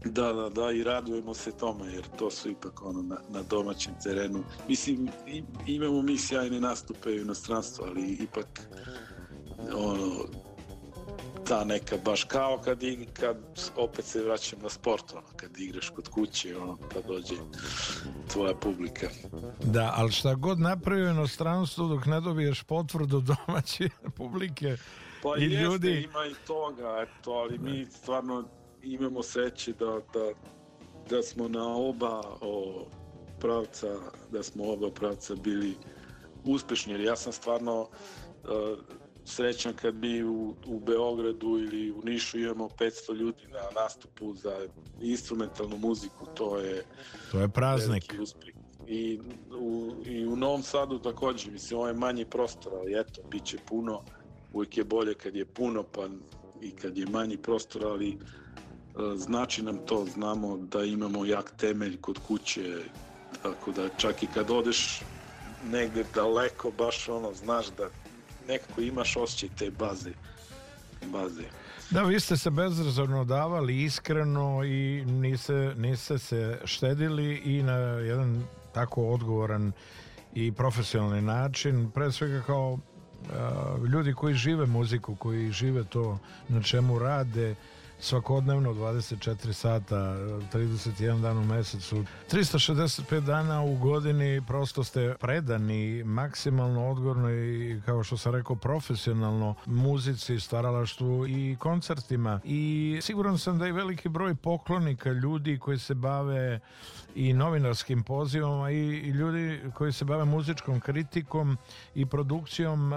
Da, 0.05 0.33
da, 0.33 0.49
da, 0.49 0.71
i 0.71 0.83
radujemo 0.83 1.33
se 1.33 1.51
tome, 1.51 1.93
jer 1.93 2.03
to 2.19 2.31
su 2.31 2.49
ipak 2.49 2.81
ono 2.85 3.01
na, 3.01 3.17
na 3.29 3.43
domaćem 3.43 3.93
terenu. 4.03 4.43
Mislim, 4.67 5.09
imamo 5.67 6.01
mi 6.01 6.17
sjajne 6.17 6.59
nastupe 6.59 7.09
u 7.09 7.21
inostranstvu, 7.21 7.85
ali 7.87 8.11
ipak 8.11 8.47
ono, 9.75 10.25
ta 11.47 11.63
neka 11.63 11.97
baš 12.05 12.23
kao 12.23 12.61
kad, 12.65 12.83
ig, 12.83 12.99
kad 13.13 13.37
opet 13.75 14.05
se 14.05 14.23
vraćam 14.23 14.59
na 14.61 14.69
sport, 14.69 15.11
ono, 15.11 15.27
kad 15.35 15.59
igraš 15.59 15.89
kod 15.89 16.09
kuće, 16.09 16.57
ono, 16.57 16.77
kad 16.93 17.05
dođe 17.07 17.35
tvoja 18.33 18.55
publika. 18.55 19.07
Da, 19.63 19.93
ali 19.97 20.11
šta 20.11 20.33
god 20.35 20.59
napravio 20.59 21.09
inostranstvo 21.09 21.87
dok 21.87 22.05
ne 22.05 22.21
dobiješ 22.21 22.63
potvrdu 22.63 23.21
domaće 23.21 23.89
publike 24.17 24.77
pa 25.23 25.37
i 25.37 25.43
jeste, 25.43 25.63
ljudi... 25.63 26.07
ima 26.11 26.25
i 26.25 26.33
toga, 26.47 27.07
eto, 27.07 27.31
ali 27.31 27.57
mi 27.57 27.85
stvarno 27.85 28.47
imamo 28.83 29.23
sreće 29.23 29.73
da, 29.73 29.99
da, 30.13 30.31
da 31.09 31.23
smo 31.23 31.47
na 31.47 31.75
oba 31.75 32.21
o, 32.41 32.85
pravca, 33.39 33.87
da 34.31 34.43
smo 34.43 34.71
oba 34.71 34.89
pravca 34.89 35.35
bili 35.35 35.75
uspešni, 36.45 36.93
jer 36.93 37.01
ja 37.01 37.15
sam 37.15 37.33
stvarno 37.33 37.81
uh, 37.81 37.89
srećan 39.25 39.73
kad 39.73 39.95
mi 39.95 40.23
u, 40.23 40.55
u 40.65 40.79
Beogradu 40.79 41.47
ili 41.47 41.91
u 41.91 42.01
Nišu 42.03 42.39
imamo 42.39 42.69
500 42.69 43.15
ljudi 43.15 43.47
na 43.47 43.81
nastupu 43.81 44.33
za 44.33 44.67
instrumentalnu 45.01 45.77
muziku, 45.77 46.25
to 46.35 46.57
je 46.57 46.85
to 47.31 47.39
je 47.39 47.49
praznik. 47.49 48.13
I 48.87 49.19
u, 49.59 49.91
I 50.05 50.25
u 50.25 50.35
Novom 50.35 50.63
Sadu 50.63 50.99
takođe, 50.99 51.51
mislim, 51.51 51.79
ovo 51.79 51.87
je 51.87 51.93
manji 51.93 52.25
prostor, 52.25 52.73
ali 52.73 52.99
eto, 52.99 53.21
bit 53.31 53.43
će 53.45 53.57
puno, 53.69 54.01
uvijek 54.53 54.77
je 54.77 54.83
bolje 54.83 55.13
kad 55.13 55.35
je 55.35 55.45
puno, 55.45 55.83
pa 55.83 56.07
i 56.61 56.71
kad 56.71 56.97
je 56.97 57.05
manji 57.05 57.37
prostor, 57.37 57.85
ali 57.85 58.17
znači 59.15 59.61
nam 59.61 59.77
to, 59.85 60.05
znamo 60.13 60.57
da 60.57 60.83
imamo 60.83 61.25
jak 61.25 61.51
temelj 61.57 62.01
kod 62.01 62.19
kuće, 62.27 62.77
tako 63.43 63.71
da 63.71 63.89
čak 63.97 64.23
i 64.23 64.27
kad 64.27 64.51
odeš 64.51 65.01
negde 65.71 66.03
daleko, 66.15 66.71
baš 66.77 67.09
ono, 67.09 67.33
znaš 67.33 67.65
da 67.77 67.89
nekako 68.47 68.81
imaš 68.81 69.17
osjećaj 69.17 69.49
te 69.57 69.71
baze. 69.71 70.11
baze. 71.05 71.43
Da, 71.89 72.03
vi 72.03 72.19
ste 72.19 72.37
se 72.37 72.49
bezrazorno 72.49 73.25
davali 73.25 73.83
iskreno 73.83 74.63
i 74.63 75.05
niste, 75.05 75.73
niste 75.77 76.17
se 76.17 76.59
štedili 76.65 77.35
i 77.35 77.63
na 77.63 77.77
jedan 77.77 78.43
tako 78.73 79.07
odgovoran 79.07 79.71
i 80.33 80.51
profesionalni 80.51 81.21
način, 81.21 81.91
pre 81.93 82.11
svega 82.11 82.41
kao 82.41 82.71
uh, 82.71 83.87
ljudi 83.89 84.13
koji 84.13 84.33
žive 84.33 84.65
muziku, 84.65 85.15
koji 85.15 85.51
žive 85.51 85.83
to 85.83 86.19
na 86.49 86.61
čemu 86.61 86.99
rade, 86.99 87.55
svakodnevno 88.01 88.73
24 88.73 89.53
sata 89.53 89.95
31 89.95 91.21
dan 91.21 91.37
u 91.37 91.45
mesecu. 91.45 92.03
365 92.31 93.19
dana 93.19 93.61
u 93.61 93.75
godini 93.75 94.41
prosto 94.47 94.83
ste 94.83 95.15
predani 95.19 96.03
maksimalno 96.03 96.89
odgovorno 96.89 97.31
i 97.31 97.81
kao 97.85 98.03
što 98.03 98.17
sam 98.17 98.35
rekao 98.35 98.55
profesionalno 98.55 99.55
muzici, 99.65 100.39
stvaralaštvu 100.39 101.27
i 101.27 101.55
koncertima. 101.59 102.39
I 102.43 102.99
siguran 103.01 103.37
sam 103.37 103.59
da 103.59 103.65
je 103.65 103.73
veliki 103.73 104.09
broj 104.09 104.35
poklonika 104.35 105.09
ljudi 105.11 105.59
koji 105.59 105.79
se 105.79 105.93
bave 105.93 106.59
i 107.15 107.33
novinarskim 107.33 108.03
pozivama 108.03 108.71
i 108.71 108.99
ljudi 109.09 109.59
koji 109.73 109.91
se 109.91 110.05
bave 110.05 110.25
muzičkom 110.25 110.79
kritikom 110.79 111.57
i 111.95 112.05
produkcijom 112.05 112.93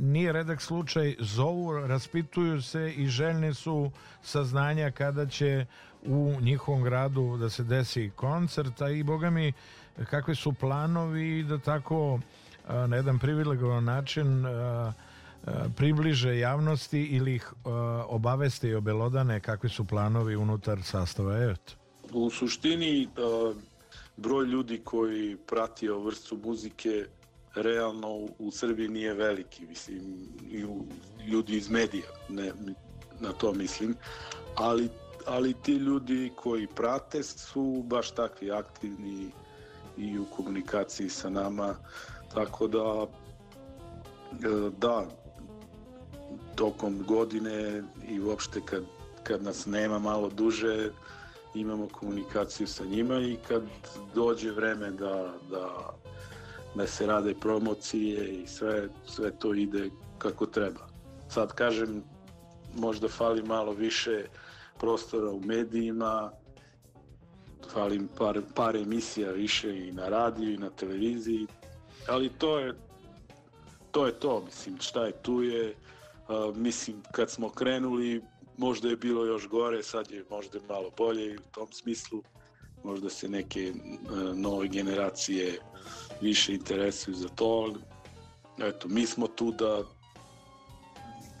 nije 0.00 0.32
redak 0.32 0.60
slučaj 0.60 1.16
zovu, 1.18 1.86
raspituju 1.86 2.62
se 2.62 2.92
i 2.92 3.06
željni 3.06 3.54
su 3.54 3.90
saznanja 4.22 4.90
kada 4.90 5.26
će 5.26 5.66
u 6.06 6.36
njihovom 6.40 6.82
gradu 6.82 7.36
da 7.36 7.50
se 7.50 7.64
desi 7.64 8.10
koncert, 8.16 8.82
a 8.82 8.90
i 8.90 9.02
boga 9.02 9.30
mi 9.30 9.52
kakvi 10.10 10.34
su 10.34 10.52
planovi 10.52 11.42
da 11.42 11.58
tako 11.58 12.20
na 12.68 12.96
jedan 12.96 13.18
privilegovan 13.18 13.84
način 13.84 14.44
približe 15.76 16.38
javnosti 16.38 17.02
ili 17.02 17.34
ih 17.34 17.52
obaveste 18.06 18.68
i 18.68 18.74
obelodane 18.74 19.40
kakvi 19.40 19.68
su 19.68 19.84
planovi 19.84 20.36
unutar 20.36 20.82
sastava 20.82 21.38
EOT. 21.38 21.77
U 22.12 22.30
suštini 22.30 23.08
broj 24.16 24.46
ljudi 24.46 24.80
koji 24.84 25.36
prati 25.36 25.88
ovu 25.88 26.02
vrstu 26.02 26.38
muzike 26.44 27.06
realno 27.54 28.08
u 28.38 28.50
Srbiji 28.50 28.88
nije 28.88 29.14
veliki, 29.14 29.66
mislim, 29.66 30.28
i 30.50 30.64
ljudi 31.26 31.56
iz 31.56 31.70
medija, 31.70 32.08
ne, 32.28 32.52
na 33.20 33.32
to 33.32 33.52
mislim, 33.52 33.96
ali, 34.54 34.88
ali 35.26 35.54
ti 35.62 35.72
ljudi 35.72 36.32
koji 36.36 36.66
prate 36.66 37.22
su 37.22 37.82
baš 37.86 38.10
takvi 38.10 38.50
aktivni 38.52 39.30
i 39.96 40.18
u 40.18 40.24
komunikaciji 40.24 41.08
sa 41.08 41.30
nama, 41.30 41.74
tako 42.34 42.66
da 42.66 43.06
e, 44.32 44.70
da, 44.78 45.06
tokom 46.54 47.02
godine 47.06 47.82
i 48.08 48.20
uopšte 48.20 48.60
kad, 48.64 48.84
kad 49.22 49.42
nas 49.42 49.66
nema 49.66 49.98
malo 49.98 50.30
duže, 50.30 50.90
imamo 51.54 51.88
komunikaciju 51.88 52.66
sa 52.66 52.84
njima 52.84 53.20
i 53.20 53.36
kad 53.48 53.62
dođe 54.14 54.50
vreme 54.50 54.90
da, 54.90 55.34
da, 55.50 55.94
da 56.74 56.86
se 56.86 57.06
rade 57.06 57.34
promocije 57.34 58.28
i 58.28 58.46
sve, 58.46 58.88
sve 59.06 59.30
to 59.38 59.54
ide 59.54 59.90
kako 60.18 60.46
treba. 60.46 60.88
Sad 61.28 61.52
kažem, 61.52 62.02
možda 62.76 63.08
fali 63.08 63.42
malo 63.42 63.72
više 63.72 64.24
prostora 64.80 65.30
u 65.30 65.40
medijima, 65.40 66.32
fali 67.72 68.06
par, 68.18 68.40
par 68.54 68.76
emisija 68.76 69.32
više 69.32 69.88
i 69.88 69.92
na 69.92 70.08
radiju 70.08 70.54
i 70.54 70.58
na 70.58 70.70
televiziji, 70.70 71.46
ali 72.08 72.28
to 72.28 72.58
je 72.58 72.74
to 73.90 74.06
je 74.06 74.12
to, 74.12 74.42
mislim, 74.44 74.78
šta 74.80 75.06
je 75.06 75.12
tu 75.22 75.42
je, 75.42 75.74
uh, 76.28 76.56
mislim, 76.56 77.02
kad 77.12 77.30
smo 77.30 77.48
krenuli, 77.48 78.22
možda 78.58 78.88
je 78.88 78.96
bilo 78.96 79.24
još 79.24 79.48
gore, 79.48 79.82
sad 79.82 80.10
je 80.10 80.24
možda 80.30 80.58
malo 80.68 80.90
bolje 80.96 81.38
u 81.38 81.50
tom 81.54 81.68
smislu, 81.72 82.22
možda 82.84 83.10
se 83.10 83.28
neke 83.28 83.72
uh, 83.72 84.36
nove 84.36 84.68
generacije 84.68 85.58
više 86.20 86.54
interesuju 86.54 87.14
za 87.14 87.28
to, 87.28 87.74
eto, 88.58 88.88
mi 88.88 89.06
smo 89.06 89.26
tu 89.26 89.52
da 89.52 89.82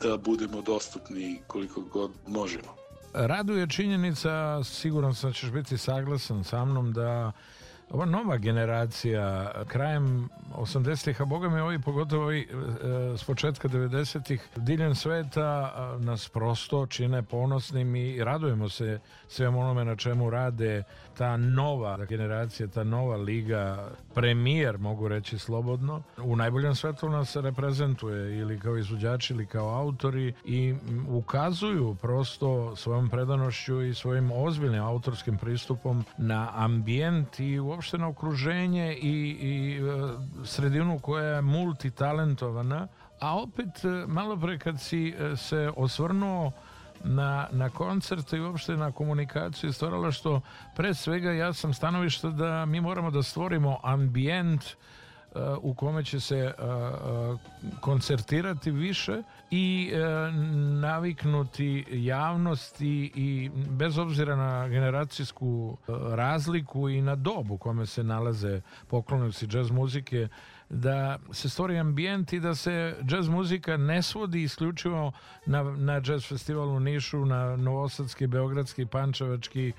da 0.02 0.16
budemo 0.16 0.62
dostupni 0.62 1.40
koliko 1.46 1.80
god 1.80 2.10
možemo. 2.26 2.74
Raduje 3.14 3.68
činjenica, 3.70 4.64
siguran 4.64 5.14
sam 5.14 5.30
da 5.30 5.34
ćeš 5.34 5.50
biti 5.50 5.78
saglasan 5.78 6.44
sa 6.44 6.64
mnom 6.64 6.92
da 6.92 7.32
ova 7.90 8.04
nova 8.04 8.36
generacija 8.36 9.52
krajem 9.66 10.28
80-ih, 10.56 11.20
a 11.20 11.24
boga 11.24 11.48
mi 11.48 11.60
ovi 11.60 11.78
pogotovo 11.78 12.24
ovi 12.24 12.40
e, 12.40 13.18
s 13.18 13.24
početka 13.24 13.68
90-ih 13.68 14.48
diljem 14.56 14.94
sveta 14.94 15.72
nas 16.00 16.28
prosto 16.28 16.86
čine 16.86 17.22
ponosnim 17.22 17.96
i 17.96 18.24
radujemo 18.24 18.68
se 18.68 19.00
svem 19.28 19.56
onome 19.56 19.84
na 19.84 19.96
čemu 19.96 20.30
rade 20.30 20.82
ta 21.18 21.36
nova 21.36 22.04
generacija, 22.04 22.68
ta 22.68 22.84
nova 22.84 23.16
liga, 23.16 23.90
premijer 24.14 24.78
mogu 24.78 25.08
reći 25.08 25.38
slobodno, 25.38 26.02
u 26.18 26.36
najboljem 26.36 26.74
svetu 26.74 27.08
nas 27.08 27.36
reprezentuje 27.36 28.38
ili 28.38 28.60
kao 28.60 28.76
izvođači 28.76 29.32
ili 29.32 29.46
kao 29.46 29.68
autori 29.68 30.32
i 30.44 30.74
ukazuju 31.08 31.96
prosto 32.02 32.76
svojom 32.76 33.08
predanošću 33.08 33.82
i 33.82 33.94
svojim 33.94 34.30
ozbiljnim 34.32 34.82
autorskim 34.82 35.38
pristupom 35.38 36.04
na 36.18 36.50
ambijent 36.54 37.40
i 37.40 37.58
uopšte 37.58 37.77
na 37.98 38.08
okruženje 38.08 38.94
i, 38.94 39.36
i 39.40 39.78
e, 39.78 39.82
sredinu 40.44 40.98
koja 40.98 41.24
je 41.24 41.42
multitalentovana, 41.42 42.88
a 43.20 43.36
opet 43.42 43.84
e, 43.84 43.88
malo 44.06 44.36
pre 44.36 44.58
kad 44.58 44.80
si 44.80 45.14
e, 45.18 45.36
se 45.36 45.72
osvrnuo 45.76 46.52
na, 47.04 47.48
na 47.52 47.70
koncerte 47.70 48.36
i 48.36 48.40
uopšte 48.40 48.76
na 48.76 48.92
komunikaciju 48.92 49.72
stvarala 49.72 50.10
što 50.10 50.40
pre 50.76 50.94
svega 50.94 51.32
ja 51.32 51.52
sam 51.52 51.74
stanovišta 51.74 52.30
da 52.30 52.66
mi 52.66 52.80
moramo 52.80 53.10
da 53.10 53.22
stvorimo 53.22 53.80
ambijent 53.82 54.62
uh, 54.62 54.97
u 55.62 55.74
kome 55.74 56.04
će 56.04 56.20
se 56.20 56.54
uh, 56.58 56.64
uh, 56.64 57.40
koncertirati 57.80 58.70
više 58.70 59.22
i 59.50 59.92
naviknuti 60.80 61.84
javnosti 61.90 63.12
i 63.14 63.50
bez 63.54 63.98
obzira 63.98 64.36
na 64.36 64.68
generacijsku 64.68 65.76
razliku 66.14 66.88
i 66.88 67.02
na 67.02 67.16
dobu 67.16 67.56
kome 67.56 67.86
se 67.86 68.04
nalaze 68.04 68.60
poklonici 68.88 69.46
džez 69.46 69.70
muzike 69.70 70.28
da 70.70 71.18
se 71.32 71.48
stvori 71.48 71.78
ambijent 71.78 72.32
i 72.32 72.40
da 72.40 72.54
se 72.54 72.96
džez 73.02 73.28
muzika 73.28 73.76
ne 73.76 74.02
svodi 74.02 74.42
isključivo 74.42 75.12
na, 75.46 75.62
na 75.62 76.00
džez 76.00 76.28
festival 76.28 76.68
u 76.68 76.80
Nišu, 76.80 77.24
na 77.24 77.56
Novosadski, 77.56 78.26
Beogradski, 78.26 78.86
Pančevački, 78.86 79.72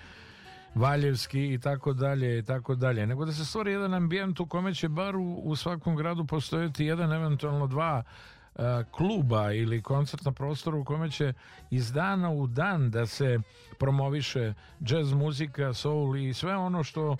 Valjevski 0.75 1.53
i 1.53 1.59
tako 1.59 1.93
dalje 1.93 2.39
i 2.39 2.43
tako 2.43 2.75
dalje, 2.75 3.07
nego 3.07 3.25
da 3.25 3.33
se 3.33 3.45
stvori 3.45 3.71
jedan 3.71 3.93
ambijent 3.93 4.39
u 4.39 4.45
kome 4.45 4.73
će 4.73 4.89
bar 4.89 5.15
u, 5.15 5.41
u 5.43 5.55
svakom 5.55 5.95
gradu 5.95 6.25
postojati 6.25 6.85
jedan, 6.85 7.13
eventualno 7.13 7.67
dva 7.67 8.03
uh, 8.03 8.61
kluba 8.91 9.51
ili 9.53 9.81
koncert 9.81 10.25
na 10.25 10.31
prostoru 10.31 10.79
u 10.79 10.83
kome 10.83 11.11
će 11.11 11.33
iz 11.69 11.91
dana 11.91 12.31
u 12.31 12.47
dan 12.47 12.91
da 12.91 13.05
se 13.05 13.39
promoviše 13.79 14.53
jazz 14.79 15.13
muzika, 15.13 15.73
soul 15.73 16.17
i 16.17 16.33
sve 16.33 16.55
ono 16.55 16.83
što 16.83 17.17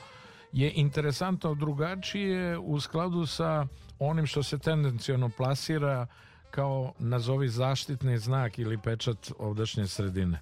je 0.52 0.72
interesantno 0.76 1.56
drugačije 1.56 2.58
u 2.58 2.80
skladu 2.80 3.26
sa 3.26 3.68
onim 4.00 4.26
što 4.26 4.44
se 4.44 4.58
tendenciono 4.58 5.30
plasira 5.30 6.08
kao 6.52 6.94
nazovi 7.00 7.48
zaštitni 7.48 8.18
znak 8.18 8.60
ili 8.60 8.78
pečat 8.78 9.32
ovdašnje 9.40 9.88
sredine. 9.88 10.42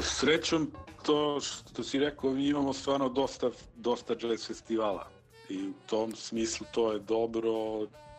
Srećom 0.00 0.72
to 1.06 1.40
što 1.40 1.82
si 1.82 1.98
rekao, 1.98 2.30
mi 2.30 2.48
imamo 2.48 2.72
stvarno 2.72 3.08
dosta, 3.08 3.50
dosta 3.76 4.14
jazz 4.20 4.46
festivala 4.46 5.08
i 5.48 5.68
u 5.68 5.72
tom 5.86 6.14
smislu 6.14 6.66
to 6.72 6.92
je 6.92 6.98
dobro 6.98 7.52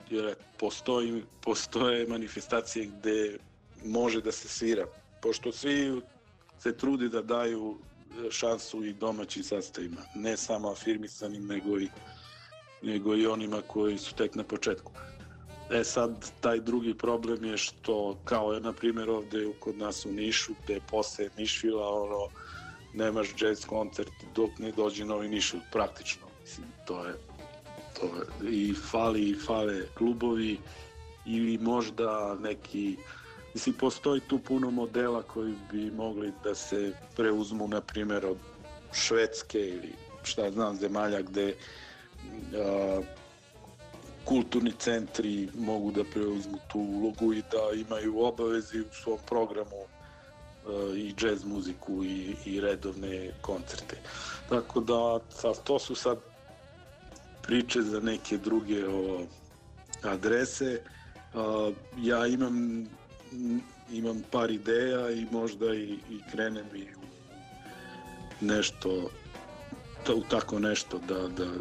jer 0.09 0.35
postoji, 0.59 1.23
postoje 1.41 2.07
manifestacije 2.07 2.85
gde 2.85 3.37
može 3.85 4.21
da 4.21 4.31
se 4.31 4.47
svira. 4.47 4.85
Pošto 5.21 5.51
svi 5.51 6.01
se 6.59 6.77
trudi 6.77 7.09
da 7.09 7.21
daju 7.21 7.77
šansu 8.31 8.85
i 8.85 8.93
domaćim 8.93 9.43
sastavima, 9.43 10.01
ne 10.15 10.37
samo 10.37 10.71
afirmisanim, 10.71 11.47
nego 11.47 11.79
i, 11.79 11.89
nego 12.81 13.15
i 13.15 13.27
onima 13.27 13.61
koji 13.61 13.97
su 13.97 14.15
tek 14.15 14.35
na 14.35 14.43
početku. 14.43 14.91
E 15.71 15.83
sad, 15.83 16.31
taj 16.41 16.59
drugi 16.59 16.93
problem 16.93 17.43
je 17.45 17.57
što, 17.57 18.17
kao 18.25 18.53
je 18.53 18.59
na 18.59 18.73
primjer 18.73 19.09
ovde 19.09 19.51
kod 19.59 19.77
nas 19.77 20.05
u 20.05 20.11
Nišu, 20.11 20.53
gde 20.63 20.79
posle 20.89 21.29
Nišvila, 21.37 21.89
ono, 21.89 22.27
nemaš 22.93 23.27
jazz 23.37 23.65
koncert 23.65 24.11
dok 24.35 24.49
ne 24.59 24.71
dođe 24.71 25.05
novi 25.05 25.27
Nišvil, 25.29 25.61
praktično. 25.71 26.27
Mislim, 26.41 26.67
to 26.87 27.05
je, 27.05 27.13
to 27.99 28.05
je, 28.05 28.51
i 28.51 28.73
fali, 28.73 29.29
i 29.29 29.35
fale 29.35 29.81
klubovi, 29.97 30.59
ili 31.25 31.57
možda 31.57 32.35
neki 32.39 32.97
Mislim, 33.57 33.75
postoji 33.75 34.21
tu 34.21 34.39
puno 34.39 34.71
modela 34.71 35.23
koji 35.23 35.53
bi 35.71 35.91
mogli 35.91 36.31
da 36.43 36.55
se 36.55 36.93
preuzmu, 37.15 37.67
na 37.67 37.81
primjer, 37.81 38.25
od 38.25 38.37
Švedske 38.93 39.59
ili 39.59 39.93
šta 40.23 40.51
znam, 40.51 40.75
zemalja 40.75 41.21
gde 41.21 41.53
a, 42.53 43.01
kulturni 44.25 44.71
centri 44.79 45.49
mogu 45.55 45.91
da 45.91 46.03
preuzmu 46.03 46.57
tu 46.71 46.79
ulogu 46.79 47.33
i 47.33 47.41
da 47.51 47.79
imaju 47.79 48.19
obavezi 48.19 48.79
u 48.79 48.93
svom 49.03 49.17
programu 49.27 49.85
i 50.95 51.13
džez 51.17 51.45
muziku 51.45 52.03
i, 52.03 52.35
i 52.45 52.61
redovne 52.61 53.31
koncerte. 53.41 53.97
Tako 54.49 54.79
da, 54.79 55.19
to 55.63 55.79
su 55.79 55.95
sad 55.95 56.17
priče 57.43 57.81
za 57.81 57.99
neke 57.99 58.37
druge 58.37 58.87
o, 58.87 59.25
adrese. 60.03 60.79
A, 61.33 61.71
ja 61.97 62.27
imam 62.27 62.87
imam 63.91 64.23
par 64.31 64.51
ideja 64.51 65.11
i 65.11 65.25
možda 65.31 65.73
i, 65.73 65.99
i 66.09 66.19
krenem 66.31 66.65
i 66.75 66.87
nešto 68.41 69.09
to, 70.03 70.15
u 70.15 70.23
tako 70.29 70.59
nešto 70.59 70.99
da, 71.07 71.27
da 71.27 71.51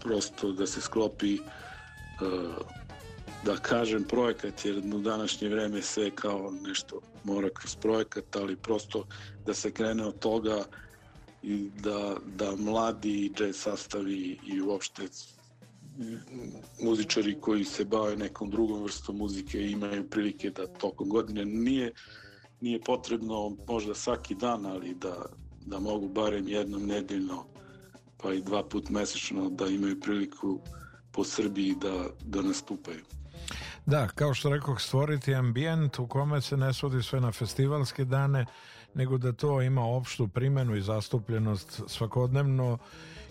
prosto 0.00 0.52
da 0.52 0.66
se 0.66 0.80
sklopi 0.80 1.38
uh, 1.38 2.56
da 3.44 3.56
kažem 3.56 4.04
projekat 4.04 4.64
jer 4.64 4.78
u 4.94 4.98
današnje 4.98 5.48
vreme 5.48 5.82
sve 5.82 6.10
kao 6.10 6.52
nešto 6.62 7.00
mora 7.24 7.48
kroz 7.50 7.76
projekat 7.76 8.36
ali 8.36 8.56
prosto 8.56 9.06
da 9.46 9.54
se 9.54 9.70
krene 9.70 10.06
od 10.06 10.18
toga 10.18 10.64
i 11.42 11.70
da, 11.82 12.16
da 12.36 12.56
mladi 12.56 13.32
jazz 13.40 13.56
sastavi 13.56 14.38
i 14.46 14.60
uopšte 14.60 15.02
muzičari 16.82 17.40
koji 17.40 17.64
se 17.64 17.84
bave 17.84 18.16
nekom 18.16 18.50
drugom 18.50 18.82
vrstom 18.82 19.16
muzike 19.16 19.70
imaju 19.70 20.10
prilike 20.10 20.50
da 20.50 20.66
tokom 20.66 21.08
godine 21.08 21.44
nije 21.44 21.92
nije 22.62 22.80
potrebno 22.80 23.56
možda 23.68 23.94
svaki 23.94 24.34
dan, 24.34 24.66
ali 24.66 24.94
da, 24.94 25.26
da 25.66 25.80
mogu 25.80 26.08
barem 26.08 26.48
jednom 26.48 26.86
nedeljno 26.86 27.44
pa 28.22 28.34
i 28.34 28.42
dva 28.42 28.68
put 28.68 28.88
mesečno 28.88 29.50
da 29.50 29.66
imaju 29.66 30.00
priliku 30.00 30.60
po 31.12 31.24
Srbiji 31.24 31.74
da, 31.80 32.06
da 32.24 32.42
nastupaju. 32.42 33.00
Da, 33.86 34.08
kao 34.08 34.34
što 34.34 34.50
rekao, 34.50 34.78
stvoriti 34.78 35.34
ambijent 35.34 35.98
u 35.98 36.06
kome 36.06 36.40
se 36.40 36.56
ne 36.56 36.72
svodi 36.72 37.02
sve 37.02 37.20
na 37.20 37.32
festivalske 37.32 38.04
dane, 38.04 38.46
nego 38.94 39.18
da 39.18 39.32
to 39.32 39.62
ima 39.62 39.84
opštu 39.84 40.28
primenu 40.28 40.76
i 40.76 40.82
zastupljenost 40.82 41.82
svakodnevno. 41.86 42.78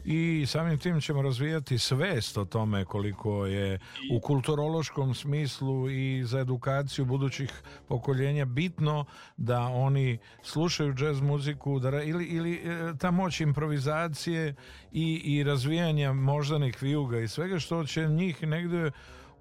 I 0.05 0.45
samim 0.47 0.77
tim 0.77 1.01
ćemo 1.01 1.21
razvijati 1.21 1.77
svest 1.77 2.37
o 2.37 2.45
tome 2.45 2.85
koliko 2.85 3.45
je 3.45 3.79
u 4.13 4.19
kulturološkom 4.19 5.15
smislu 5.15 5.89
i 5.89 6.23
za 6.25 6.39
edukaciju 6.39 7.05
budućih 7.05 7.61
pokoljenja 7.87 8.45
bitno 8.45 9.05
da 9.37 9.59
oni 9.61 10.17
slušaju 10.43 10.93
džez 10.93 11.21
muziku 11.21 11.79
da, 11.79 12.03
ili, 12.03 12.25
ili 12.25 12.53
e, 12.53 12.93
ta 12.99 13.11
moć 13.11 13.41
improvizacije 13.41 14.55
i, 14.91 15.21
i 15.23 15.43
razvijanja 15.43 16.13
moždanih 16.13 16.81
vijuga 16.81 17.19
i 17.19 17.27
svega 17.27 17.59
što 17.59 17.85
će 17.85 18.07
njih 18.07 18.43
negde 18.43 18.91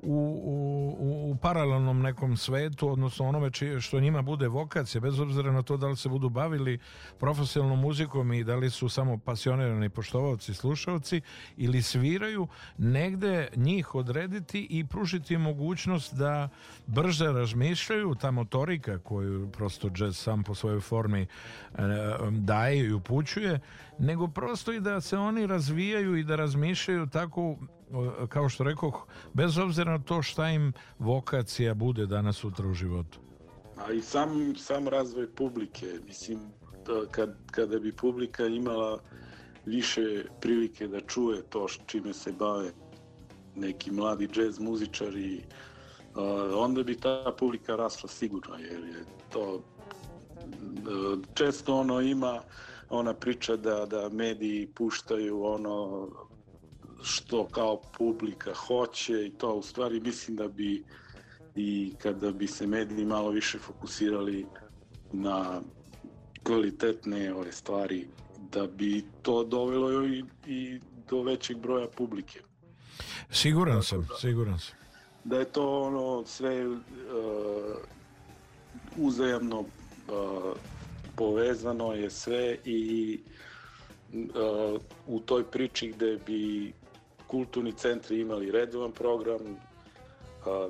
u, 0.03 0.17
u, 0.45 1.31
u 1.31 1.37
paralelnom 1.37 2.03
nekom 2.03 2.37
svetu, 2.37 2.89
odnosno 2.89 3.29
onome 3.29 3.51
čije, 3.51 3.81
što 3.81 4.01
njima 4.01 4.23
bude 4.23 4.49
vokacija, 4.49 5.01
bez 5.01 5.21
obzira 5.21 5.53
na 5.53 5.63
to 5.63 5.77
da 5.77 5.87
li 5.87 5.97
se 5.97 6.09
budu 6.09 6.29
bavili 6.29 6.79
profesionalnom 7.19 7.81
muzikom 7.81 8.33
i 8.33 8.45
da 8.45 8.57
li 8.57 8.71
su 8.71 8.89
samo 8.89 9.19
pasionirani 9.19 9.89
poštovalci, 9.89 10.55
slušalci 10.55 11.21
ili 11.57 11.83
sviraju, 11.83 12.49
negde 12.79 13.49
njih 13.57 13.95
odrediti 13.95 14.67
i 14.71 14.85
pružiti 14.85 15.39
mogućnost 15.39 16.15
da 16.15 16.49
brže 16.87 17.27
razmišljaju, 17.27 18.15
ta 18.15 18.31
motorika 18.31 18.99
koju 18.99 19.51
prosto 19.51 19.91
jazz 19.99 20.19
sam 20.19 20.43
po 20.43 20.55
svojoj 20.55 20.81
formi 20.81 21.23
e, 21.23 21.27
daje 22.31 22.79
i 22.79 22.93
upućuje, 22.93 23.61
nego 24.01 24.29
prosto 24.29 24.73
i 24.73 24.81
da 24.81 25.01
se 25.01 25.19
oni 25.19 25.47
razvijaju 25.47 26.17
i 26.17 26.25
da 26.25 26.37
razmišljaju 26.37 27.07
tako 27.07 27.57
kao 28.29 28.49
što 28.49 28.65
rekoh, 28.65 29.07
bez 29.33 29.59
obzira 29.59 29.93
na 29.99 30.05
to 30.05 30.23
šta 30.23 30.49
im 30.49 30.73
vokacija 30.99 31.75
bude 31.75 32.07
danas 32.07 32.37
sutra 32.37 32.69
u 32.69 32.75
životu. 32.75 33.21
A 33.77 33.93
i 33.93 34.01
sam, 34.01 34.55
sam 34.57 34.89
razvoj 34.89 35.35
publike, 35.35 35.87
mislim, 36.07 36.39
da 36.87 37.07
kad, 37.11 37.35
kada 37.51 37.79
bi 37.79 37.93
publika 37.93 38.47
imala 38.47 38.99
više 39.67 40.25
prilike 40.41 40.89
da 40.89 41.01
čuje 41.01 41.43
to 41.43 41.67
čime 41.87 42.13
se 42.13 42.33
bave 42.33 42.71
neki 43.57 43.91
mladi 43.91 44.29
džez 44.29 44.59
muzičari, 44.59 45.43
onda 46.55 46.83
bi 46.83 46.97
ta 46.97 47.35
publika 47.39 47.77
rasla 47.77 48.09
sigurno, 48.09 48.57
jer 48.57 48.85
je 48.85 49.05
to 49.33 49.63
često 51.35 51.77
ono 51.77 52.01
ima 52.01 52.41
ona 52.91 53.15
priča 53.15 53.57
da, 53.57 53.87
da 53.87 54.09
mediji 54.09 54.67
puštaju 54.67 55.45
ono 55.45 56.09
što 57.03 57.45
kao 57.47 57.83
publika 57.99 58.55
hoće 58.55 59.27
i 59.27 59.31
to 59.31 59.55
u 59.55 59.63
stvari 59.63 60.01
mislim 60.01 60.37
da 60.37 60.49
bi 60.49 60.85
i 61.55 61.93
kada 61.99 62.33
bi 62.33 62.47
se 62.47 62.67
mediji 62.67 63.05
malo 63.05 63.31
više 63.31 63.59
fokusirali 63.59 64.47
na 65.13 65.61
kvalitetne 66.43 67.35
ove 67.35 67.53
stvari 67.53 68.07
da 68.53 68.67
bi 68.67 69.05
to 69.23 69.45
dovelo 69.45 70.07
i, 70.07 70.25
i 70.47 70.81
do 71.11 71.23
većeg 71.23 71.57
broja 71.59 71.87
publike. 71.97 72.41
Siguran 73.31 73.83
sam, 73.83 74.07
da, 74.09 74.15
siguran 74.15 74.59
sam. 74.59 74.75
Da 75.25 75.39
je 75.39 75.45
to 75.45 75.83
ono 75.83 76.27
sve 76.27 76.69
uh, 76.69 76.77
uzajamno 78.97 79.61
uh, 79.61 79.67
povezano 81.21 81.93
je 81.93 82.11
sve 82.11 82.57
i 82.65 83.21
uh, 84.13 84.81
u 85.07 85.21
toj 85.21 85.45
priči 85.45 85.89
gde 85.89 86.17
bi 86.27 86.73
kulturni 87.27 87.73
centri 87.73 88.21
imali 88.21 88.51
redovan 88.51 88.93
program, 88.93 89.41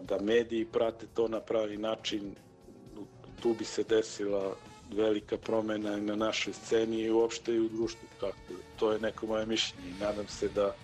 da 0.02 0.18
mediji 0.20 0.64
prate 0.64 1.06
to 1.14 1.28
na 1.28 1.40
pravi 1.40 1.76
način, 1.76 2.34
tu 3.42 3.54
bi 3.58 3.64
se 3.64 3.84
desila 3.84 4.54
velika 4.92 5.36
promena 5.36 5.96
na 5.96 6.16
našoj 6.16 6.52
sceni 6.52 7.00
i 7.00 7.10
uopšte 7.10 7.54
i 7.54 7.60
u 7.60 7.68
društvu. 7.68 8.08
Tako, 8.20 8.36
to 8.76 8.92
je 8.92 9.00
neko 9.00 9.26
moje 9.26 9.46
mišljenje 9.46 9.94
nadam 10.00 10.28
se 10.28 10.48
da 10.48 10.74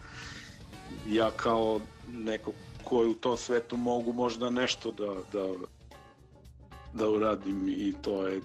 ja 1.09 1.31
kao 1.31 1.81
neko 2.09 2.53
koji 2.85 3.09
u 3.09 3.15
tom 3.15 3.37
svetu 3.37 3.77
mogu 3.77 4.13
možda 4.13 4.51
nešto 4.51 4.93
da, 4.93 5.15
da, 5.33 5.49
da 6.95 7.09
uradim 7.11 7.69
i 7.69 7.95
to 8.03 8.27
je 8.27 8.41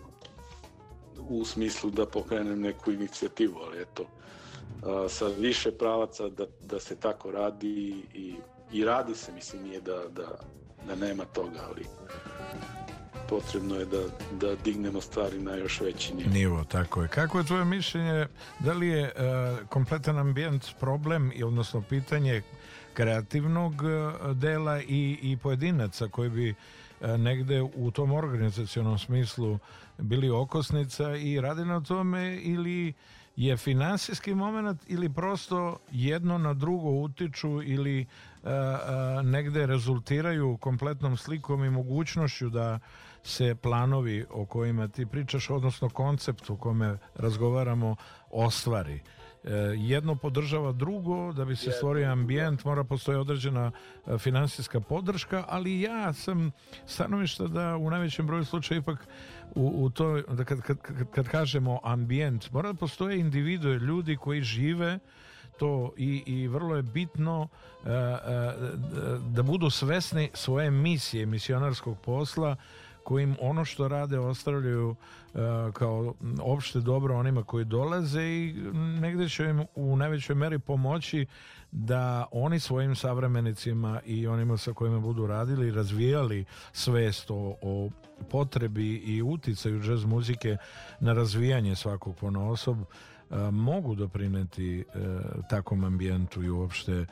u 1.19 1.45
smislu 1.45 1.89
da 1.89 2.05
pokrenem 2.05 2.61
neku 2.61 2.91
inicijativu, 2.91 3.59
ali 3.65 3.81
eto, 3.81 4.05
sa 5.09 5.27
više 5.27 5.71
pravaca 5.71 6.29
da, 6.29 6.45
da 6.61 6.79
se 6.79 6.95
tako 6.95 7.31
radi 7.31 8.03
i, 8.13 8.35
i 8.71 8.85
radi 8.85 9.15
se, 9.15 9.31
mislim, 9.31 9.63
nije 9.63 9.81
da, 9.81 10.03
da, 10.09 10.39
da 10.87 10.95
nema 10.95 11.25
toga, 11.25 11.59
ali 11.69 11.85
potrebno 13.29 13.75
je 13.75 13.85
da, 13.85 14.01
da 14.39 14.55
dignemo 14.55 15.01
stvari 15.01 15.39
na 15.39 15.55
još 15.55 15.81
veći 15.81 16.13
nivo. 16.13 16.29
Nivo, 16.29 16.63
tako 16.63 17.01
je. 17.01 17.07
Kako 17.07 17.37
je 17.37 17.45
tvoje 17.45 17.65
mišljenje, 17.65 18.27
da 18.59 18.73
li 18.73 18.87
je 18.87 19.03
uh, 19.03 19.67
kompletan 19.67 20.17
ambijent 20.17 20.65
problem, 20.79 21.31
odnosno 21.45 21.81
pitanje 21.81 22.41
kreativnog 22.93 23.73
uh, 23.73 24.31
dela 24.37 24.81
i, 24.81 25.19
i 25.21 25.37
pojedinaca 25.37 26.07
koji 26.07 26.29
bi 26.29 26.49
uh, 26.49 27.07
negde 27.09 27.61
u 27.61 27.91
tom 27.91 28.11
organizacionom 28.11 28.99
smislu 28.99 29.59
bili 29.97 30.29
okosnica 30.29 31.15
i 31.15 31.41
radi 31.41 31.65
na 31.65 31.81
tome 31.81 32.35
ili 32.35 32.93
je 33.35 33.57
finansijski 33.57 34.35
moment 34.35 34.81
ili 34.87 35.13
prosto 35.13 35.77
jedno 35.91 36.37
na 36.37 36.53
drugo 36.53 36.89
utiču 36.89 37.63
ili 37.63 38.05
a, 38.43 38.49
e, 38.49 38.53
a, 38.53 39.19
e, 39.19 39.23
negde 39.23 39.65
rezultiraju 39.65 40.57
kompletnom 40.57 41.17
slikom 41.17 41.63
i 41.63 41.69
mogućnošću 41.69 42.49
da 42.49 42.79
se 43.23 43.55
planovi 43.55 44.25
o 44.29 44.45
kojima 44.45 44.87
ti 44.87 45.05
pričaš, 45.05 45.49
odnosno 45.49 45.89
koncept 45.89 46.49
o 46.49 46.55
kome 46.55 46.97
razgovaramo, 47.15 47.95
ostvari. 48.31 49.01
E, 49.43 49.53
jedno 49.77 50.15
podržava 50.15 50.71
drugo, 50.71 51.33
da 51.33 51.45
bi 51.45 51.55
se 51.55 51.71
stvorio 51.71 52.11
ambijent 52.11 52.63
mora 52.65 52.83
postoji 52.83 53.17
određena 53.17 53.71
e, 54.07 54.17
finansijska 54.17 54.79
podrška, 54.79 55.45
ali 55.47 55.81
ja 55.81 56.13
sam 56.13 56.51
stanovišta 56.85 57.47
da 57.47 57.77
u 57.77 57.89
najvećem 57.89 58.27
broju 58.27 58.45
slučaja 58.45 58.77
ipak 58.77 59.07
u, 59.55 59.85
u 59.85 59.89
to, 59.89 60.21
da 60.21 60.43
kad, 60.43 60.61
kad, 60.61 60.77
kad, 61.11 61.27
kažemo 61.27 61.79
ambijent, 61.83 62.51
mora 62.51 62.71
da 62.71 62.77
postoje 62.79 63.19
individue, 63.19 63.79
ljudi 63.79 64.17
koji 64.17 64.41
žive 64.41 64.99
to 65.59 65.93
i, 65.97 66.23
i 66.25 66.47
vrlo 66.47 66.75
je 66.75 66.81
bitno 66.81 67.41
uh, 67.41 67.87
uh, 67.87 67.91
da 69.27 69.43
budu 69.43 69.69
svesni 69.69 70.29
svoje 70.33 70.71
misije, 70.71 71.25
misionarskog 71.25 71.97
posla 71.99 72.55
kojim 73.03 73.37
ono 73.41 73.65
što 73.65 73.87
rade 73.87 74.19
ostavljaju 74.19 74.95
kao 75.73 76.13
opšte 76.41 76.79
dobro 76.79 77.17
onima 77.17 77.43
koji 77.43 77.65
dolaze 77.65 78.23
i 78.23 78.53
negde 78.73 79.29
će 79.29 79.45
im 79.45 79.65
u 79.75 79.95
najvećoj 79.95 80.35
meri 80.35 80.59
pomoći 80.59 81.25
da 81.71 82.25
oni 82.31 82.59
svojim 82.59 82.95
savremenicima 82.95 84.01
i 84.05 84.27
onima 84.27 84.57
sa 84.57 84.73
kojima 84.73 84.99
budu 84.99 85.27
radili 85.27 85.71
razvijali 85.71 86.45
svest 86.73 87.31
o, 87.31 87.55
o 87.61 87.89
potrebi 88.29 88.95
i 88.95 89.21
uticaju 89.21 89.81
džez 89.81 90.05
muzike 90.05 90.57
na 90.99 91.13
razvijanje 91.13 91.75
svakog 91.75 92.15
ponaosob 92.15 92.77
mogu 93.51 93.95
doprineti 93.95 94.85
takvom 95.49 95.83
ambijentu 95.83 96.43
i 96.43 96.49
uopšte 96.49 97.05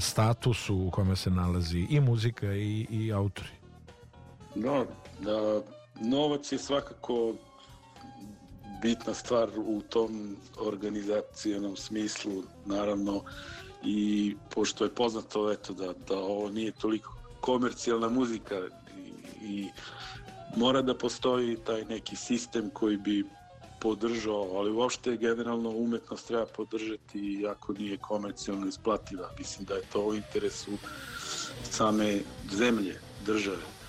statusu 0.00 0.76
u 0.76 0.90
kome 0.90 1.16
se 1.16 1.30
nalazi 1.30 1.86
i 1.90 2.00
muzika 2.00 2.52
i, 2.52 2.86
i 2.90 3.12
autori. 3.12 3.48
Da, 4.54 4.84
da, 5.20 5.62
novac 5.94 6.52
je 6.52 6.58
svakako 6.58 7.34
bitna 8.82 9.14
stvar 9.14 9.50
u 9.56 9.82
tom 9.82 10.36
organizacijenom 10.58 11.76
smislu, 11.76 12.42
naravno, 12.64 13.22
i 13.84 14.36
pošto 14.54 14.84
je 14.84 14.94
poznato 14.94 15.52
eto, 15.52 15.72
da, 15.72 15.92
da 16.08 16.18
ovo 16.18 16.50
nije 16.50 16.72
toliko 16.72 17.14
komercijalna 17.40 18.08
muzika 18.08 18.56
i, 18.96 19.46
i 19.46 19.68
mora 20.56 20.82
da 20.82 20.94
postoji 20.94 21.56
taj 21.56 21.84
neki 21.84 22.16
sistem 22.16 22.70
koji 22.70 22.96
bi 22.96 23.24
podržao, 23.80 24.50
ali 24.56 24.72
uopšte 24.72 25.16
generalno 25.16 25.70
umetnost 25.70 26.26
treba 26.26 26.46
podržati 26.46 27.46
ako 27.50 27.72
nije 27.72 27.96
komercijalno 27.96 28.66
isplativa. 28.66 29.30
Mislim 29.38 29.66
da 29.66 29.74
je 29.74 29.82
to 29.92 30.06
u 30.06 30.14
interesu 30.14 30.70
same 31.70 32.20
zemlje, 32.52 33.00
države. 33.26 33.79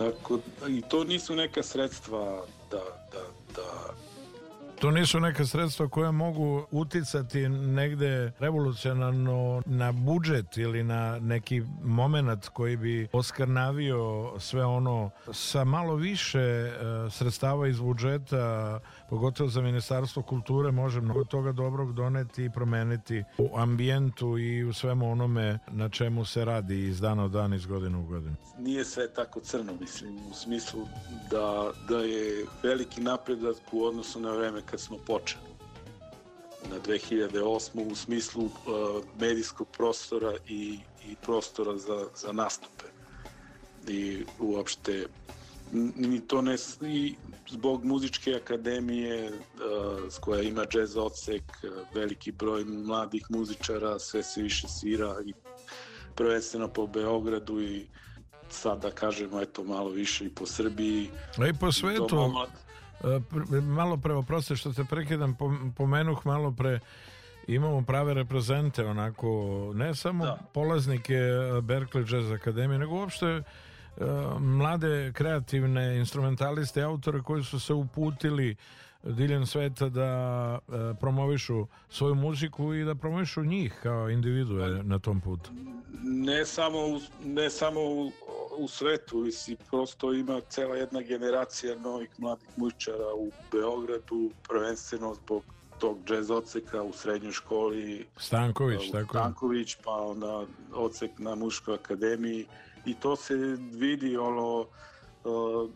Tako, 0.00 0.38
I 0.68 0.82
to 0.88 1.04
nisu 1.04 1.34
neka 1.36 1.62
sredstva 1.62 2.42
da, 2.70 2.82
da, 3.12 3.22
da. 3.56 3.94
To 4.80 4.90
nisu 4.90 5.20
neka 5.20 5.46
sredstva 5.46 5.88
koja 5.88 6.10
mogu 6.10 6.66
uticati 6.70 7.48
negde 7.48 8.32
revolucionarno 8.38 9.62
na 9.66 9.92
budžet 9.92 10.56
ili 10.56 10.82
na 10.82 11.18
neki 11.18 11.62
moment 11.82 12.48
koji 12.48 12.76
bi 12.76 13.08
oskarnavio 13.12 14.32
sve 14.38 14.64
ono 14.64 15.10
sa 15.32 15.64
malo 15.64 15.94
više 15.94 16.38
e, 16.38 16.72
sredstava 17.10 17.68
iz 17.68 17.80
budžeta 17.80 18.80
pogotovo 19.10 19.50
za 19.50 19.60
Ministarstvo 19.60 20.22
kulture 20.22 20.70
može 20.70 21.00
mnogo 21.00 21.24
toga 21.24 21.52
dobrog 21.52 21.92
doneti 21.92 22.44
i 22.44 22.50
promeniti 22.50 23.24
u 23.38 23.58
ambijentu 23.58 24.38
i 24.38 24.64
u 24.64 24.72
svemu 24.72 25.10
onome 25.12 25.58
na 25.70 25.88
čemu 25.88 26.24
se 26.24 26.44
radi 26.44 26.86
iz 26.86 27.00
dana 27.00 27.24
u 27.24 27.28
dan, 27.28 27.54
iz 27.54 27.66
godine 27.66 27.98
u 27.98 28.02
godinu. 28.02 28.36
Nije 28.58 28.84
sve 28.84 29.14
tako 29.14 29.40
crno, 29.40 29.72
mislim, 29.80 30.16
u 30.30 30.34
smislu 30.34 30.86
da, 31.30 31.70
da 31.88 31.98
je 31.98 32.46
veliki 32.62 33.00
napredak 33.00 33.56
u 33.72 33.84
odnosu 33.84 34.20
na 34.20 34.32
vreme 34.32 34.62
kad 34.70 34.80
smo 34.80 34.96
počeli 35.06 35.50
na 36.70 36.76
2008. 36.86 37.92
u 37.92 37.94
smislu 37.94 38.44
uh, 38.44 38.52
medijskog 39.20 39.68
prostora 39.68 40.32
i, 40.48 40.78
i 41.06 41.16
prostora 41.22 41.76
za, 41.76 42.06
za 42.14 42.32
nastupe 42.32 42.84
i 43.88 44.24
uopšte 44.40 45.06
ni 45.96 46.20
to 46.20 46.42
ne 46.42 46.56
i 46.82 47.14
zbog 47.48 47.84
muzičke 47.84 48.34
akademije 48.34 49.30
uh, 49.30 50.14
koja 50.20 50.42
ima 50.42 50.64
jazz 50.74 50.96
odsek, 50.96 51.42
veliki 51.94 52.32
broj 52.32 52.64
mladih 52.64 53.26
muzičara, 53.28 53.98
sve 53.98 54.22
se 54.22 54.42
više 54.42 54.68
svira 54.68 55.14
i 55.26 55.32
prvenstveno 56.14 56.68
po 56.68 56.86
Beogradu 56.86 57.60
i 57.60 57.86
sad 58.50 58.82
da 58.82 58.90
kažemo 58.90 59.40
eto 59.40 59.64
malo 59.64 59.90
više 59.90 60.24
i 60.24 60.28
po 60.28 60.46
Srbiji. 60.46 61.10
A 61.38 61.46
i 61.46 61.52
po 61.52 61.72
svetu. 61.72 62.32
I 63.58 63.60
malo 63.60 63.96
pre, 63.96 64.14
oprosti 64.14 64.56
što 64.56 64.72
te 64.72 64.84
prekidam, 64.84 65.36
pomenuh 65.76 66.26
malo 66.26 66.54
pre 66.58 66.80
imamo 67.46 67.82
prave 67.82 68.14
reprezente 68.14 68.84
onako, 68.84 69.28
ne 69.74 69.94
samo 69.94 70.24
da. 70.24 70.38
polaznike 70.52 71.14
Berkeley 71.62 72.14
Jazz 72.14 72.32
Akademije, 72.32 72.78
nego 72.78 72.94
uopšte 72.94 73.42
mlade 74.38 75.12
kreativne 75.12 75.96
instrumentaliste 75.96 76.82
autore 76.82 77.22
koji 77.22 77.44
su 77.44 77.60
se 77.60 77.74
uputili 77.74 78.56
diljem 79.02 79.46
sveta 79.46 79.88
da 79.88 80.58
promovišu 81.00 81.66
svoju 81.88 82.14
muziku 82.14 82.74
i 82.74 82.84
da 82.84 82.94
promovišu 82.94 83.44
njih 83.44 83.74
kao 83.82 84.10
individue 84.10 84.82
na 84.82 84.98
tom 84.98 85.20
putu. 85.20 85.50
Ne 86.02 86.46
samo 86.46 86.78
u, 86.78 87.00
ne 87.24 87.50
samo 87.50 87.80
u, 87.80 88.12
u 88.58 88.68
svetu, 88.68 89.26
i 89.26 89.56
prosto 89.70 90.12
ima 90.12 90.40
cela 90.40 90.76
jedna 90.76 91.02
generacija 91.02 91.78
novih 91.78 92.10
mladih 92.18 92.48
muzičara 92.56 93.14
u 93.16 93.30
Beogradu, 93.52 94.30
prvenstveno 94.48 95.14
zbog 95.14 95.42
tog 95.78 95.98
džez 96.06 96.30
oceka 96.30 96.82
u 96.82 96.92
srednjoj 96.92 97.32
školi. 97.32 98.06
Stanković, 98.16 98.88
u, 98.88 98.92
tako 98.92 99.18
Stanković, 99.18 99.76
pa 99.84 99.90
onda 99.90 100.44
ocek 100.74 101.10
na 101.18 101.34
muškoj 101.34 101.74
akademiji 101.74 102.46
i 102.86 102.94
to 102.94 103.16
se 103.16 103.34
vidi 103.72 104.16
ono 104.16 104.66
uh, 105.24 105.70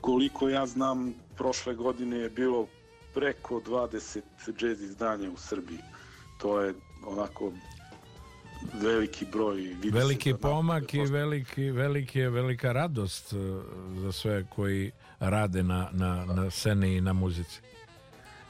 koliko 0.00 0.48
ja 0.48 0.66
znam 0.66 1.14
prošle 1.36 1.74
godine 1.74 2.16
je 2.16 2.30
bilo 2.30 2.66
preko 3.14 3.60
20 3.60 4.20
džez 4.58 4.82
izdanja 4.82 5.30
u 5.30 5.36
Srbiji. 5.36 5.78
To 6.38 6.60
je 6.60 6.74
onako 7.06 7.52
veliki 8.74 9.26
broj 9.32 9.76
veliki 9.92 10.32
da 10.32 10.38
pomak 10.38 10.94
i 10.94 11.00
veliki, 11.00 11.70
veliki 11.70 12.18
je 12.18 12.30
velika 12.30 12.72
radost 12.72 13.34
za 13.96 14.12
sve 14.12 14.46
koji 14.56 14.90
rade 15.20 15.62
na, 15.62 15.88
na, 15.92 16.24
na 16.24 16.50
sceni 16.50 16.96
i 16.96 17.00
na 17.00 17.12
muzici. 17.12 17.60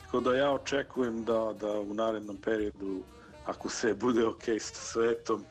Tako 0.05 0.21
da 0.21 0.37
ja 0.37 0.51
očekujem 0.51 1.25
da, 1.25 1.55
da 1.61 1.81
u 1.81 1.95
narednom 1.95 2.37
periodu 2.37 3.03
ako 3.47 3.69
sve 3.69 3.95
bude 3.95 4.27
ok 4.27 4.45
sa 4.61 4.75
svetom 4.75 5.45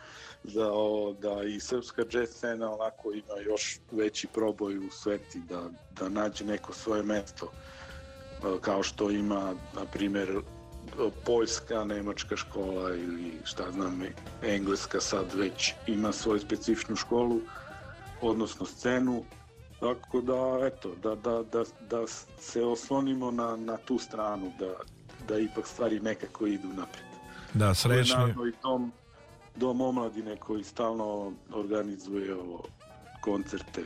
da, 0.43 0.71
o, 0.73 1.15
da 1.21 1.43
i 1.43 1.59
srpska 1.59 2.03
jazz 2.11 2.29
scena 2.29 2.71
onako 2.73 3.11
ima 3.11 3.41
još 3.45 3.79
veći 3.91 4.27
proboj 4.27 4.77
u 4.77 4.91
sveti, 4.91 5.39
da, 5.49 5.69
da 5.99 6.09
nađe 6.09 6.45
neko 6.45 6.73
svoje 6.73 7.03
mesto 7.03 7.51
e, 7.51 8.61
kao 8.61 8.83
što 8.83 9.11
ima, 9.11 9.53
na 9.75 9.85
primer, 9.85 10.41
poljska, 11.25 11.83
nemačka 11.83 12.35
škola 12.35 12.95
ili 12.95 13.33
šta 13.43 13.71
znam, 13.71 14.01
engleska 14.43 15.01
sad 15.01 15.33
već 15.33 15.73
ima 15.87 16.11
svoju 16.11 16.39
specifičnu 16.39 16.95
školu, 16.95 17.41
odnosno 18.21 18.65
scenu, 18.65 19.23
tako 19.79 20.21
da, 20.21 20.67
eto, 20.67 20.95
da, 21.03 21.15
da, 21.15 21.43
da, 21.43 21.63
da 21.89 22.07
se 22.39 22.63
oslonimo 22.63 23.31
na, 23.31 23.55
na 23.55 23.77
tu 23.77 23.99
stranu, 23.99 24.51
da, 24.59 24.73
da 25.27 25.39
ipak 25.39 25.67
stvari 25.67 25.99
nekako 25.99 26.47
idu 26.47 26.67
napred. 26.67 27.05
Da, 27.53 27.73
srećni. 27.73 28.33
I 28.49 28.61
tom, 28.61 28.91
dom 29.57 29.81
omladine 29.81 30.35
koji 30.35 30.63
stalno 30.63 31.33
organizuje 31.53 32.35
ovo, 32.35 32.63
koncerte 33.21 33.83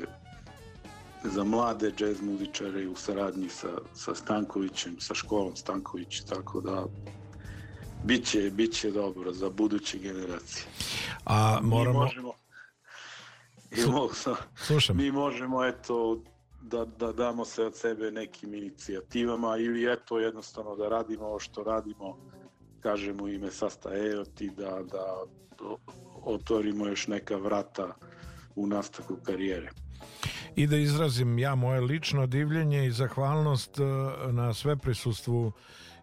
za 1.24 1.44
mlade 1.44 1.92
džez 1.92 2.22
muzičare 2.22 2.88
u 2.88 2.96
saradnji 2.96 3.50
sa, 3.50 3.68
sa 3.94 4.16
Stankovićem, 4.16 4.96
sa 5.00 5.14
školom 5.14 5.56
Stanković, 5.56 6.22
tako 6.22 6.62
da 6.62 6.86
biće, 8.04 8.52
biće 8.52 8.92
dobro 8.92 9.34
za 9.34 9.50
buduće 9.50 9.98
generacije. 9.98 10.66
A 11.26 11.60
moramo... 11.62 12.00
Mi 12.00 12.06
možemo, 12.06 12.34
Slušam. 14.56 14.98
Mi 14.98 15.12
možemo, 15.12 15.66
eto, 15.66 16.20
da, 16.62 16.86
da 16.86 17.12
damo 17.12 17.46
se 17.46 17.64
od 17.66 17.76
sebe 17.76 18.12
nekim 18.12 18.54
inicijativama 18.54 19.58
ili 19.58 19.94
eto 19.94 20.20
jednostavno 20.20 20.76
da 20.76 20.90
radimo 20.90 21.26
ovo 21.26 21.40
što 21.40 21.64
radimo 21.64 22.18
kažemo 22.82 23.28
ime 23.28 23.52
Sasta 23.52 23.90
Eoti 23.98 24.50
da, 24.58 24.80
da 24.92 25.24
otvorimo 26.24 26.88
još 26.88 27.08
neka 27.08 27.36
vrata 27.36 27.96
u 28.56 28.68
nastavku 28.68 29.16
karijere. 29.26 29.70
I 30.56 30.68
da 30.68 30.78
izrazim 30.78 31.40
ja 31.40 31.56
moje 31.56 31.82
lično 31.82 32.28
divljenje 32.28 32.86
i 32.86 32.92
zahvalnost 32.92 33.80
e, 33.80 33.84
na 34.32 34.54
sve 34.54 34.78
prisustvu 34.78 35.52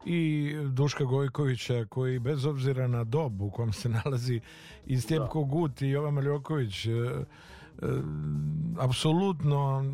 i 0.07 0.53
Duška 0.73 1.05
Gojkovića 1.05 1.85
koji 1.85 2.19
bez 2.19 2.47
obzira 2.47 2.87
na 2.87 3.05
dob 3.05 3.43
u 3.43 3.51
kom 3.51 3.73
se 3.73 3.89
nalazi 3.89 4.41
i 4.87 5.01
Stjepko 5.01 5.41
da. 5.41 5.51
Gut 5.51 5.83
i 5.83 5.89
Jovan 5.89 6.15
Maljoković 6.15 6.87
e, 6.87 6.91
apsolutno 8.79 9.85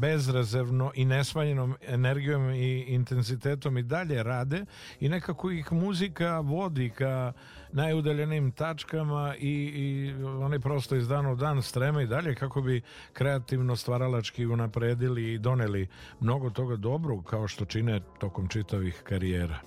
bezrezervno 0.00 0.92
i 0.94 1.04
nesmanjenom 1.04 1.74
energijom 1.88 2.50
i 2.50 2.84
intenzitetom 2.88 3.78
i 3.78 3.82
dalje 3.82 4.22
rade 4.22 4.64
i 5.00 5.08
nekako 5.08 5.50
ih 5.50 5.72
muzika 5.72 6.40
vodi 6.40 6.90
ka 6.90 7.32
najudaljenim 7.72 8.52
tačkama 8.52 9.34
i, 9.38 9.50
i 9.50 10.14
oni 10.24 10.60
prosto 10.60 10.96
iz 10.96 11.08
dana 11.08 11.32
u 11.32 11.36
dan 11.36 11.62
streme 11.62 12.02
i 12.02 12.06
dalje 12.06 12.34
kako 12.34 12.62
bi 12.62 12.82
kreativno 13.12 13.76
stvaralački 13.76 14.46
unapredili 14.46 15.32
i 15.32 15.38
doneli 15.38 15.88
mnogo 16.20 16.50
toga 16.50 16.76
dobrog 16.76 17.24
kao 17.24 17.48
što 17.48 17.64
čine 17.64 18.00
tokom 18.18 18.48
čitavih 18.48 19.02
karijera. 19.04 19.60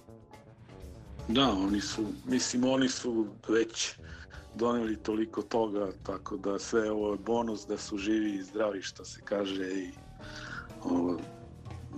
Da, 1.27 1.51
oni 1.51 1.81
su, 1.81 2.05
mislim, 2.25 2.63
oni 2.63 2.89
su 2.89 3.27
već 3.47 3.95
doneli 4.57 4.97
toliko 4.97 5.41
toga, 5.41 5.87
tako 6.03 6.37
da 6.37 6.59
sve 6.59 6.91
ovo 6.91 7.11
je 7.11 7.17
bonus 7.17 7.67
da 7.67 7.77
su 7.77 7.97
živi 7.97 8.35
i 8.35 8.43
zdravi, 8.43 8.81
što 8.81 9.05
se 9.05 9.21
kaže, 9.25 9.63
i, 9.63 9.91
ovo, 10.83 11.19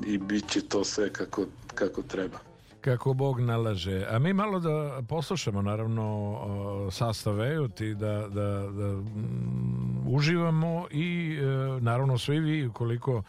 i 0.05 0.17
bit 0.17 0.49
će 0.49 0.61
to 0.61 0.83
sve 0.83 1.13
kako, 1.13 1.45
kako 1.75 2.01
treba 2.01 2.39
kako 2.81 3.13
Bog 3.13 3.39
nalaže. 3.39 4.05
A 4.09 4.19
mi 4.19 4.33
malo 4.33 4.59
da 4.59 5.01
poslušamo 5.09 5.61
naravno 5.61 6.37
sastav 6.91 7.41
Ejot 7.41 7.81
i 7.81 7.93
da, 7.95 8.27
da, 8.27 8.69
da 8.71 8.87
mm, 8.87 10.05
uživamo 10.07 10.87
i 10.91 11.37
e, 11.41 11.45
naravno 11.81 12.17
svi 12.17 12.39
vi 12.39 12.67
ukoliko 12.67 13.23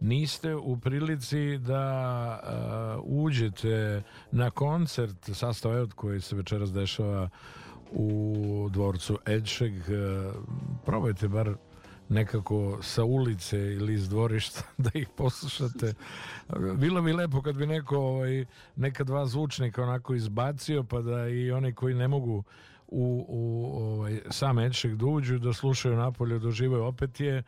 niste 0.00 0.54
u 0.54 0.76
prilici 0.76 1.58
da 1.58 2.96
uh, 2.98 3.24
uđete 3.24 4.02
na 4.30 4.50
koncert 4.50 5.30
sastav 5.34 5.76
Ejot 5.76 5.92
koji 5.92 6.20
se 6.20 6.36
večeras 6.36 6.72
dešava 6.72 7.28
u 7.92 8.68
dvorcu 8.72 9.18
Edšeg 9.26 9.72
probajte 10.84 11.28
bar 11.28 11.54
nekako 12.08 12.78
sa 12.82 13.04
ulice 13.04 13.58
ili 13.58 13.94
iz 13.94 14.08
dvorišta 14.08 14.62
da 14.84 14.90
ih 14.94 15.08
poslušate. 15.16 15.94
Bilo 16.76 17.02
bi 17.02 17.12
lepo 17.12 17.42
kad 17.42 17.56
bi 17.56 17.66
neko 17.66 17.96
ovaj, 17.96 18.44
neka 18.76 19.04
dva 19.04 19.26
zvučnika 19.26 19.82
onako 19.82 20.14
izbacio 20.14 20.84
pa 20.84 21.00
da 21.00 21.28
i 21.28 21.50
oni 21.50 21.72
koji 21.74 21.94
ne 21.94 22.08
mogu 22.08 22.44
u, 22.88 23.26
u 23.28 23.76
ovaj, 23.76 24.20
sam 24.30 24.58
Edšek 24.58 24.94
da 24.94 25.06
uđu 25.06 25.38
da 25.38 25.52
slušaju 25.52 25.96
napolje, 25.96 26.38
doživaju 26.38 26.84
opet 26.84 27.20
je 27.20 27.42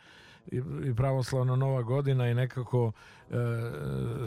i, 0.46 0.62
i 0.84 0.94
pravoslavna 0.94 1.56
nova 1.56 1.82
godina 1.82 2.28
i 2.28 2.34
nekako 2.34 2.92
e, 3.30 3.34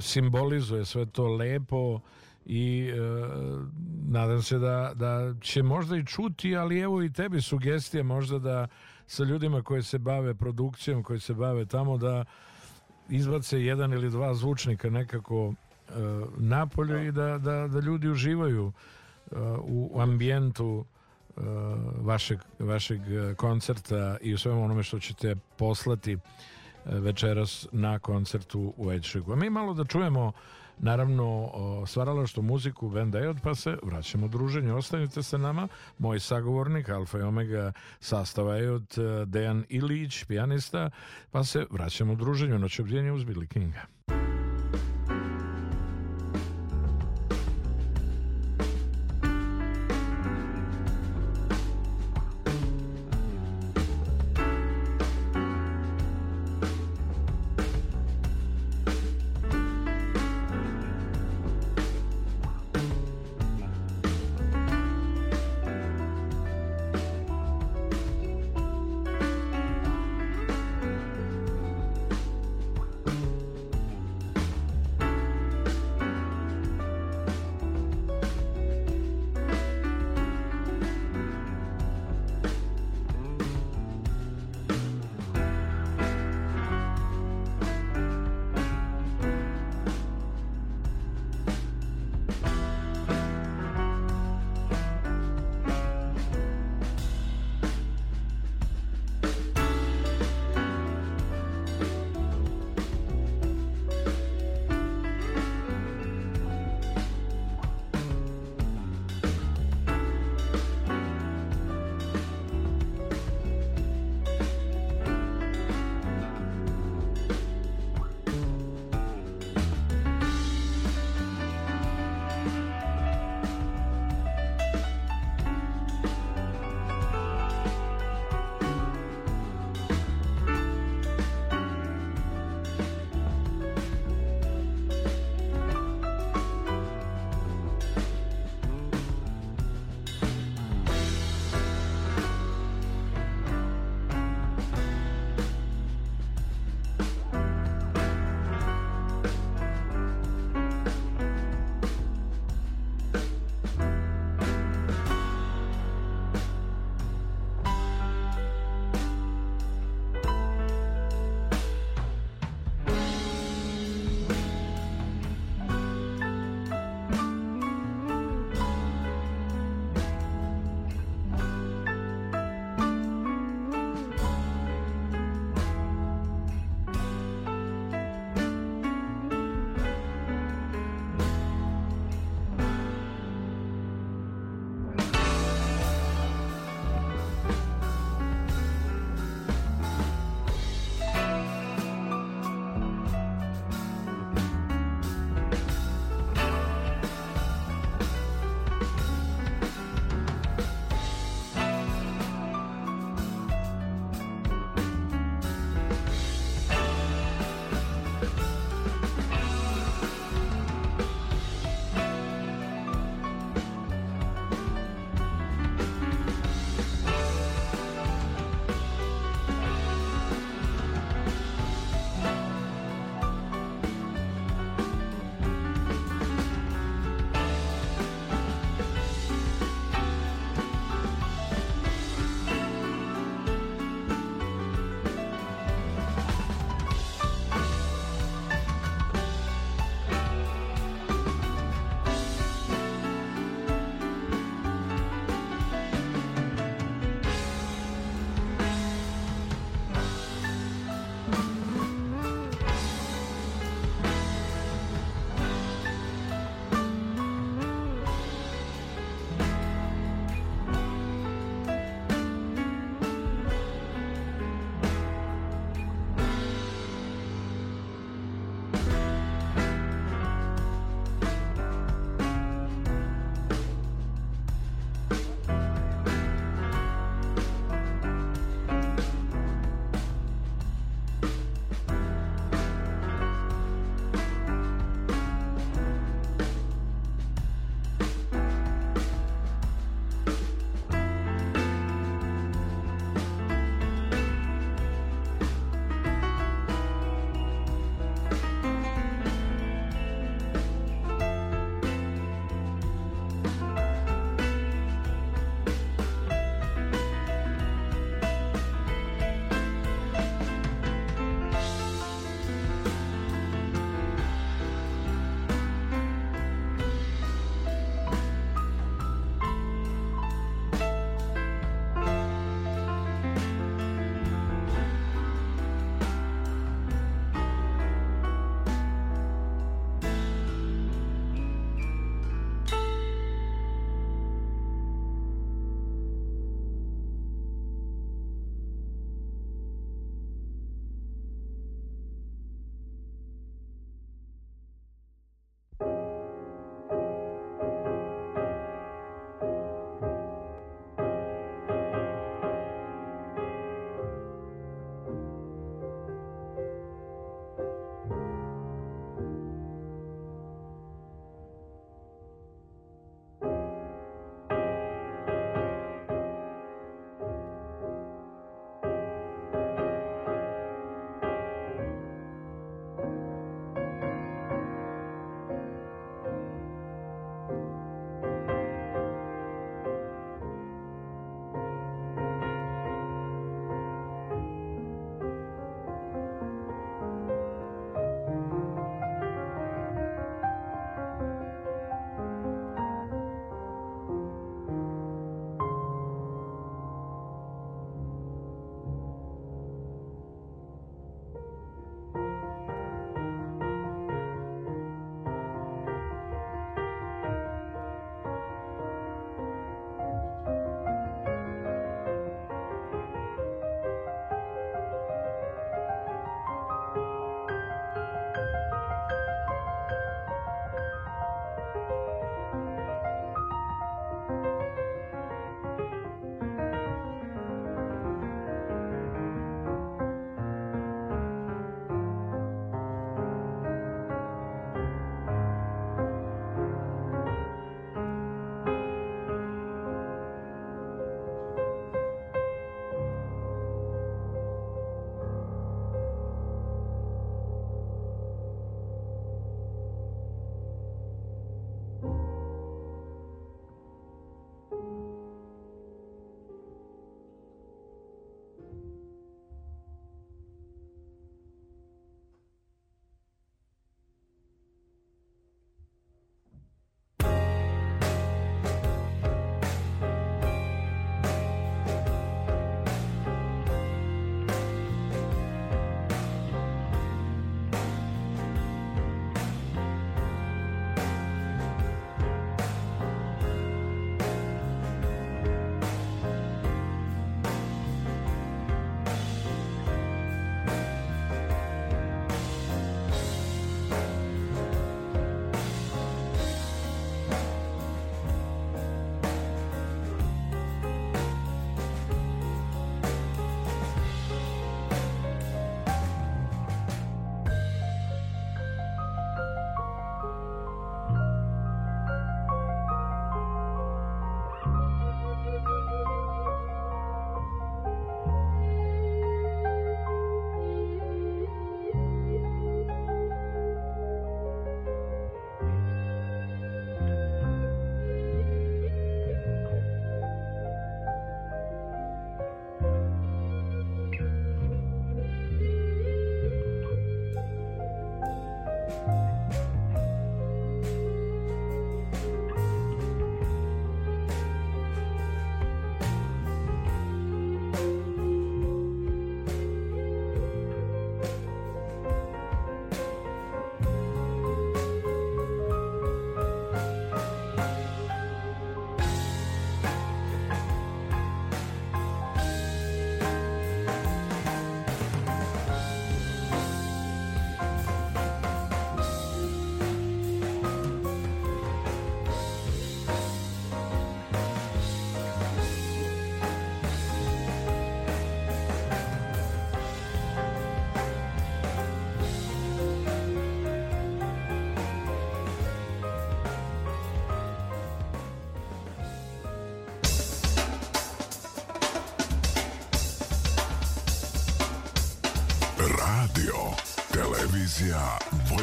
simbolizuje 0.01 0.85
sve 0.85 1.05
to 1.05 1.27
lepo 1.27 1.99
i 2.45 2.89
e, 2.89 2.97
nadam 4.07 4.41
se 4.41 4.59
da, 4.59 4.91
da 4.95 5.33
će 5.41 5.63
možda 5.63 5.97
i 5.97 6.05
čuti, 6.05 6.57
ali 6.57 6.79
evo 6.79 7.03
i 7.03 7.13
tebi 7.13 7.41
sugestije 7.41 8.03
možda 8.03 8.39
da 8.39 8.67
sa 9.07 9.23
ljudima 9.23 9.61
koji 9.61 9.83
se 9.83 9.97
bave 9.97 10.33
produkcijom, 10.33 11.03
koji 11.03 11.19
se 11.19 11.33
bave 11.33 11.65
tamo 11.65 11.97
da 11.97 12.25
izbace 13.09 13.61
jedan 13.61 13.93
ili 13.93 14.09
dva 14.09 14.33
zvučnika 14.33 14.89
nekako 14.89 15.53
e, 15.53 15.93
napolju 16.37 17.03
i 17.07 17.11
da, 17.11 17.37
da, 17.37 17.67
da 17.67 17.79
ljudi 17.79 18.09
uživaju 18.09 18.71
e, 18.71 19.35
u 19.59 19.99
ambijentu 20.01 20.85
e, 20.85 21.41
vašeg, 22.01 22.39
vašeg 22.59 23.01
koncerta 23.37 24.17
i 24.21 24.33
u 24.33 24.37
svemu 24.37 24.63
onome 24.63 24.83
što 24.83 24.99
ćete 24.99 25.35
poslati 25.57 26.13
e, 26.13 26.17
večeras 26.85 27.67
na 27.71 27.99
koncertu 27.99 28.73
u 28.77 28.91
Edšegu. 28.91 29.33
A 29.33 29.35
mi 29.35 29.49
malo 29.49 29.73
da 29.73 29.85
čujemo 29.85 30.31
naravno 30.81 31.51
stvaralaštvo 31.87 32.43
muziku 32.43 32.87
Van 32.87 33.11
Dayot, 33.11 33.37
pa 33.43 33.55
se 33.55 33.77
vraćamo 33.83 34.27
druženju. 34.27 34.77
Ostanite 34.77 35.23
sa 35.23 35.37
nama, 35.37 35.67
moj 35.97 36.19
sagovornik 36.19 36.89
Alfa 36.89 37.17
i 37.17 37.21
Omega 37.21 37.71
sastava 37.99 38.55
je 38.55 38.71
od 38.71 38.97
e, 38.97 39.25
Dejan 39.25 39.65
Ilić, 39.69 40.23
pijanista, 40.23 40.89
pa 41.31 41.43
se 41.43 41.65
vraćamo 41.69 42.15
druženju. 42.15 42.59
Noć 42.59 42.79
obdjenja 42.79 43.13
uz 43.13 43.23
Billy 43.23 43.47
Kinga. 43.47 44.30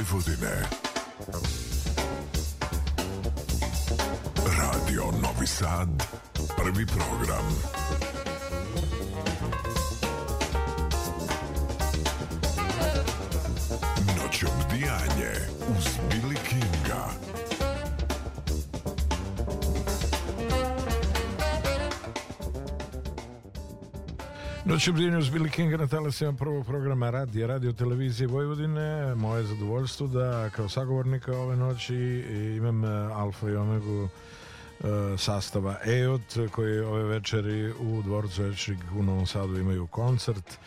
Televizija 0.04 0.67
Noć 24.78 24.88
obdjenju 24.88 25.18
uz 25.18 25.30
Billy 25.30 25.50
Kinga 25.50 25.76
na 25.76 25.86
talasima 25.86 26.32
prvog 26.32 26.66
programa 26.66 27.10
radija, 27.10 27.46
radio 27.46 27.72
televizije 27.72 28.26
Vojvodine. 28.26 29.14
Moje 29.14 29.44
zadovoljstvo 29.44 30.06
da 30.06 30.50
kao 30.50 30.68
sagovornika 30.68 31.38
ove 31.38 31.56
noći 31.56 31.96
imam 32.56 32.84
e, 32.84 32.88
Alfa 33.14 33.48
i 33.48 33.56
Omegu 33.56 34.08
e, 34.08 34.08
sastava 35.16 35.76
EOT 35.84 36.38
koji 36.52 36.80
ove 36.80 37.02
večeri 37.02 37.70
u 37.70 38.02
Dvorcu 38.02 38.44
Ečig 38.44 38.78
u 38.98 39.02
Novom 39.02 39.26
Sadu 39.26 39.58
imaju 39.58 39.86
koncert. 39.86 40.58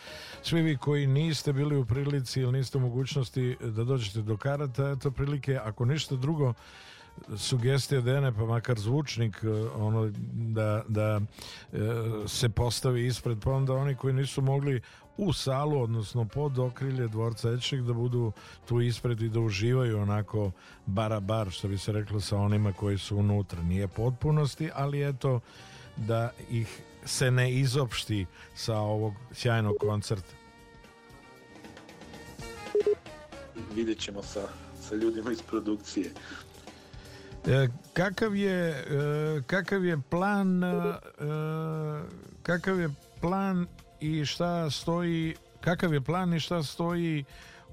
Svi 0.42 0.62
vi 0.62 0.76
koji 0.76 1.06
niste 1.06 1.52
bili 1.52 1.76
u 1.76 1.84
prilici 1.84 2.40
ili 2.40 2.52
niste 2.52 2.78
u 2.78 2.80
mogućnosti 2.80 3.56
da 3.60 3.84
dođete 3.84 4.22
do 4.22 4.36
karata, 4.36 4.90
eto 4.90 5.10
prilike, 5.10 5.58
ako 5.64 5.84
ništa 5.84 6.16
drugo, 6.16 6.54
sugestija 7.36 8.00
Dene, 8.00 8.32
pa 8.32 8.44
makar 8.44 8.78
zvučnik 8.78 9.36
e, 9.42 9.48
ono 9.74 10.10
da, 10.32 10.82
da 10.88 11.20
e, 11.72 11.78
se 12.26 12.48
postavi 12.48 13.06
ispred 13.06 13.38
pa 13.44 13.50
onda 13.50 13.72
oni 13.72 13.94
koji 13.94 14.14
nisu 14.14 14.42
mogli 14.42 14.80
u 15.16 15.32
salu, 15.32 15.82
odnosno 15.82 16.24
pod 16.24 16.58
okrilje 16.58 17.08
dvorca 17.08 17.52
Ečeg 17.52 17.82
da 17.82 17.92
budu 17.92 18.32
tu 18.68 18.80
ispred 18.80 19.22
i 19.22 19.28
da 19.28 19.40
uživaju 19.40 19.98
onako 19.98 20.50
bara 20.86 21.20
bar, 21.20 21.50
što 21.50 21.68
bi 21.68 21.78
se 21.78 21.92
reklo 21.92 22.20
sa 22.20 22.36
onima 22.36 22.72
koji 22.72 22.98
su 22.98 23.16
unutra. 23.16 23.62
Nije 23.62 23.88
potpunosti, 23.88 24.70
ali 24.74 25.08
eto 25.08 25.40
da 25.96 26.30
ih 26.50 26.82
se 27.04 27.30
ne 27.30 27.52
izopšti 27.52 28.26
sa 28.54 28.76
ovog 28.78 29.14
sjajnog 29.32 29.74
koncerta. 29.80 30.34
Vidjet 33.74 33.98
ćemo 33.98 34.22
sa, 34.22 34.48
sa 34.80 34.94
ljudima 34.94 35.32
iz 35.32 35.42
produkcije. 35.42 36.10
E, 37.46 37.68
kakav 37.92 38.36
je 38.36 38.68
e, 38.70 39.42
kakav 39.46 39.84
je 39.84 39.98
plan 40.10 40.64
e, 40.64 40.94
kakav 42.42 42.80
je 42.80 42.88
plan 43.20 43.66
i 44.00 44.24
šta 44.24 44.70
stoji 44.70 45.34
kakav 45.60 45.94
je 45.94 46.00
plan 46.00 46.34
i 46.34 46.40
šta 46.40 46.62
stoji 46.62 47.24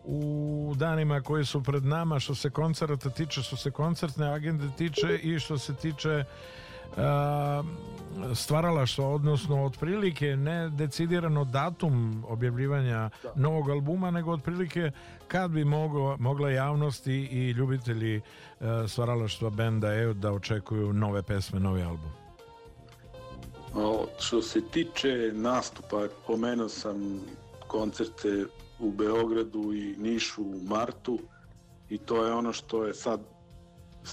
u 0.04 0.74
danima 0.78 1.22
koji 1.22 1.46
su 1.46 1.64
pred 1.64 1.86
nama 1.86 2.20
što 2.20 2.36
se 2.36 2.50
koncerta 2.50 3.10
tiče, 3.10 3.42
što 3.42 3.58
se 3.58 3.72
koncertne 3.72 4.34
agende 4.34 4.66
tiče 4.78 5.20
i 5.24 5.40
što 5.40 5.58
se 5.58 5.74
tiče 5.76 6.24
stvaralaštva, 8.36 9.08
odnosno 9.08 9.66
otprilike 9.66 10.26
ne 10.26 10.70
decidirano 10.70 11.46
datum 11.46 12.24
objavljivanja 12.28 13.10
da. 13.24 13.34
novog 13.36 13.70
albuma, 13.70 14.12
nego 14.12 14.32
otprilike 14.32 14.92
kad 15.28 15.52
bi 15.52 15.66
mogo, 15.66 16.18
mogla 16.18 16.52
javnosti 16.52 17.14
i 17.14 17.52
ljubitelji 17.52 18.22
stvaralaštva 18.88 19.50
benda 19.50 19.94
EU 19.94 20.14
da 20.14 20.32
očekuju 20.32 20.94
nove 20.94 21.24
pesme, 21.24 21.60
novi 21.60 21.84
album? 21.84 22.12
O, 23.74 24.08
što 24.20 24.42
se 24.42 24.62
tiče 24.62 25.32
nastupa, 25.34 26.08
pomenuo 26.28 26.70
sam 26.70 27.22
koncerte 27.68 28.46
u 28.80 28.92
Beogradu 28.92 29.74
i 29.74 29.96
Nišu 29.98 30.44
u 30.44 30.62
martu 30.68 31.20
i 31.90 31.98
to 31.98 32.26
je 32.26 32.34
ono 32.34 32.54
što 32.54 32.86
je 32.86 32.94
sad 32.94 33.20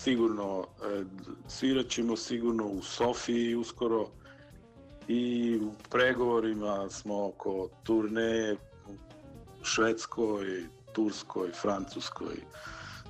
sigurno 0.02 0.64
e, 0.64 1.04
svirat 1.48 1.88
ćemo 1.88 2.16
sigurno 2.16 2.66
u 2.66 2.82
Sofiji 2.82 3.54
uskoro 3.54 4.08
i 5.08 5.56
u 5.62 5.72
pregovorima 5.90 6.90
smo 6.90 7.26
oko 7.26 7.68
turneje 7.82 8.56
u 9.60 9.64
Švedskoj, 9.64 10.64
Turskoj, 10.92 11.52
Francuskoj, 11.52 12.36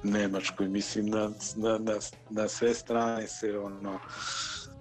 Nemačkoj, 0.03 0.69
mislim 0.69 1.07
na, 1.07 1.31
na, 1.57 1.79
na, 1.79 1.95
na 2.31 2.49
sve 2.49 2.75
strane 2.75 3.29
se 3.29 3.59
ono 3.59 3.99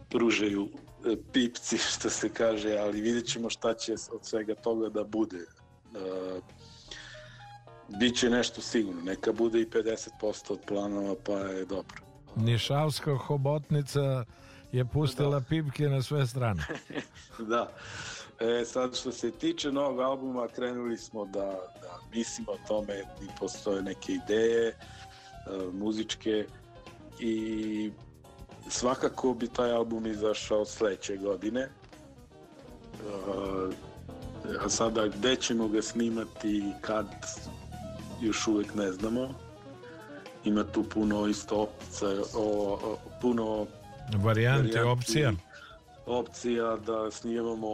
pružaju 0.10 0.68
e, 1.06 1.16
pipci 1.34 1.78
što 1.94 2.10
se 2.10 2.30
kaže, 2.30 2.78
ali 2.78 3.02
vidjet 3.02 3.26
ćemo 3.26 3.50
šta 3.50 3.74
će 3.74 3.94
od 3.94 4.26
svega 4.26 4.56
toga 4.56 4.90
da 4.90 5.04
bude. 5.04 5.46
Biće 7.88 8.30
nešto 8.30 8.62
sigurno, 8.62 9.02
neka 9.02 9.34
bude 9.34 9.62
i 9.62 9.66
50% 9.66 10.52
od 10.52 10.60
planova, 10.68 11.16
pa 11.26 11.34
je 11.34 11.66
dobro. 11.66 12.02
Nišavska 12.36 13.18
hobotnica 13.18 14.26
je 14.72 14.86
pustila 14.86 15.40
da. 15.40 15.46
pipke 15.46 15.90
na 15.90 16.02
sve 16.02 16.28
strane. 16.28 16.64
da. 17.52 17.72
E, 18.40 18.66
sad 18.66 18.96
što 18.96 19.12
se 19.12 19.32
tiče 19.32 19.72
novog 19.72 20.00
albuma, 20.00 20.48
krenuli 20.48 20.98
smo 20.98 21.26
da, 21.26 21.60
da 21.82 22.00
mislimo 22.14 22.52
o 22.52 22.58
tome 22.68 23.00
i 23.00 23.28
postoje 23.40 23.82
neke 23.82 24.12
ideje 24.12 24.68
e, 24.68 24.76
muzičke 25.74 26.46
i 27.20 27.92
svakako 28.70 29.34
bi 29.34 29.48
taj 29.48 29.72
album 29.72 30.06
izašao 30.06 30.66
sledeće 30.66 31.18
godine. 31.18 31.62
E, 31.62 31.70
a 34.66 34.70
sada 34.70 35.08
gde 35.08 35.36
ćemo 35.36 35.68
ga 35.68 35.82
snimati 35.82 36.58
i 36.58 36.72
kad 36.82 37.06
još 38.26 38.48
uvek 38.48 38.76
ne 38.76 38.92
znamo. 38.92 39.30
Ima 40.44 40.64
tu 40.64 40.84
puno 40.84 41.28
isto 41.28 41.56
opcija, 41.56 42.10
o, 42.34 42.80
o, 42.84 42.98
puno 43.22 43.68
varijanti, 44.24 44.80
opcija. 44.80 45.34
Opcija 46.06 46.78
da 46.86 47.12
snimamo 47.12 47.68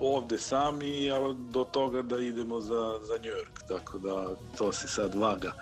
ovde 0.00 0.38
sami, 0.38 1.10
a 1.10 1.34
do 1.50 1.64
toga 1.64 2.02
da 2.02 2.18
idemo 2.18 2.60
za, 2.60 2.98
za 3.02 3.14
New 3.14 3.32
York, 3.32 3.68
tako 3.68 3.98
da 3.98 4.28
to 4.58 4.72
se 4.72 4.88
sad 4.88 5.14
vaga 5.14 5.52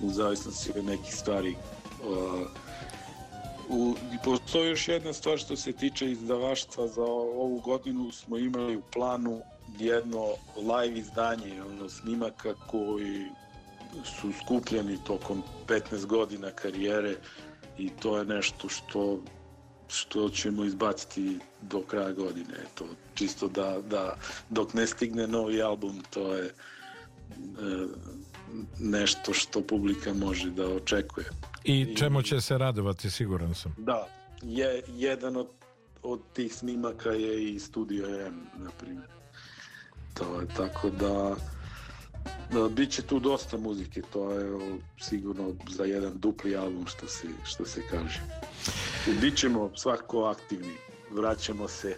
u 0.00 0.10
zavisnosti 0.10 0.72
od 0.78 0.84
nekih 0.84 1.14
stvari. 1.14 1.56
Uh, 2.08 2.48
u, 3.68 3.94
postoji 4.24 4.68
još 4.68 4.88
jedna 4.88 5.12
stvar 5.12 5.38
što 5.38 5.56
se 5.56 5.72
tiče 5.72 6.10
izdavaštva 6.10 6.88
za 6.88 7.02
ovu 7.02 7.60
godinu 7.60 8.12
smo 8.12 8.38
imali 8.38 8.76
u 8.76 8.82
planu 8.92 9.40
jedno 9.78 10.26
live 10.56 10.98
izdanje 10.98 11.62
ono, 11.62 11.88
snimaka 11.88 12.54
koji 12.66 13.26
su 14.04 14.32
skupljeni 14.44 14.98
tokom 15.04 15.42
15 15.66 16.06
godina 16.06 16.50
karijere 16.50 17.16
i 17.78 17.90
to 17.90 18.18
je 18.18 18.24
nešto 18.24 18.68
što 18.68 19.20
što 19.88 20.28
ćemo 20.28 20.64
izbaciti 20.64 21.38
do 21.62 21.82
kraja 21.82 22.12
godine. 22.12 22.54
Eto, 22.64 22.84
čisto 23.14 23.48
da, 23.48 23.80
da 23.90 24.16
dok 24.50 24.74
ne 24.74 24.86
stigne 24.86 25.26
novi 25.26 25.62
album, 25.62 26.02
to 26.10 26.34
je 26.34 26.44
e, 26.44 26.52
nešto 28.80 29.32
što 29.32 29.60
publika 29.60 30.14
može 30.14 30.50
da 30.50 30.68
očekuje. 30.68 31.26
I 31.64 31.96
čemu 31.96 32.22
će 32.22 32.40
se 32.40 32.58
radovati, 32.58 33.10
siguran 33.10 33.54
sam. 33.54 33.74
Da, 33.78 34.06
je, 34.42 34.82
jedan 34.88 35.36
od, 35.36 35.48
od 36.02 36.20
tih 36.32 36.54
snimaka 36.54 37.10
je 37.10 37.54
i 37.54 37.58
Studio 37.58 38.26
M, 38.26 38.46
na 38.56 38.70
primjer. 38.80 39.06
To 40.14 40.40
je 40.40 40.46
tako 40.56 40.90
da, 40.90 41.36
da 42.52 42.68
Biće 42.68 43.02
tu 43.02 43.20
dosta 43.20 43.56
muzike, 43.56 44.02
to 44.12 44.32
je 44.32 44.58
sigurno 45.00 45.54
za 45.70 45.84
jedan 45.84 46.12
dupli 46.14 46.56
album 46.56 46.86
što 46.86 47.06
se, 47.06 47.28
što 47.44 47.64
se 47.64 47.82
kaže. 47.90 48.20
Bićemo 49.20 49.70
svako 49.76 50.24
aktivni, 50.24 50.74
vraćamo 51.10 51.68
se 51.68 51.96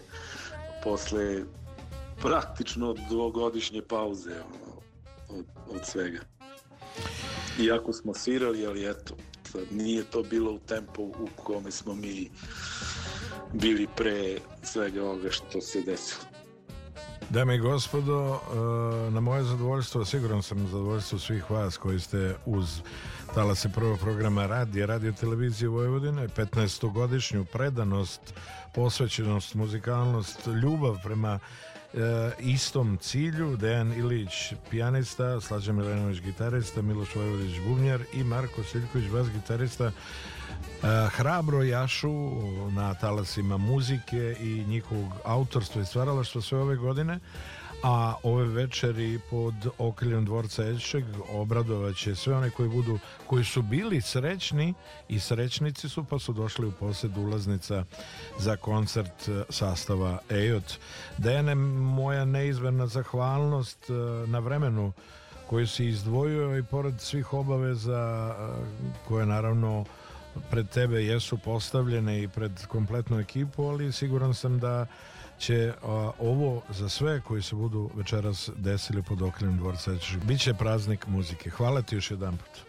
posle 0.83 1.43
praktično 2.21 2.95
dvogodišnje 3.09 3.81
pauze 3.81 4.35
od, 5.29 5.45
od 5.67 5.85
svega. 5.85 6.19
Iako 7.59 7.93
smo 7.93 8.13
svirali, 8.13 8.65
ali 8.65 8.89
eto, 8.89 9.15
nije 9.71 10.03
to 10.03 10.23
bilo 10.23 10.51
u 10.51 10.59
tempu 10.59 11.03
u 11.03 11.27
kome 11.43 11.71
smo 11.71 11.95
mi 11.95 12.31
bili 13.53 13.87
pre 13.95 14.39
svega 14.63 15.03
ovoga 15.03 15.31
što 15.31 15.61
se 15.61 15.81
desilo. 15.81 16.36
Dame 17.29 17.55
i 17.55 17.59
gospodo, 17.59 18.39
e, 19.07 19.11
na 19.11 19.19
moje 19.19 19.43
zadovoljstvo, 19.43 20.05
siguran 20.05 20.43
sam 20.43 20.67
zadovoljstvo 20.67 21.19
svih 21.19 21.51
vas 21.51 21.77
koji 21.77 21.99
ste 21.99 22.35
uz 22.45 22.81
talase 23.35 23.69
prvog 23.69 23.99
programa 23.99 24.45
radije, 24.45 24.85
radio 24.85 25.11
televizije 25.11 25.69
Vojvodine, 25.69 26.27
15-godišnju 26.27 27.45
predanost, 27.45 28.21
posvećenost, 28.75 29.55
muzikalnost, 29.55 30.47
ljubav 30.63 30.97
prema 31.03 31.39
e, 31.93 31.99
istom 32.39 32.97
cilju, 33.01 33.57
Dejan 33.57 33.93
Ilić 33.93 34.53
pijanista, 34.69 35.41
Slađan 35.41 35.75
Milenović 35.75 36.21
gitarista, 36.21 36.81
Miloš 36.81 37.15
Vojvodić 37.15 37.59
bubnjar 37.67 38.01
i 38.13 38.23
Marko 38.23 38.63
Siljković 38.63 39.11
bas 39.11 39.27
gitarista 39.29 39.91
hrabro 41.09 41.63
jašu 41.63 42.11
na 42.71 42.93
talasima 42.93 43.57
muzike 43.57 44.35
i 44.39 44.65
njihovog 44.67 45.11
autorstva 45.25 45.81
i 45.81 45.85
stvaralaštva 45.85 46.41
sve 46.41 46.59
ove 46.59 46.75
godine, 46.75 47.19
a 47.83 48.13
ove 48.23 48.45
večeri 48.45 49.19
pod 49.29 49.53
okriljem 49.77 50.25
dvorca 50.25 50.67
Ećeg 50.67 51.05
obradovaće 51.29 52.15
sve 52.15 52.35
one 52.35 52.49
koji 52.49 52.69
budu 52.69 52.99
koji 53.27 53.45
su 53.45 53.61
bili 53.61 54.01
srećni 54.01 54.73
i 55.09 55.19
srećnici 55.19 55.89
su 55.89 56.03
pa 56.03 56.19
su 56.19 56.33
došli 56.33 56.67
u 56.67 56.71
posjed 56.71 57.17
ulaznica 57.17 57.83
za 58.39 58.55
koncert 58.57 59.27
e, 59.27 59.43
sastava 59.49 60.19
Ejot. 60.29 60.77
Dejane, 61.17 61.55
moja 61.55 62.25
neizmerna 62.25 62.87
zahvalnost 62.87 63.89
e, 63.89 63.93
na 64.27 64.39
vremenu 64.39 64.93
koju 65.49 65.67
si 65.67 65.85
izdvojio 65.85 66.57
i 66.57 66.63
pored 66.63 67.01
svih 67.01 67.33
obaveza 67.33 68.35
e, 68.35 68.43
koje 69.07 69.25
naravno 69.25 69.85
pred 70.51 70.69
tebe 70.69 71.03
jesu 71.03 71.37
postavljene 71.37 72.23
i 72.23 72.27
pred 72.27 72.51
kompletnu 72.67 73.19
ekipu, 73.19 73.63
ali 73.63 73.91
siguran 73.91 74.33
sam 74.33 74.59
da 74.59 74.85
će 75.39 75.73
a, 75.83 76.11
ovo 76.19 76.61
za 76.69 76.89
sve 76.89 77.21
koji 77.21 77.41
se 77.41 77.55
budu 77.55 77.89
večeras 77.95 78.49
desili 78.57 79.03
pod 79.03 79.21
okriljem 79.21 79.57
dvorca, 79.57 79.91
biće 80.23 80.53
praznik 80.53 81.07
muzike. 81.07 81.49
Hvala 81.49 81.81
ti 81.81 81.95
još 81.95 82.11
jedan 82.11 82.37
put. 82.37 82.66